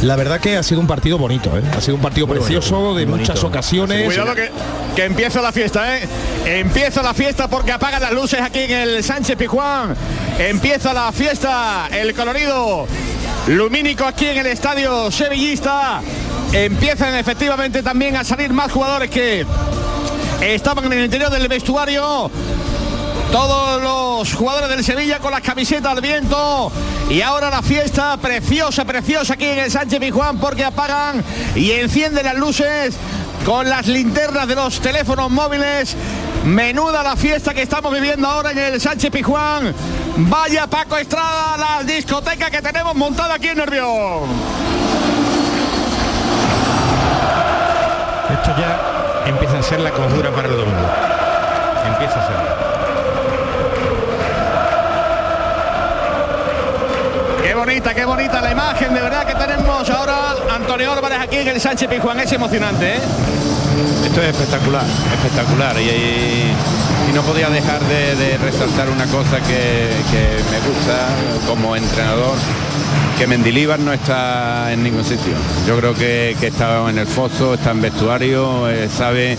La 0.03 0.17
verdad 0.17 0.39
que 0.39 0.59
ha 0.59 0.63
sido 0.63 0.83
un 0.83 0.87
partido 0.87 1.17
bonito, 1.17 1.57
¿eh? 1.57 1.63
ha 1.75 1.81
sido 1.81 1.95
un 1.95 2.03
partido 2.03 2.27
precioso 2.27 2.95
de 2.95 3.07
muchas 3.07 3.43
ocasiones. 3.43 4.05
Cuidado 4.05 4.35
que, 4.35 4.51
que 4.95 5.05
empieza 5.05 5.41
la 5.41 5.51
fiesta, 5.51 5.97
¿eh? 5.97 6.07
Empieza 6.45 7.03
la 7.03 7.15
fiesta 7.15 7.49
porque 7.49 7.73
apagan 7.73 8.03
las 8.03 8.13
luces 8.13 8.43
aquí 8.43 8.65
en 8.65 8.73
el 8.73 9.03
Sánchez 9.03 9.39
Pijuán. 9.39 9.97
Empieza 10.39 10.93
la 10.93 11.11
fiesta, 11.11 11.89
el 11.91 12.13
colorido 12.13 12.87
lumínico 13.47 14.05
aquí 14.05 14.27
en 14.27 14.37
el 14.37 14.47
estadio 14.49 15.11
sevillista. 15.11 16.03
Empiezan 16.55 17.17
efectivamente 17.17 17.83
también 17.83 18.15
a 18.15 18.23
salir 18.23 18.53
más 18.53 18.71
jugadores 18.71 19.11
que 19.11 19.45
estaban 20.41 20.85
en 20.85 20.93
el 20.93 21.05
interior 21.07 21.29
del 21.29 21.49
vestuario. 21.49 22.31
Todos 23.33 23.83
los 23.83 24.33
jugadores 24.33 24.69
del 24.69 24.85
Sevilla 24.85 25.19
con 25.19 25.33
las 25.33 25.41
camisetas 25.41 25.91
al 25.91 26.01
viento. 26.01 26.71
Y 27.11 27.23
ahora 27.23 27.51
la 27.51 27.61
fiesta 27.61 28.17
preciosa, 28.19 28.85
preciosa 28.85 29.35
aquí 29.35 29.47
en 29.47 29.59
el 29.59 29.71
Sánchez 29.73 29.99
Pijuán 29.99 30.39
porque 30.39 30.65
apagan 30.65 31.25
y 31.57 31.73
encienden 31.73 32.25
las 32.25 32.37
luces 32.37 32.95
con 33.45 33.69
las 33.69 33.89
linternas 33.89 34.47
de 34.47 34.55
los 34.55 34.79
teléfonos 34.79 35.33
móviles. 35.33 35.97
Menuda 36.45 37.03
la 37.03 37.17
fiesta 37.17 37.53
que 37.53 37.63
estamos 37.63 37.93
viviendo 37.93 38.29
ahora 38.29 38.53
en 38.53 38.59
el 38.59 38.81
Sánchez 38.81 39.11
Pijuán. 39.11 39.75
Vaya 40.19 40.69
Paco 40.69 40.99
Estrada, 40.99 41.57
la 41.57 41.83
discoteca 41.83 42.49
que 42.49 42.63
tenemos 42.63 42.95
montada 42.95 43.35
aquí 43.35 43.49
en 43.49 43.59
Nervión. 43.59 44.74
Esto 48.45 48.55
ya 48.61 48.77
empieza 49.27 49.59
a 49.59 49.63
ser 49.63 49.81
la 49.81 49.91
conjura 49.91 50.31
para 50.31 50.49
el 50.49 50.57
domingo. 50.57 50.87
Empieza 51.87 52.21
a 52.21 52.27
ser. 52.27 52.37
Qué 57.43 57.55
bonita, 57.55 57.95
qué 57.95 58.05
bonita 58.05 58.41
la 58.43 58.51
imagen, 58.53 58.93
de 58.95 59.01
verdad 59.01 59.25
que 59.27 59.35
tenemos 59.35 59.89
ahora 59.91 60.35
Antonio 60.55 60.93
Álvarez 60.93 61.19
aquí 61.21 61.37
en 61.39 61.49
el 61.49 61.61
Sánchez 61.61 61.89
Pizjuán, 61.89 62.21
es 62.21 62.33
emocionante, 62.33 62.97
¿eh? 62.97 63.01
Esto 64.05 64.21
es 64.23 64.29
espectacular, 64.29 64.85
espectacular. 65.13 65.77
Y, 65.81 65.89
y- 65.89 66.55
y 67.11 67.13
no 67.13 67.21
podía 67.23 67.51
dejar 67.51 67.81
de, 67.81 68.15
de 68.17 68.39
resaltar 68.39 68.89
una 68.89 69.05
cosa 69.07 69.37
que, 69.41 69.91
que 70.11 70.43
me 70.51 70.59
gusta 70.67 70.97
como 71.47 71.77
entrenador, 71.77 72.35
que 73.19 73.27
Mendilíbar 73.27 73.79
no 73.81 73.93
está 73.93 74.73
en 74.73 74.83
ningún 74.83 75.05
sitio. 75.05 75.33
Yo 75.67 75.77
creo 75.79 75.95
que, 75.95 76.37
que 76.41 76.49
está 76.49 76.89
en 76.91 76.99
el 76.99 77.07
foso, 77.07 77.55
está 77.55 77.71
en 77.71 77.81
vestuario, 77.81 78.69
eh, 78.69 78.89
sabe 78.95 79.37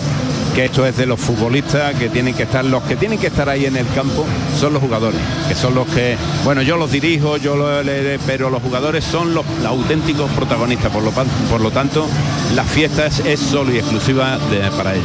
que 0.54 0.64
esto 0.64 0.86
es 0.86 0.96
de 0.96 1.04
los 1.04 1.20
futbolistas, 1.20 1.94
que 1.96 2.08
tienen 2.08 2.32
que 2.34 2.44
estar, 2.44 2.64
los 2.64 2.82
que 2.84 2.96
tienen 2.96 3.18
que 3.18 3.26
estar 3.26 3.46
ahí 3.50 3.66
en 3.66 3.76
el 3.76 3.86
campo 3.88 4.24
son 4.58 4.72
los 4.72 4.80
jugadores, 4.82 5.20
que 5.48 5.54
son 5.54 5.74
los 5.74 5.86
que, 5.88 6.16
bueno, 6.44 6.62
yo 6.62 6.78
los 6.78 6.90
dirijo, 6.90 7.36
yo 7.36 7.56
lo, 7.56 7.82
le- 7.82 8.02
le- 8.02 8.18
pero 8.20 8.48
los 8.48 8.62
jugadores 8.62 9.04
son 9.04 9.34
los, 9.34 9.44
los 9.58 9.66
auténticos 9.66 10.30
protagonistas, 10.30 10.90
por 10.90 11.02
lo, 11.02 11.10
por 11.10 11.60
lo 11.60 11.70
tanto, 11.70 12.06
la 12.54 12.64
fiesta 12.64 13.04
es, 13.06 13.18
es 13.20 13.38
solo 13.38 13.70
y 13.74 13.76
exclusiva 13.78 14.38
de- 14.50 14.70
para 14.70 14.94
ellos. 14.94 15.04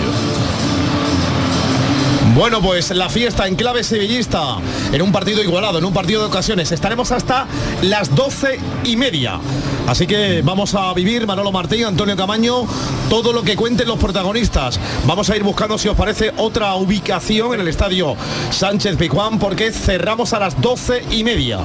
Bueno, 2.34 2.62
pues 2.62 2.92
la 2.92 3.10
fiesta 3.10 3.46
en 3.46 3.56
clave 3.56 3.84
sevillista, 3.84 4.58
en 4.94 5.02
un 5.02 5.12
partido 5.12 5.44
igualado, 5.44 5.80
en 5.80 5.86
un 5.86 5.94
partido 5.94 6.22
de 6.22 6.28
ocasiones. 6.28 6.72
Estaremos 6.72 7.12
hasta 7.12 7.46
las 7.82 8.16
doce 8.16 8.58
y 8.86 8.96
media. 8.96 9.40
Así 9.86 10.08
que 10.08 10.42
vamos 10.42 10.74
a 10.74 10.94
vivir, 10.94 11.28
Manolo 11.28 11.52
Martín, 11.52 11.84
Antonio 11.84 12.16
Camaño, 12.16 12.66
todo 13.10 13.34
lo 13.34 13.44
que 13.44 13.58
cuenten 13.58 13.88
los 13.88 14.00
protagonistas. 14.00 14.80
Vamos 15.06 15.30
a 15.30 15.36
ir 15.36 15.44
buscando, 15.44 15.78
si 15.78 15.90
os 15.90 15.98
parece, 15.98 16.32
otra 16.38 16.74
ubicación 16.76 17.56
en 17.56 17.62
el 17.62 17.68
estadio 17.68 18.16
Sánchez 18.50 18.96
Pizjuán, 18.96 19.38
porque 19.38 19.74
cerramos 19.74 20.32
a 20.32 20.40
las 20.40 20.60
doce 20.62 21.04
y 21.12 21.26
media. 21.26 21.60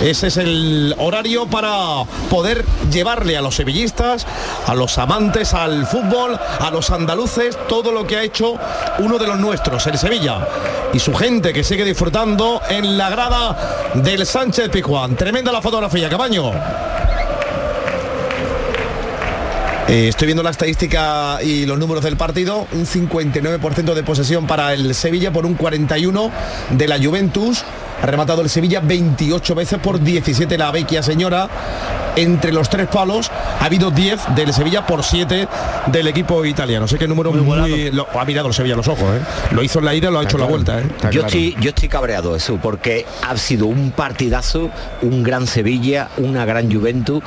Ese 0.00 0.28
es 0.28 0.36
el 0.36 0.94
horario 0.98 1.46
para 1.46 2.04
poder 2.30 2.64
llevarle 2.90 3.36
a 3.36 3.42
los 3.42 3.56
sevillistas, 3.56 4.26
a 4.66 4.74
los 4.74 4.96
amantes 4.96 5.54
al 5.54 5.86
fútbol, 5.86 6.38
a 6.60 6.70
los 6.70 6.90
andaluces, 6.90 7.58
todo 7.68 7.90
lo 7.90 8.06
que 8.06 8.16
ha 8.16 8.22
hecho 8.22 8.54
uno 9.00 9.18
de 9.18 9.26
los 9.26 9.40
nuestros, 9.40 9.86
el 9.88 9.98
Sevilla. 9.98 10.46
Y 10.92 11.00
su 11.00 11.12
gente 11.14 11.52
que 11.52 11.64
sigue 11.64 11.84
disfrutando 11.84 12.62
en 12.68 12.96
la 12.96 13.10
grada 13.10 13.92
del 13.94 14.24
Sánchez 14.24 14.68
Pizjuán. 14.68 15.16
Tremenda 15.16 15.50
la 15.50 15.60
fotografía, 15.60 16.08
Cabaño. 16.08 16.52
Eh, 19.88 20.08
estoy 20.08 20.26
viendo 20.26 20.42
la 20.42 20.50
estadística 20.50 21.42
y 21.42 21.66
los 21.66 21.78
números 21.78 22.04
del 22.04 22.16
partido. 22.16 22.68
Un 22.72 22.86
59% 22.86 23.94
de 23.94 24.02
posesión 24.04 24.46
para 24.46 24.74
el 24.74 24.94
Sevilla 24.94 25.32
por 25.32 25.44
un 25.44 25.54
41 25.54 26.30
de 26.70 26.86
la 26.86 27.02
Juventus. 27.02 27.64
Ha 28.02 28.06
rematado 28.06 28.42
el 28.42 28.48
Sevilla 28.48 28.80
28 28.80 29.54
veces 29.54 29.78
por 29.80 30.00
17 30.00 30.56
la 30.58 30.70
vecchia 30.70 31.02
señora. 31.02 31.48
Entre 32.16 32.52
los 32.52 32.68
tres 32.68 32.88
palos 32.88 33.30
ha 33.60 33.64
habido 33.64 33.90
10 33.92 34.34
del 34.34 34.52
Sevilla 34.52 34.84
por 34.86 35.04
7 35.04 35.46
del 35.86 36.08
equipo 36.08 36.44
italiano. 36.44 36.88
Sé 36.88 36.98
que 36.98 37.06
número 37.06 37.30
muy, 37.32 37.90
lo, 37.92 38.06
ha 38.18 38.24
mirado 38.24 38.48
el 38.48 38.54
Sevilla 38.54 38.74
a 38.74 38.76
los 38.76 38.88
ojos. 38.88 39.04
¿eh? 39.04 39.20
Lo 39.52 39.62
hizo 39.62 39.78
en 39.78 39.84
la 39.84 39.94
ida, 39.94 40.10
lo 40.10 40.18
ha 40.18 40.24
hecho 40.24 40.38
la 40.38 40.46
vuelta. 40.46 40.80
¿eh? 40.80 40.84
Yo 41.12 41.22
estoy, 41.22 41.56
yo 41.60 41.68
estoy 41.70 41.88
cabreado 41.88 42.34
eso, 42.34 42.58
porque 42.60 43.06
ha 43.28 43.36
sido 43.36 43.66
un 43.66 43.92
partidazo, 43.92 44.70
un 45.02 45.22
gran 45.22 45.46
Sevilla, 45.46 46.08
una 46.16 46.44
gran 46.44 46.72
Juventus 46.72 47.22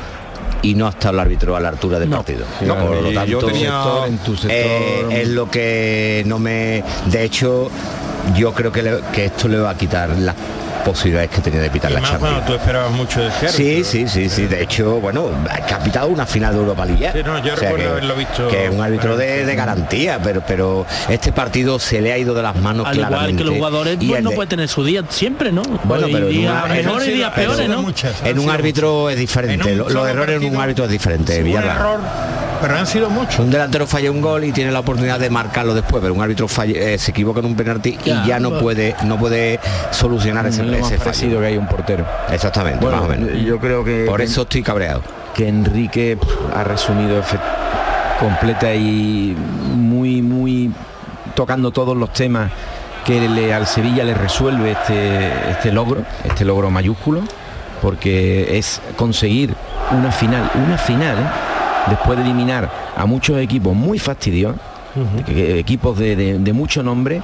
y 0.62 0.76
no 0.76 0.88
ha 0.88 0.90
estado 0.90 1.14
el 1.16 1.20
árbitro 1.22 1.56
a 1.56 1.60
la 1.60 1.70
altura 1.70 1.98
del 1.98 2.10
partido. 2.10 2.46
No, 2.62 2.76
Por 2.76 3.02
lo 3.02 3.12
tanto, 3.14 3.26
yo 3.32 3.40
tenía- 3.40 3.84
en 4.08 4.18
tu 4.20 4.34
sector- 4.36 4.52
eh, 4.52 5.22
es 5.22 5.28
lo 5.30 5.50
que 5.50 6.24
no 6.28 6.38
me. 6.38 6.84
De 7.08 7.24
hecho, 7.24 7.72
yo 8.36 8.54
creo 8.54 8.72
que, 8.72 8.82
le- 8.84 9.02
que 9.14 9.26
esto 9.26 9.48
le 9.48 9.58
va 9.60 9.72
a 9.72 9.76
quitar 9.76 10.10
las 10.10 10.36
posibilidades 10.86 11.30
que 11.30 11.42
tenía 11.42 11.62
de 11.62 11.70
pitar 11.70 11.92
Y 11.92 11.94
la 11.94 12.02
más 12.02 12.10
Champions. 12.10 12.34
cuando 12.34 12.52
tú 12.54 12.60
esperabas 12.60 12.92
mucho 12.92 13.22
de 13.22 13.28
este 13.28 13.50
Sí, 13.50 13.84
sí, 13.84 14.08
sí, 14.08 14.30
sí. 14.30 14.48
De 14.48 14.64
hecho, 14.64 15.00
bueno, 15.00 15.30
ha 15.48 15.78
pitado 15.80 16.08
una 16.08 16.26
final 16.26 16.54
de 16.56 16.60
Europa 16.60 16.86
League. 16.86 17.00
ya. 17.02 17.14
Sí, 17.14 17.20
no, 17.24 17.38
yo 17.44 17.54
recuerdo 17.56 17.78
que, 17.78 17.88
haberlo 17.88 18.16
visto. 18.16 18.48
que 18.48 18.66
es 18.66 18.72
un 18.74 18.82
árbitro 18.82 19.16
de, 19.16 19.46
de 19.46 19.56
garantía, 19.56 20.20
pero 20.24 20.42
pero 20.48 20.86
este 21.08 21.32
partido 21.32 21.78
se 21.78 22.02
le 22.02 22.12
ha 22.14 22.18
ido 22.18 22.34
de 22.34 22.42
las 22.42 22.56
manos 22.56 22.88
Al 22.88 22.96
igual 22.96 23.10
claramente. 23.10 23.44
que 23.44 23.48
los 23.50 23.56
jugadores 23.58 23.98
Y 24.00 24.08
pues, 24.10 24.24
no 24.24 24.32
de- 24.32 24.36
puede 24.36 24.48
tener 24.50 24.68
su 24.70 24.84
día 24.84 25.04
siempre, 25.08 25.52
¿no? 25.52 25.62
Bueno, 25.84 26.08
pero 26.12 26.26
días 26.28 26.68
mejores 26.68 27.08
y 27.10 27.12
días 27.12 27.32
peores, 27.34 27.70
¿no? 27.70 27.86
En 28.26 28.40
un 28.40 28.50
árbitro 28.50 29.10
es 29.12 29.18
diferente, 29.18 29.70
En 29.70 29.72
un 29.74 29.78
lo- 29.78 29.90
los 29.90 30.08
errores 30.08 30.42
en 30.42 30.56
un 30.56 30.62
árbitro 30.62 30.86
es 30.86 30.92
diferente. 30.92 31.38
Un 31.40 31.44
Villarreal. 31.46 31.76
error, 31.78 32.00
pero 32.62 32.78
han 32.78 32.86
sido 32.88 33.10
muchos. 33.10 33.40
Un 33.40 33.50
delantero 33.52 33.88
falla 33.88 34.12
un 34.12 34.22
gol 34.22 34.44
y 34.46 34.52
tiene 34.52 34.72
la 34.72 34.80
oportunidad 34.80 35.20
de 35.20 35.30
marcarlo 35.30 35.74
después, 35.74 36.02
pero 36.02 36.14
un 36.14 36.22
árbitro 36.22 36.48
falla- 36.48 36.78
eh, 36.80 36.98
se 36.98 37.12
equivoca 37.12 37.40
en 37.40 37.48
un 37.48 37.56
penalti 37.56 37.98
Ya, 38.06 38.24
y 38.24 38.28
ya 38.28 38.40
no 38.40 38.60
puede 38.60 38.96
no 39.04 39.18
puede 39.18 39.60
solucionar 39.92 40.46
ese, 40.46 40.64
más 40.64 40.92
ese 40.92 40.98
fallo. 40.98 41.40
que 41.40 41.46
hay 41.48 41.58
un 41.58 41.68
portero. 41.68 42.06
Exactamente, 42.32 42.80
Bueno, 42.80 42.98
más 42.98 43.06
o 43.06 43.10
menos. 43.10 43.30
yo 43.44 43.60
creo 43.60 43.84
que 43.84 44.06
Por 44.06 44.20
que- 44.20 44.26
eso 44.26 44.44
estoy 44.44 44.62
cabreado. 44.64 45.02
que 45.34 45.48
Enrique 45.48 46.18
ha 46.56 46.64
resumido 46.64 47.22
completa 48.20 48.74
y 48.74 49.36
muy 49.76 50.22
muy 50.22 50.72
tocando 51.36 51.72
todos 51.72 51.96
los 51.98 52.12
temas 52.14 52.52
que 53.06 53.28
le, 53.28 53.54
al 53.54 53.66
Sevilla 53.66 54.04
le 54.04 54.14
resuelve 54.14 54.72
este, 54.72 55.50
este 55.52 55.72
logro, 55.72 56.04
este 56.24 56.46
logro 56.46 56.70
mayúsculo, 56.70 57.22
porque 57.82 58.58
es 58.60 58.80
conseguir 58.96 59.56
una 59.92 60.12
final, 60.12 60.52
una 60.68 60.78
final, 60.78 61.18
¿eh? 61.18 61.51
Después 61.88 62.18
de 62.18 62.24
eliminar 62.26 62.70
a 62.96 63.06
muchos 63.06 63.38
equipos 63.40 63.76
muy 63.76 64.00
fastidiosos, 64.00 64.60
que- 65.26 65.34
que- 65.34 65.60
equipos 65.60 65.98
de, 65.98 66.16
de- 66.16 66.40
de 66.40 66.54
mucho 66.54 66.84
nombre. 66.84 67.22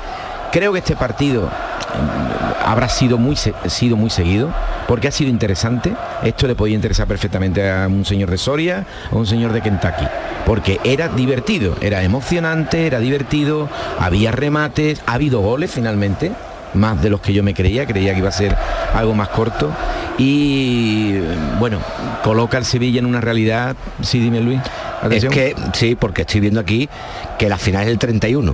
Creo 0.52 0.72
que 0.72 0.80
este 0.80 0.96
partido 0.96 1.44
mm, 1.44 2.66
habrá 2.66 2.88
sido 2.90 3.18
muy, 3.18 3.36
sido 3.36 3.98
muy 3.98 4.10
seguido, 4.10 4.50
porque 4.88 5.10
ha 5.10 5.12
sido 5.12 5.30
interesante. 5.30 5.94
Esto 6.24 6.48
le 6.48 6.56
podía 6.56 6.76
interesar 6.76 7.08
perfectamente 7.08 7.70
a 7.70 7.88
un 7.88 8.06
señor 8.06 8.30
de 8.32 8.38
Soria 8.38 8.86
o 9.12 9.18
un 9.18 9.26
señor 9.28 9.52
de 9.52 9.62
Kentucky, 9.62 10.06
porque 10.46 10.80
era 10.86 11.10
divertido, 11.10 11.76
era 11.82 12.02
emocionante, 12.04 12.88
era 12.88 13.00
divertido, 13.00 13.68
había 14.00 14.32
remates, 14.32 15.02
ha 15.06 15.14
habido 15.16 15.42
goles 15.42 15.70
finalmente, 15.72 16.32
más 16.78 17.02
de 17.02 17.10
los 17.10 17.22
que 17.22 17.34
yo 17.34 17.44
me 17.44 17.54
creía, 17.54 17.86
creía 17.86 18.14
que 18.14 18.20
iba 18.20 18.30
a 18.30 18.32
ser 18.32 18.56
algo 18.94 19.14
más 19.14 19.30
corto. 19.30 19.72
Y 20.18 21.20
bueno, 21.60 21.80
coloca 22.24 22.58
al 22.58 22.66
Sevilla 22.66 23.00
en 23.00 23.06
una 23.06 23.22
realidad. 23.22 23.76
Sí, 24.02 24.20
dime 24.20 24.42
Luis. 24.42 24.60
Atención. 25.02 25.32
Es 25.32 25.38
que 25.38 25.56
sí, 25.74 25.96
porque 25.96 26.24
estoy 26.24 26.42
viendo 26.42 26.60
aquí 26.60 26.90
que 27.38 27.50
la 27.50 27.58
final 27.58 27.84
es 27.84 27.90
el 27.90 28.00
31 28.00 28.54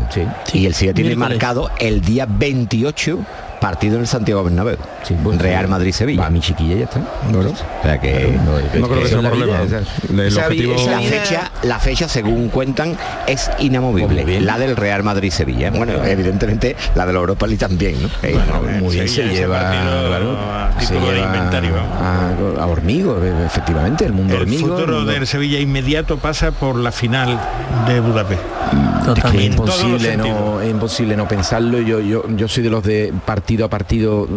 y 0.53 0.65
el 0.65 0.73
Sevilla 0.73 0.93
tiene 0.93 1.09
Miércoles. 1.11 1.29
marcado 1.29 1.71
el 1.79 2.01
día 2.01 2.27
28 2.27 3.19
partido 3.63 3.95
en 3.95 4.01
el 4.01 4.07
Santiago 4.07 4.43
Bernabéu. 4.43 4.75
Real 5.39 5.69
Madrid 5.69 5.93
Sevilla. 5.93 6.29
mi 6.29 6.41
chiquilla 6.41 6.75
ya 6.75 6.83
está. 6.83 6.99
O 6.99 7.81
sea 7.83 7.97
que 8.01 8.37
no 8.77 8.87
creo 8.89 9.01
que 9.03 9.07
sea 9.07 9.19
un 9.19 9.25
problema. 9.25 9.57
El 9.61 10.37
objetivo- 10.37 10.75
la 10.89 10.99
fecha, 10.99 11.51
la 11.63 11.79
fecha 11.79 12.09
según 12.09 12.49
cuentan 12.49 12.97
es 13.25 13.49
inamovible, 13.59 14.41
la 14.41 14.57
del 14.59 14.75
Real 14.75 15.03
Madrid 15.03 15.31
Sevilla. 15.31 15.71
Bueno, 15.71 15.93
evidentemente 16.03 16.75
la 16.95 17.05
de 17.05 17.13
la 17.13 17.19
Europa 17.19 17.47
League 17.47 17.59
también, 17.59 18.01
¿no? 18.01 18.09
Eh, 18.21 18.37
muy 18.81 18.95
bien, 18.95 19.07
se 19.07 19.23
lleva, 19.29 19.59
claro, 19.69 20.37
a 20.37 20.81
se 20.81 20.95
de 20.95 20.99
lleva 20.99 21.17
inventario, 21.27 21.75
a, 21.77 22.61
a 22.63 22.67
Hormigo, 22.67 23.17
e- 23.23 23.45
efectivamente, 23.45 24.05
el 24.05 24.11
mundo 24.11 24.35
El 24.35 24.41
Hormigo. 24.41 24.67
futuro 24.75 24.99
el 24.99 25.05
del 25.07 25.25
Sevilla 25.25 25.59
inmediato 25.59 26.17
pasa 26.17 26.51
por 26.51 26.75
la 26.75 26.91
final 26.91 27.39
de 27.87 27.99
Budapest. 28.01 28.41
Es 29.15 29.23
que 29.25 29.27
es 29.29 29.33
los 29.33 29.43
imposible, 29.43 30.17
no, 30.17 30.61
es 30.61 30.69
imposible 30.71 31.15
no 31.15 31.27
pensarlo. 31.27 31.79
Yo, 31.79 31.99
yo, 31.99 32.23
yo 32.35 32.47
soy 32.47 32.63
de 32.63 32.69
los 32.69 32.83
de 32.83 33.13
partido 33.57 33.65
a 33.65 33.69
partido 33.69 34.27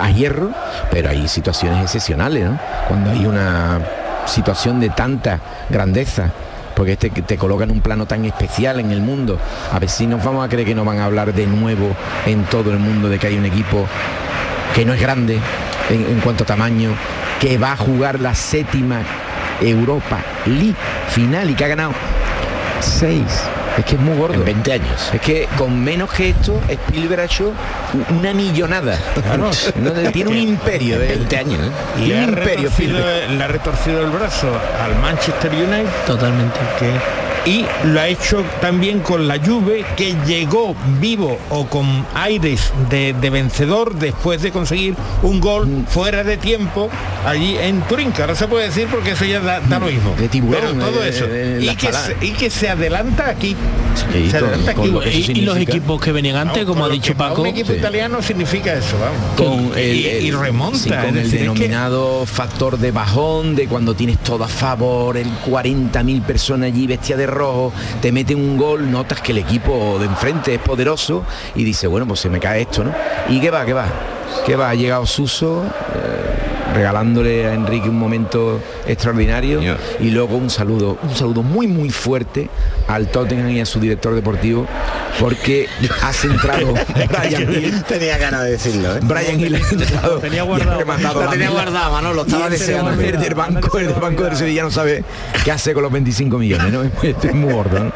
a, 0.00 0.10
hierro, 0.10 0.50
pero 0.90 1.10
hay 1.10 1.28
situaciones 1.28 1.82
excepcionales, 1.82 2.44
¿no? 2.44 2.58
Cuando 2.88 3.10
hay 3.10 3.26
una 3.26 3.80
situación 4.26 4.80
de 4.80 4.90
tanta 4.90 5.40
grandeza, 5.70 6.30
porque 6.74 6.92
este 6.92 7.10
te 7.10 7.36
coloca 7.36 7.64
en 7.64 7.70
un 7.70 7.80
plano 7.80 8.06
tan 8.06 8.24
especial 8.24 8.80
en 8.80 8.90
el 8.92 9.00
mundo. 9.00 9.38
A 9.72 9.78
ver 9.78 9.88
si 9.88 10.06
nos 10.06 10.22
vamos 10.24 10.44
a 10.44 10.48
creer 10.48 10.66
que 10.66 10.74
no 10.74 10.84
van 10.84 10.98
a 10.98 11.04
hablar 11.04 11.32
de 11.34 11.46
nuevo 11.46 11.94
en 12.26 12.44
todo 12.44 12.70
el 12.70 12.78
mundo 12.78 13.08
de 13.08 13.18
que 13.18 13.26
hay 13.28 13.38
un 13.38 13.44
equipo 13.44 13.86
que 14.74 14.84
no 14.84 14.92
es 14.92 15.00
grande 15.00 15.38
en, 15.90 16.06
en 16.06 16.20
cuanto 16.20 16.44
a 16.44 16.46
tamaño, 16.46 16.90
que 17.40 17.58
va 17.58 17.72
a 17.72 17.76
jugar 17.76 18.20
la 18.20 18.34
séptima 18.34 19.02
Europa 19.60 20.18
League 20.46 20.76
final 21.10 21.50
y 21.50 21.54
que 21.54 21.64
ha 21.64 21.68
ganado 21.68 21.92
seis. 22.80 23.51
Es 23.78 23.84
que 23.84 23.94
es 23.94 24.00
muy 24.00 24.16
gordo. 24.16 24.34
En 24.34 24.44
20 24.44 24.72
años. 24.72 25.10
Es 25.12 25.20
que 25.20 25.48
con 25.56 25.82
menos 25.82 26.12
que 26.12 26.30
esto, 26.30 26.60
Spielberg 26.68 27.20
ha 27.20 27.24
hecho 27.24 27.52
una 28.10 28.34
millonada. 28.34 28.98
No, 29.38 29.92
tiene 30.12 30.30
un 30.30 30.38
imperio 30.38 30.98
de 30.98 31.08
20 31.08 31.36
años. 31.36 31.60
¿eh? 31.60 31.70
Y 31.98 32.02
un 32.02 32.08
le 32.08 32.18
ha, 32.18 32.22
imperio 32.24 32.70
retorcido, 32.70 32.98
le 33.28 33.44
ha 33.44 33.48
retorcido 33.48 34.04
el 34.04 34.10
brazo 34.10 34.48
al 34.82 34.96
Manchester 35.00 35.52
United. 35.52 35.90
Totalmente. 36.06 36.58
Que 36.78 37.21
y 37.44 37.64
lo 37.84 38.00
ha 38.00 38.08
hecho 38.08 38.44
también 38.60 39.00
con 39.00 39.26
la 39.26 39.38
Juve 39.38 39.84
que 39.96 40.14
llegó 40.26 40.74
vivo 41.00 41.38
o 41.50 41.66
con 41.66 42.06
aires 42.14 42.72
de, 42.88 43.12
de 43.14 43.30
vencedor 43.30 43.94
después 43.94 44.42
de 44.42 44.50
conseguir 44.52 44.94
un 45.22 45.40
gol 45.40 45.84
fuera 45.88 46.22
de 46.24 46.36
tiempo 46.36 46.88
allí 47.26 47.56
en 47.58 47.80
Turín, 47.82 48.12
que 48.12 48.22
ahora 48.22 48.34
se 48.34 48.46
puede 48.48 48.66
decir 48.66 48.86
porque 48.90 49.12
eso 49.12 49.24
ya 49.24 49.40
da, 49.40 49.60
da 49.60 49.78
lo 49.78 49.86
mismo. 49.86 50.14
De 50.18 50.28
tiburón, 50.28 50.60
Pero 50.78 50.90
todo 50.90 51.04
eh, 51.04 51.08
eso. 51.08 51.24
eh, 51.28 51.58
y, 51.62 51.64
las 51.66 51.76
que 51.76 51.92
se, 51.92 52.16
y 52.26 52.30
que 52.30 52.50
se 52.50 52.68
adelanta 52.68 53.28
aquí. 53.28 53.56
Sí, 54.12 54.30
se 54.30 54.36
adelanta 54.38 54.74
con 54.74 54.96
aquí. 54.98 55.24
y, 55.34 55.38
y 55.38 55.40
los 55.42 55.56
equipos 55.56 56.00
que 56.00 56.12
venían 56.12 56.36
antes, 56.36 56.64
como 56.64 56.84
ha 56.84 56.88
dicho 56.88 57.14
Paco, 57.14 57.42
Un 57.42 57.48
equipo 57.48 57.72
Sí. 57.72 57.78
italiano 57.78 58.22
significa 58.22 58.72
eso, 58.74 58.96
vamos. 58.98 59.68
con 59.70 59.78
el, 59.78 59.94
y, 59.96 60.06
y 60.26 60.28
el- 60.28 60.38
remonta. 60.38 60.78
sí, 60.78 60.88
con 60.90 60.98
el 61.06 61.14
decir, 61.14 61.24
es 61.24 61.30
que- 61.30 61.38
denominado 61.40 62.24
factor 62.26 62.78
de 62.78 62.90
bajón 62.92 63.54
de 63.54 63.66
cuando 63.66 63.94
tienes 63.94 64.18
todo 64.18 64.44
a 64.44 64.48
favor 64.48 65.16
el 65.16 65.28
40.000 65.46 66.22
personas 66.22 66.66
allí 66.68 66.86
vestida 66.86 67.16
de 67.16 67.26
rojo 67.32 67.72
te 68.00 68.12
meten 68.12 68.38
un 68.38 68.56
gol 68.56 68.90
notas 68.90 69.20
que 69.20 69.32
el 69.32 69.38
equipo 69.38 69.98
de 69.98 70.06
enfrente 70.06 70.54
es 70.54 70.60
poderoso 70.60 71.24
y 71.54 71.64
dice 71.64 71.86
bueno 71.86 72.06
pues 72.06 72.20
se 72.20 72.28
me 72.28 72.38
cae 72.38 72.62
esto 72.62 72.84
no 72.84 72.92
y 73.28 73.40
qué 73.40 73.50
va 73.50 73.64
qué 73.64 73.72
va 73.72 73.86
qué 74.46 74.56
va 74.56 74.70
ha 74.70 74.74
llegado 74.74 75.06
Suso 75.06 75.64
eh, 75.94 76.51
regalándole 76.72 77.46
a 77.46 77.54
Enrique 77.54 77.88
un 77.88 77.98
momento 77.98 78.60
extraordinario 78.86 79.60
y 80.00 80.10
luego 80.10 80.36
un 80.36 80.50
saludo 80.50 80.98
un 81.02 81.14
saludo 81.14 81.42
muy 81.42 81.66
muy 81.66 81.90
fuerte 81.90 82.48
al 82.88 83.08
Tottenham 83.08 83.50
y 83.50 83.60
a 83.60 83.66
su 83.66 83.80
director 83.80 84.14
deportivo 84.14 84.66
porque 85.20 85.68
ha 86.02 86.12
centrado 86.12 86.74
Brian 87.08 87.52
Hill 87.52 87.82
Tenía 87.84 88.16
ganas 88.18 88.44
de 88.44 88.50
decirlo, 88.52 88.96
¿eh? 88.96 89.00
Brian 89.02 89.38
Hill 89.38 89.54
ha 89.54 89.58
entrado 89.58 90.18
tenía 90.18 90.36
y 90.36 90.40
ha 90.40 90.42
guardado. 90.44 90.78
rematado 90.78 91.14
Lo 91.20 91.24
la 91.26 91.30
tenía 91.30 91.50
guardado, 91.50 91.92
Manolo, 91.92 92.14
lo 92.14 92.22
estaba 92.22 92.46
el 92.46 92.52
deseando. 92.52 92.96
señor 92.96 93.18
del 93.18 93.34
banco, 93.34 93.78
el 93.78 93.88
del 93.88 94.00
banco 94.00 94.24
del 94.24 94.36
Sevilla 94.36 94.62
no 94.62 94.70
sabe 94.70 95.04
qué 95.44 95.52
hace 95.52 95.74
con 95.74 95.82
los 95.82 95.92
25 95.92 96.38
millones, 96.38 96.72
¿no? 96.72 96.82
Esto 97.02 97.28
es 97.28 97.34
muy 97.34 97.52
gordo, 97.52 97.78
¿no? 97.78 97.92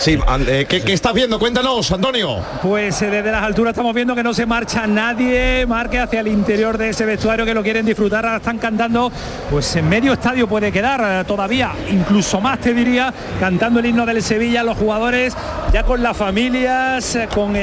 Sí, 0.00 0.18
eh, 0.48 0.66
¿qué, 0.68 0.82
qué 0.82 0.92
estás 0.92 1.14
viendo? 1.14 1.38
Cuéntanos, 1.38 1.90
Antonio. 1.90 2.42
Pues 2.60 3.00
eh, 3.00 3.08
desde 3.08 3.30
las 3.32 3.42
alturas 3.42 3.72
estamos 3.72 3.94
viendo 3.94 4.14
que 4.14 4.22
no 4.22 4.34
se 4.34 4.44
marcha 4.44 4.86
nadie, 4.86 5.64
marque 5.66 5.98
hacia 5.98 6.20
el 6.20 6.28
interior 6.28 6.76
de 6.76 6.90
ese 6.90 7.06
vestuario 7.06 7.46
que 7.46 7.54
lo 7.54 7.62
quieren 7.62 7.86
disfrutar, 7.86 8.26
ahora 8.26 8.36
están 8.36 8.58
cantando, 8.58 9.10
pues 9.50 9.76
en 9.76 9.88
medio 9.88 10.12
estadio 10.12 10.46
puede 10.46 10.70
quedar 10.70 11.00
eh, 11.02 11.24
todavía, 11.24 11.72
incluso 11.90 12.40
más 12.40 12.58
te 12.60 12.74
diría, 12.74 13.14
cantando 13.40 13.80
el 13.80 13.86
himno 13.86 14.04
del 14.04 14.22
Sevilla, 14.22 14.62
los 14.62 14.76
jugadores 14.76 15.34
ya 15.72 15.84
con 15.84 16.02
las 16.02 16.16
familias, 16.16 17.18
con 17.34 17.54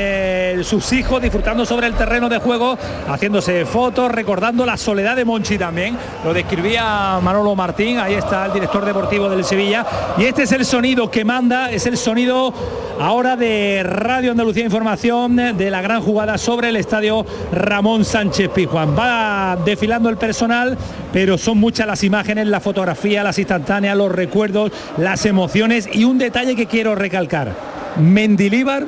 sus 0.64 0.92
hijos, 0.92 1.22
disfrutando 1.22 1.66
sobre 1.66 1.88
el 1.88 1.94
terreno 1.94 2.28
de 2.28 2.40
juego, 2.40 2.78
haciéndose 3.08 3.66
fotos, 3.66 4.12
recordando 4.12 4.66
la 4.66 4.76
soledad 4.78 5.16
de 5.16 5.24
Monchi 5.24 5.58
también, 5.58 5.98
lo 6.26 6.34
describía 6.34 7.20
Manolo 7.22 7.56
Martín, 7.56 8.00
ahí 8.00 8.16
está 8.16 8.48
el 8.48 8.54
director 8.54 8.84
deportivo 8.84 9.30
del 9.30 9.46
Sevilla, 9.46 9.86
y 10.18 10.26
este 10.26 10.44
es 10.44 10.52
el 10.52 10.66
sonido 10.66 11.10
que 11.10 11.24
manda, 11.24 11.72
es 11.72 11.86
el 11.86 11.98
sonido 11.98 12.20
ahora 12.99 13.36
de 13.36 13.82
Radio 13.84 14.32
Andalucía 14.32 14.63
Información 14.63 15.36
de 15.36 15.72
la 15.72 15.82
gran 15.82 16.01
jugada 16.01 16.38
sobre 16.38 16.69
el 16.69 16.76
estadio 16.76 17.26
Ramón 17.51 18.05
Sánchez 18.05 18.49
Pizjuán. 18.49 18.95
Va 18.97 19.57
desfilando 19.65 20.07
el 20.09 20.17
personal, 20.17 20.78
pero 21.11 21.38
son 21.38 21.57
muchas 21.57 21.88
las 21.88 22.03
imágenes, 22.03 22.45
la 22.47 22.59
fotografía, 22.59 23.24
las 23.24 23.39
instantáneas, 23.39 23.97
los 23.97 24.11
recuerdos, 24.11 24.72
las 24.97 25.26
emociones 25.26 25.89
y 25.91 26.03
un 26.03 26.19
detalle 26.19 26.55
que 26.55 26.67
quiero 26.67 26.93
recalcar. 26.93 27.55
Mendilíbar 27.99 28.86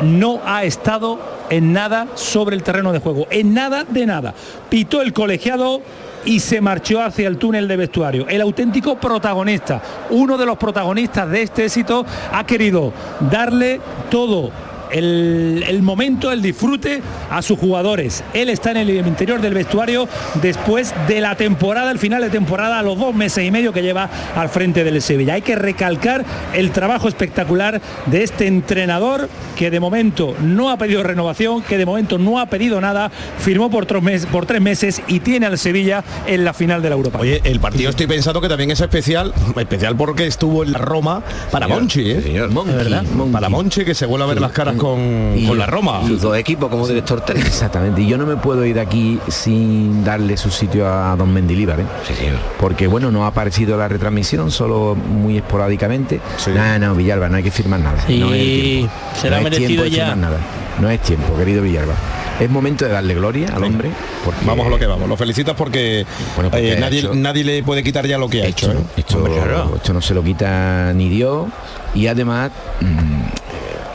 no 0.00 0.40
ha 0.46 0.64
estado 0.64 1.18
en 1.50 1.74
nada 1.74 2.06
sobre 2.14 2.56
el 2.56 2.62
terreno 2.62 2.92
de 2.92 3.00
juego, 3.00 3.26
en 3.30 3.52
nada 3.52 3.84
de 3.84 4.06
nada. 4.06 4.32
Pitó 4.70 5.02
el 5.02 5.12
colegiado 5.12 5.82
y 6.24 6.40
se 6.40 6.60
marchó 6.60 7.02
hacia 7.02 7.28
el 7.28 7.38
túnel 7.38 7.68
de 7.68 7.76
vestuario. 7.76 8.26
El 8.28 8.40
auténtico 8.40 8.96
protagonista, 8.96 9.82
uno 10.10 10.36
de 10.36 10.46
los 10.46 10.58
protagonistas 10.58 11.30
de 11.30 11.42
este 11.42 11.64
éxito, 11.64 12.04
ha 12.32 12.44
querido 12.44 12.92
darle 13.30 13.80
todo 14.10 14.50
el, 14.92 15.64
el 15.66 15.82
momento, 15.82 16.30
el 16.30 16.42
disfrute 16.42 17.02
a 17.30 17.42
sus 17.42 17.58
jugadores. 17.58 18.22
Él 18.34 18.48
está 18.48 18.70
en 18.72 18.76
el 18.78 18.90
interior 18.90 19.40
del 19.40 19.54
vestuario 19.54 20.08
después 20.40 20.94
de 21.08 21.20
la 21.20 21.36
temporada, 21.36 21.90
el 21.90 21.98
final 21.98 22.22
de 22.22 22.30
temporada, 22.30 22.78
a 22.78 22.82
los 22.82 22.98
dos 22.98 23.14
meses 23.14 23.44
y 23.46 23.50
medio 23.50 23.72
que 23.72 23.82
lleva 23.82 24.08
al 24.36 24.48
frente 24.48 24.84
del 24.84 25.00
Sevilla. 25.02 25.34
Hay 25.34 25.42
que 25.42 25.56
recalcar 25.56 26.24
el 26.54 26.70
trabajo 26.70 27.08
espectacular 27.08 27.80
de 28.06 28.22
este 28.22 28.46
entrenador 28.46 29.28
que 29.56 29.70
de 29.70 29.80
momento 29.80 30.34
no 30.40 30.70
ha 30.70 30.76
pedido 30.76 31.02
renovación, 31.02 31.62
que 31.62 31.78
de 31.78 31.86
momento 31.86 32.18
no 32.18 32.38
ha 32.38 32.46
pedido 32.46 32.80
nada, 32.80 33.10
firmó 33.38 33.70
por 33.70 33.86
tres 33.86 34.02
meses, 34.02 34.26
por 34.26 34.46
tres 34.46 34.60
meses 34.60 35.02
y 35.06 35.20
tiene 35.20 35.46
al 35.46 35.58
Sevilla 35.58 36.04
en 36.26 36.44
la 36.44 36.52
final 36.52 36.82
de 36.82 36.88
la 36.88 36.96
Europa. 36.96 37.18
Oye, 37.20 37.40
el 37.44 37.60
partido 37.60 37.90
estoy 37.90 38.06
pensando 38.06 38.40
que 38.40 38.48
también 38.48 38.70
es 38.70 38.80
especial, 38.80 39.32
especial 39.56 39.96
porque 39.96 40.26
estuvo 40.26 40.62
en 40.64 40.72
la 40.72 40.78
Roma 40.78 41.22
para 41.50 41.66
Señor, 41.66 41.80
Monchi, 41.80 42.10
¿eh? 42.10 42.22
señor. 42.22 42.50
Monkey. 42.50 43.32
Para 43.32 43.48
Monchi 43.48 43.84
que 43.84 43.94
se 43.94 44.06
vuelve 44.06 44.24
a 44.24 44.28
ver 44.28 44.40
las 44.40 44.52
caras 44.52 44.76
con, 44.82 45.32
Y- 45.38 45.46
con 45.46 45.58
la 45.58 45.66
Roma. 45.66 46.00
Sus 46.06 46.20
dos 46.20 46.36
equipos 46.36 46.68
como 46.68 46.86
director 46.88 47.20
técnico. 47.20 47.46
Exactamente, 47.48 48.02
y 48.02 48.08
yo 48.08 48.18
no 48.18 48.26
me 48.26 48.36
puedo 48.36 48.64
ir 48.64 48.74
de 48.74 48.80
aquí 48.80 49.18
sin 49.28 50.04
darle 50.04 50.36
su 50.36 50.50
sitio 50.50 50.86
a 50.88 51.14
Don 51.16 51.32
Mendilíbar, 51.32 51.80
¿eh? 51.80 51.84
Sí, 52.06 52.14
señor. 52.14 52.36
porque 52.58 52.86
bueno, 52.86 53.10
no 53.10 53.24
ha 53.24 53.28
aparecido 53.28 53.76
la 53.76 53.88
retransmisión, 53.88 54.50
solo 54.50 54.94
muy 54.96 55.36
esporádicamente. 55.38 56.20
No, 56.54 56.78
no, 56.78 56.94
Villalba, 56.94 57.28
no 57.28 57.36
hay 57.36 57.42
que 57.42 57.50
firmar 57.50 57.80
nada. 57.80 58.02
Sí, 58.06 58.18
no 58.18 58.30
tiempo. 58.30 58.92
será 59.20 59.36
no 59.38 59.44
merecido 59.44 59.86
ya. 59.86 60.06
firmar 60.06 60.16
nada. 60.18 60.38
No 60.80 60.90
es 60.90 61.00
tiempo, 61.00 61.36
querido 61.36 61.62
Villalba. 61.62 61.94
Es 62.40 62.50
momento 62.50 62.86
de 62.86 62.90
darle 62.92 63.14
gloria 63.14 63.48
al 63.54 63.62
hombre. 63.62 63.90
Porque 64.24 64.44
Vamos 64.44 64.66
a 64.66 64.70
lo 64.70 64.78
que 64.78 64.86
vamos. 64.86 65.08
Lo 65.08 65.16
felicitas 65.16 65.54
porque, 65.54 66.04
Bueno, 66.34 66.50
porque 66.50 66.72
eh, 66.72 66.80
nadie, 66.80 67.00
hecho- 67.00 67.14
nadie 67.14 67.44
le 67.44 67.62
puede 67.62 67.82
quitar 67.84 68.06
ya 68.06 68.18
lo 68.18 68.28
que 68.28 68.42
ha 68.42 68.46
hecho. 68.46 68.68
esto, 68.72 68.80
¿eh? 68.80 68.84
esto, 68.96 69.16
Hombre, 69.18 69.34
claro. 69.34 69.72
esto 69.76 69.92
no 69.92 70.00
se 70.00 70.14
lo 70.14 70.24
quita 70.24 70.92
ni 70.94 71.08
Dios 71.08 71.46
y 71.94 72.06
además 72.06 72.50
mm, 72.80 73.41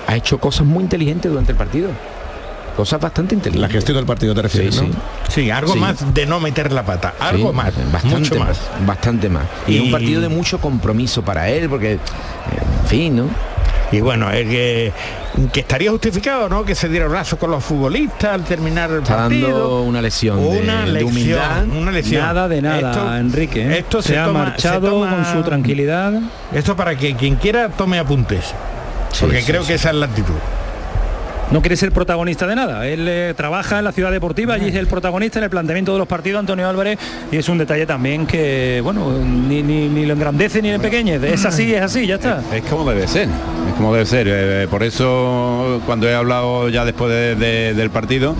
ha 0.08 0.16
hecho 0.16 0.40
cosas 0.40 0.66
muy 0.66 0.84
inteligentes 0.84 1.30
durante 1.30 1.52
el 1.52 1.58
partido. 1.58 1.90
Cosas 2.76 3.02
bastante 3.02 3.34
La 3.36 3.40
inteligentes. 3.40 3.74
gestión 3.76 3.98
del 3.98 4.06
partido 4.06 4.36
te 4.36 4.42
refieres, 4.44 4.76
Sí, 4.76 4.82
¿no? 4.82 4.94
sí. 4.94 5.00
Sí, 5.30 5.50
algo 5.52 5.74
Sí. 5.74 5.80
más 5.80 6.14
de 6.14 6.26
no 6.28 6.40
meter 6.40 6.72
la 6.72 6.84
pata. 6.84 7.16
Algo 7.20 7.50
Sí, 7.50 7.56
más. 7.56 7.74
bastante 7.92 8.20
mucho 8.20 8.36
más. 8.40 8.60
bastante 8.86 9.30
más 9.30 9.44
y, 9.68 9.78
Y- 9.78 9.80
un 9.80 9.92
partido 9.92 10.22
de 10.22 10.30
mucho 10.30 10.60
compromiso 10.60 11.24
para 11.24 11.50
él 11.50 11.70
porque 11.70 11.94
eh, 11.94 12.00
en 12.84 12.88
fin 12.88 13.16
no 13.18 13.30
Y 13.90 14.02
bueno, 14.02 14.30
es 14.30 14.46
que, 14.48 14.92
que 15.54 15.62
estaría 15.62 15.90
justificado, 15.92 16.50
¿no? 16.50 16.66
Que 16.66 16.76
se 16.76 16.90
diera 16.90 17.06
abrazo 17.06 17.38
con 17.40 17.50
los 17.52 17.64
futbolistas 17.64 18.34
al 18.34 18.44
terminar 18.44 18.92
el 18.92 18.98
está 19.02 19.16
partido. 19.16 19.48
dando 19.50 19.82
una 19.84 20.02
lesión 20.02 20.38
de- 20.42 20.60
una 20.62 20.86
de, 20.86 21.04
humildad 21.06 21.66
una 21.70 21.92
lección. 21.92 22.22
Nada 22.22 22.48
de 22.50 22.62
nada, 22.62 22.92
Esto- 22.92 23.16
Enrique. 23.16 23.62
¿eh? 23.66 23.78
Esto 23.80 24.02
se, 24.02 24.10
se, 24.10 24.20
ha 24.20 24.26
toma- 24.26 24.40
marchado 24.44 24.82
se 24.82 24.88
toma- 24.94 25.10
con 25.10 25.26
su 25.34 25.42
tranquilidad. 25.44 26.14
Esto 26.54 26.76
para 26.76 26.98
que 26.98 27.16
quien 27.16 27.36
quiera 27.38 27.70
tome 27.70 27.98
apuntes. 27.98 28.54
Sí, 29.18 29.26
porque 29.26 29.44
creo 29.44 29.66
que 29.66 29.74
esa 29.76 29.90
es 29.90 29.96
la 29.96 30.06
actitud. 30.06 30.34
No 31.50 31.62
quiere 31.62 31.78
ser 31.78 31.94
protagonista 31.94 32.46
de 32.46 32.56
nada. 32.58 32.86
Él 32.88 33.08
eh, 33.08 33.34
trabaja 33.36 33.78
en 33.80 33.86
la 33.86 33.94
ciudad 33.94 34.12
deportiva 34.12 34.58
y 34.58 34.68
es 34.68 34.76
el 34.76 34.86
protagonista 34.88 35.40
en 35.40 35.46
el 35.46 35.50
planteamiento 35.50 35.94
de 35.94 36.00
los 36.00 36.08
partidos, 36.08 36.42
Antonio 36.42 36.68
Álvarez, 36.68 37.00
y 37.32 37.38
es 37.38 37.48
un 37.48 37.58
detalle 37.58 37.86
también 37.86 38.28
que, 38.28 38.82
bueno, 38.84 39.18
ni, 39.18 39.64
ni- 39.64 39.88
ni 39.88 40.06
lo 40.06 40.14
engrandece 40.14 40.62
ni 40.62 40.68
le 40.68 40.76
empequeñece. 40.76 41.34
Es 41.34 41.46
así, 41.46 41.74
es 41.74 41.82
así, 41.82 42.06
ya 42.06 42.16
está. 42.16 42.42
Es 42.54 42.64
como 42.64 42.90
debe 42.90 43.08
ser, 43.08 43.30
es 43.30 43.74
como 43.78 43.94
debe 43.94 44.06
ser. 44.06 44.28
Eh, 44.30 44.68
por 44.70 44.84
eso 44.84 45.82
cuando 45.86 46.10
he 46.10 46.14
hablado 46.14 46.68
ya 46.68 46.84
después 46.84 47.10
de- 47.12 47.36
de- 47.36 47.74
del 47.74 47.90
partido, 47.92 48.36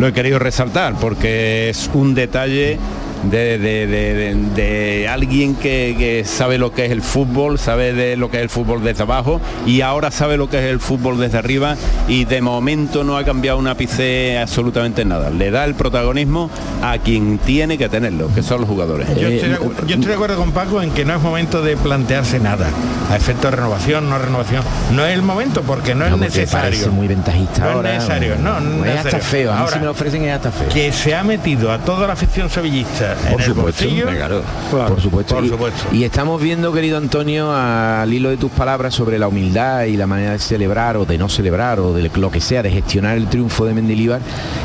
lo 0.00 0.08
he 0.08 0.12
querido 0.12 0.40
resaltar, 0.40 0.94
porque 1.00 1.70
es 1.70 1.88
un 1.94 2.16
detalle 2.16 2.78
de, 3.24 3.58
de- 3.58 3.86
de- 3.86 4.14
de- 4.14 4.34
de 4.54 5.08
alguien 5.08 5.54
que, 5.54 5.94
que 5.98 6.24
sabe 6.24 6.58
lo 6.58 6.72
que 6.72 6.86
es 6.86 6.90
el 6.92 7.02
fútbol, 7.02 7.58
sabe 7.58 7.92
de 7.92 8.16
lo 8.16 8.30
que 8.30 8.38
es 8.38 8.42
el 8.44 8.48
fútbol 8.50 8.82
desde 8.82 9.02
abajo 9.02 9.40
y 9.66 9.80
ahora 9.82 10.10
sabe 10.10 10.36
lo 10.36 10.48
que 10.48 10.58
es 10.58 10.64
el 10.64 10.80
fútbol 10.80 11.18
desde 11.18 11.38
arriba 11.38 11.76
y 12.08 12.24
de 12.24 12.40
momento 12.40 13.04
no 13.04 13.16
ha 13.16 13.24
cambiado 13.24 13.58
un 13.58 13.66
ápice 13.68 14.38
absolutamente 14.38 15.04
nada. 15.04 15.30
Le 15.30 15.50
da 15.50 15.64
el 15.64 15.74
protagonismo 15.74 16.50
a 16.82 16.98
quien 16.98 17.38
tiene 17.38 17.76
que 17.78 17.88
tenerlo, 17.88 18.28
que 18.34 18.42
son 18.42 18.60
los 18.60 18.68
jugadores. 18.68 19.08
Yo 19.18 19.28
Eh, 19.28 19.36
estoy, 19.36 19.50
yo 19.86 19.94
estoy 19.94 20.08
de 20.08 20.14
acuerdo 20.14 20.36
con 20.36 20.52
Paco 20.52 20.80
en 20.82 20.90
que 20.90 21.04
no 21.04 21.14
es 21.14 21.20
momento 21.22 21.62
de 21.62 21.76
plantearse 21.76 22.40
nada. 22.40 22.68
A 23.10 23.16
efecto 23.16 23.50
de 23.50 23.56
renovación, 23.56 24.08
no 24.08 24.18
renovación. 24.18 24.62
No 24.92 25.04
es 25.04 25.14
el 25.14 25.22
momento 25.22 25.62
porque 25.62 25.94
no, 25.94 26.00
No, 26.00 26.06
es 26.06 26.12
porque 26.12 26.24
necesario. 26.26 26.70
parece 26.70 26.88
muy 26.90 27.08
ventajista 27.08 27.60
No 27.62 27.68
es 27.70 27.74
ahora, 27.76 27.92
necesario, 27.94 28.36
no, 28.36 28.60
no 28.60 28.84
es 28.84 28.90
es 28.92 28.96
hasta 29.06 29.18
feo 29.18 29.50
a 29.50 29.54
mí 29.54 29.60
Ahora, 29.60 29.72
si 29.72 29.78
me 29.80 29.84
lo 29.86 29.90
ofrecen 29.90 30.24
es 30.24 30.32
hasta 30.34 30.50
feo 30.52 30.68
Que 30.68 30.92
se 30.92 31.14
ha 31.14 31.22
metido 31.24 31.72
a 31.72 31.78
toda 31.78 32.06
la 32.06 32.12
afición 32.14 32.48
sevillista 32.48 33.09
en 33.12 33.32
Por 33.32 33.40
el 33.40 33.46
supuesto, 33.46 33.84
bolsillo. 33.84 34.06
Claro. 34.08 34.42
por 34.70 35.00
supuesto. 35.00 35.34
por 35.34 35.44
Y- 35.44 35.48
supuesto. 35.48 35.82
Y, 35.92 36.04
estamos 36.04 36.40
viendo, 36.40 36.72
querido 36.72 36.98
Antonio, 36.98 37.52
al 37.54 38.12
hilo 38.12 38.30
de 38.30 38.36
tus 38.36 38.50
palabras 38.50 38.94
sobre 38.94 39.18
la 39.18 39.28
humildad 39.28 39.84
y 39.84 39.96
la 39.96 40.06
manera 40.06 40.32
de 40.32 40.38
celebrar 40.38 40.96
o 40.96 41.04
de 41.04 41.18
no 41.18 41.28
celebrar 41.28 41.80
o 41.80 41.92
de 41.92 42.10
lo 42.14 42.30
que 42.30 42.40
sea, 42.40 42.62
de 42.62 42.70
gestionar 42.70 43.16
el 43.16 43.26
triunfo 43.28 43.64
de 43.64 43.74
Mendilibar, 43.74 44.20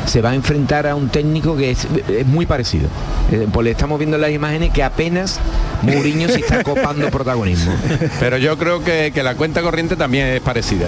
se 0.06 0.20
va 0.22 0.30
a 0.30 0.34
enfrentar 0.34 0.86
a 0.86 0.94
un 0.94 1.08
técnico 1.08 1.56
que 1.56 1.70
es, 1.70 1.86
es 2.08 2.26
muy 2.26 2.46
parecido. 2.46 2.88
Eh, 3.32 3.46
pues 3.52 3.64
le 3.64 3.70
estamos 3.72 3.98
viendo 3.98 4.16
en 4.16 4.22
las 4.22 4.30
imágenes 4.30 4.70
que 4.70 4.82
apenas 4.82 5.38
Mourinho 5.82 6.28
se 6.28 6.40
está 6.40 6.62
copando 6.62 7.08
protagonismo. 7.10 7.72
Pero 8.20 8.38
yo 8.38 8.56
creo 8.56 8.82
que, 8.82 9.10
que 9.14 9.22
la 9.22 9.34
cuenta 9.34 9.62
corriente 9.62 9.96
también 9.96 10.26
es 10.28 10.40
parecida. 10.40 10.86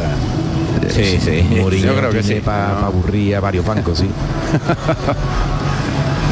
Sí, 0.88 1.18
sí. 1.22 1.42
Mourinho 1.60 1.92
Yo 1.92 1.96
creo 1.98 2.10
que 2.10 2.22
sí. 2.22 2.40
Aburrir 2.46 3.36
a 3.36 3.40
varios 3.40 3.64
bancos, 3.66 3.98
sí. 3.98 4.08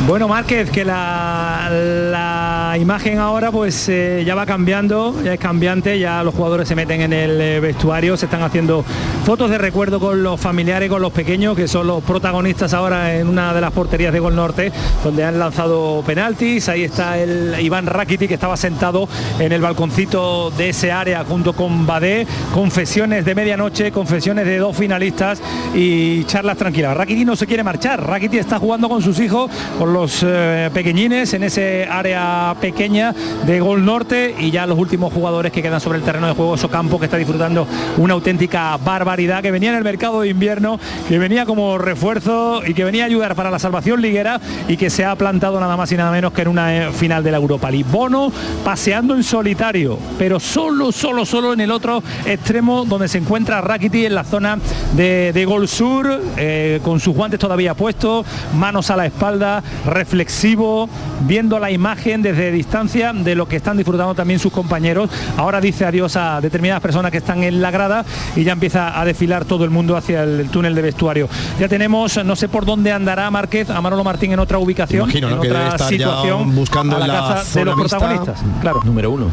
Bueno, 0.07 0.29
Márquez, 0.29 0.71
que 0.71 0.85
la, 0.85 1.69
la 1.69 2.56
la 2.77 2.83
imagen 2.83 3.19
ahora 3.19 3.51
pues 3.51 3.89
eh, 3.89 4.23
ya 4.27 4.35
va 4.35 4.45
cambiando, 4.45 5.15
ya 5.25 5.33
es 5.33 5.41
cambiante, 5.41 5.99
ya 5.99 6.23
los 6.23 6.35
jugadores 6.35 6.69
se 6.69 6.75
meten 6.75 7.01
en 7.01 7.15
el 7.15 7.41
eh, 7.41 7.59
vestuario, 7.59 8.19
se 8.19 8.27
están 8.27 8.43
haciendo 8.43 8.85
fotos 9.25 9.49
de 9.49 9.57
recuerdo 9.57 9.99
con 9.99 10.23
los 10.23 10.39
familiares, 10.39 10.91
con 10.91 11.01
los 11.01 11.11
pequeños, 11.11 11.57
que 11.57 11.69
son 11.69 11.87
los 11.87 12.05
protagonistas 12.05 12.75
ahora 12.75 13.17
en 13.17 13.29
una 13.29 13.55
de 13.55 13.63
las 13.63 13.73
porterías 13.73 14.13
de 14.13 14.21
Gol 14.21 14.37
Norte, 14.37 14.73
donde 15.03 15.25
han 15.25 15.39
lanzado 15.39 16.03
penaltis. 16.07 16.69
Ahí 16.69 16.85
está 16.85 17.19
el 17.19 17.59
Iván 17.59 17.87
Rakiti 17.87 18.29
que 18.29 18.35
estaba 18.35 18.59
sentado 18.59 19.09
en 19.39 19.53
el 19.53 19.63
balconcito 19.63 20.51
de 20.51 20.69
ese 20.69 20.93
área 20.93 21.25
junto 21.25 21.55
con 21.55 21.87
Badé. 21.87 22.27
Confesiones 22.53 23.25
de 23.25 23.35
medianoche, 23.35 23.91
confesiones 23.91 24.45
de 24.45 24.59
dos 24.59 24.77
finalistas 24.77 25.41
y 25.75 26.25
charlas 26.25 26.59
tranquilas. 26.59 26.95
Rakiti 26.95 27.25
no 27.25 27.37
se 27.37 27.47
quiere 27.47 27.65
marchar, 27.65 28.07
Rakiti 28.07 28.37
está 28.37 28.59
jugando 28.59 28.91
con 28.91 29.01
sus 29.01 29.19
hijos, 29.19 29.51
con 29.79 29.95
los 29.95 30.23
eh, 30.23 30.69
pequeñines 30.75 31.33
en 31.33 31.43
ese 31.43 31.89
área 31.91 32.55
de 32.73 33.61
Gol 33.61 33.85
Norte 33.85 34.35
y 34.39 34.51
ya 34.51 34.67
los 34.67 34.79
últimos 34.79 35.13
jugadores 35.13 35.53
que 35.53 35.63
quedan 35.63 35.81
sobre 35.81 35.99
el 35.99 36.05
terreno 36.05 36.27
de 36.27 36.35
juego, 36.35 36.57
Ocampo 36.67 36.99
que 36.99 37.05
está 37.05 37.17
disfrutando 37.17 37.67
una 37.97 38.15
auténtica 38.15 38.77
barbaridad, 38.77 39.41
que 39.41 39.53
venía 39.53 39.71
en 39.71 39.77
el 39.77 39.85
mercado 39.85 40.23
de 40.23 40.29
invierno, 40.29 40.81
que 41.09 41.19
venía 41.19 41.47
como 41.47 41.79
refuerzo 41.79 42.63
y 42.67 42.75
que 42.75 42.83
venía 42.85 43.05
a 43.05 43.07
ayudar 43.07 43.37
para 43.37 43.51
la 43.51 43.59
salvación 43.61 44.03
liguera 44.03 44.41
y 44.67 44.77
que 44.77 44.91
se 44.91 45.05
ha 45.05 45.15
plantado 45.15 45.61
nada 45.61 45.77
más 45.77 45.93
y 45.93 45.97
nada 45.97 46.11
menos 46.11 46.33
que 46.33 46.43
en 46.43 46.49
una 46.49 46.77
eh, 46.77 46.93
final 46.93 47.23
de 47.23 47.31
la 47.31 47.37
Europa 47.37 47.71
League. 47.71 47.87
Bono 47.91 48.33
paseando 48.65 49.15
en 49.15 49.23
solitario, 49.23 49.97
pero 50.19 50.41
solo, 50.41 50.91
solo, 50.91 51.25
solo 51.25 51.53
en 51.53 51.61
el 51.61 51.71
otro 51.71 52.03
extremo 52.25 52.85
donde 52.85 53.07
se 53.07 53.19
encuentra 53.19 53.61
Rakiti 53.61 54.07
en 54.07 54.15
la 54.15 54.25
zona 54.25 54.59
de, 54.97 55.33
de 55.33 55.45
Gol 55.45 55.69
Sur, 55.69 56.21
eh, 56.37 56.81
con 56.83 56.99
sus 56.99 57.15
guantes 57.15 57.39
todavía 57.39 57.75
puestos, 57.75 58.27
manos 58.57 58.91
a 58.91 58.97
la 58.97 59.07
espalda, 59.07 59.63
reflexivo, 59.87 60.89
viendo 61.21 61.59
la 61.61 61.71
imagen 61.71 62.23
desde 62.23 62.51
distancia 62.57 63.13
de 63.13 63.35
lo 63.35 63.47
que 63.47 63.57
están 63.57 63.77
disfrutando 63.77 64.15
también 64.15 64.41
sus 64.41 64.53
compañeros. 64.53 65.11
Ahora 65.37 65.61
dice 65.61 65.85
adiós 65.85 66.17
a 66.17 66.41
determinadas 66.41 66.83
personas 66.83 67.13
que 67.13 67.19
están 67.19 67.45
en 67.45 67.61
la 67.61 67.71
grada 67.71 68.05
y 68.35 68.45
ya 68.45 68.53
empieza 68.53 68.99
a 68.99 69.05
desfilar 69.05 69.45
todo 69.45 69.65
el 69.65 69.71
mundo 69.71 69.97
hacia 69.97 70.23
el 70.23 70.49
túnel 70.49 70.75
de 70.75 70.83
vestuario. 70.83 71.29
Ya 71.61 71.69
tenemos, 71.69 72.25
no 72.25 72.35
sé 72.35 72.49
por 72.49 72.65
dónde 72.65 72.93
andará 72.93 73.31
Márquez, 73.31 73.71
a 73.71 73.81
Manolo 73.81 74.03
Martín 74.05 74.33
en 74.33 74.39
otra 74.39 74.59
ubicación, 74.59 75.05
Imagino, 75.05 75.29
en 75.29 75.39
otra 75.39 75.79
situación, 75.79 76.55
buscando 76.55 76.97
a 76.97 77.01
la 77.01 77.07
caza 77.07 77.59
de 77.59 77.65
los 77.65 77.75
protagonistas. 77.77 78.41
Claro. 78.61 78.81
Número 78.85 79.11
uno. 79.11 79.27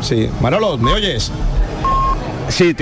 Sí. 0.00 0.28
Manolo, 0.40 0.78
¿me 0.78 0.92
oyes? 0.92 1.32
Sí, 2.48 2.72
te 2.72 2.76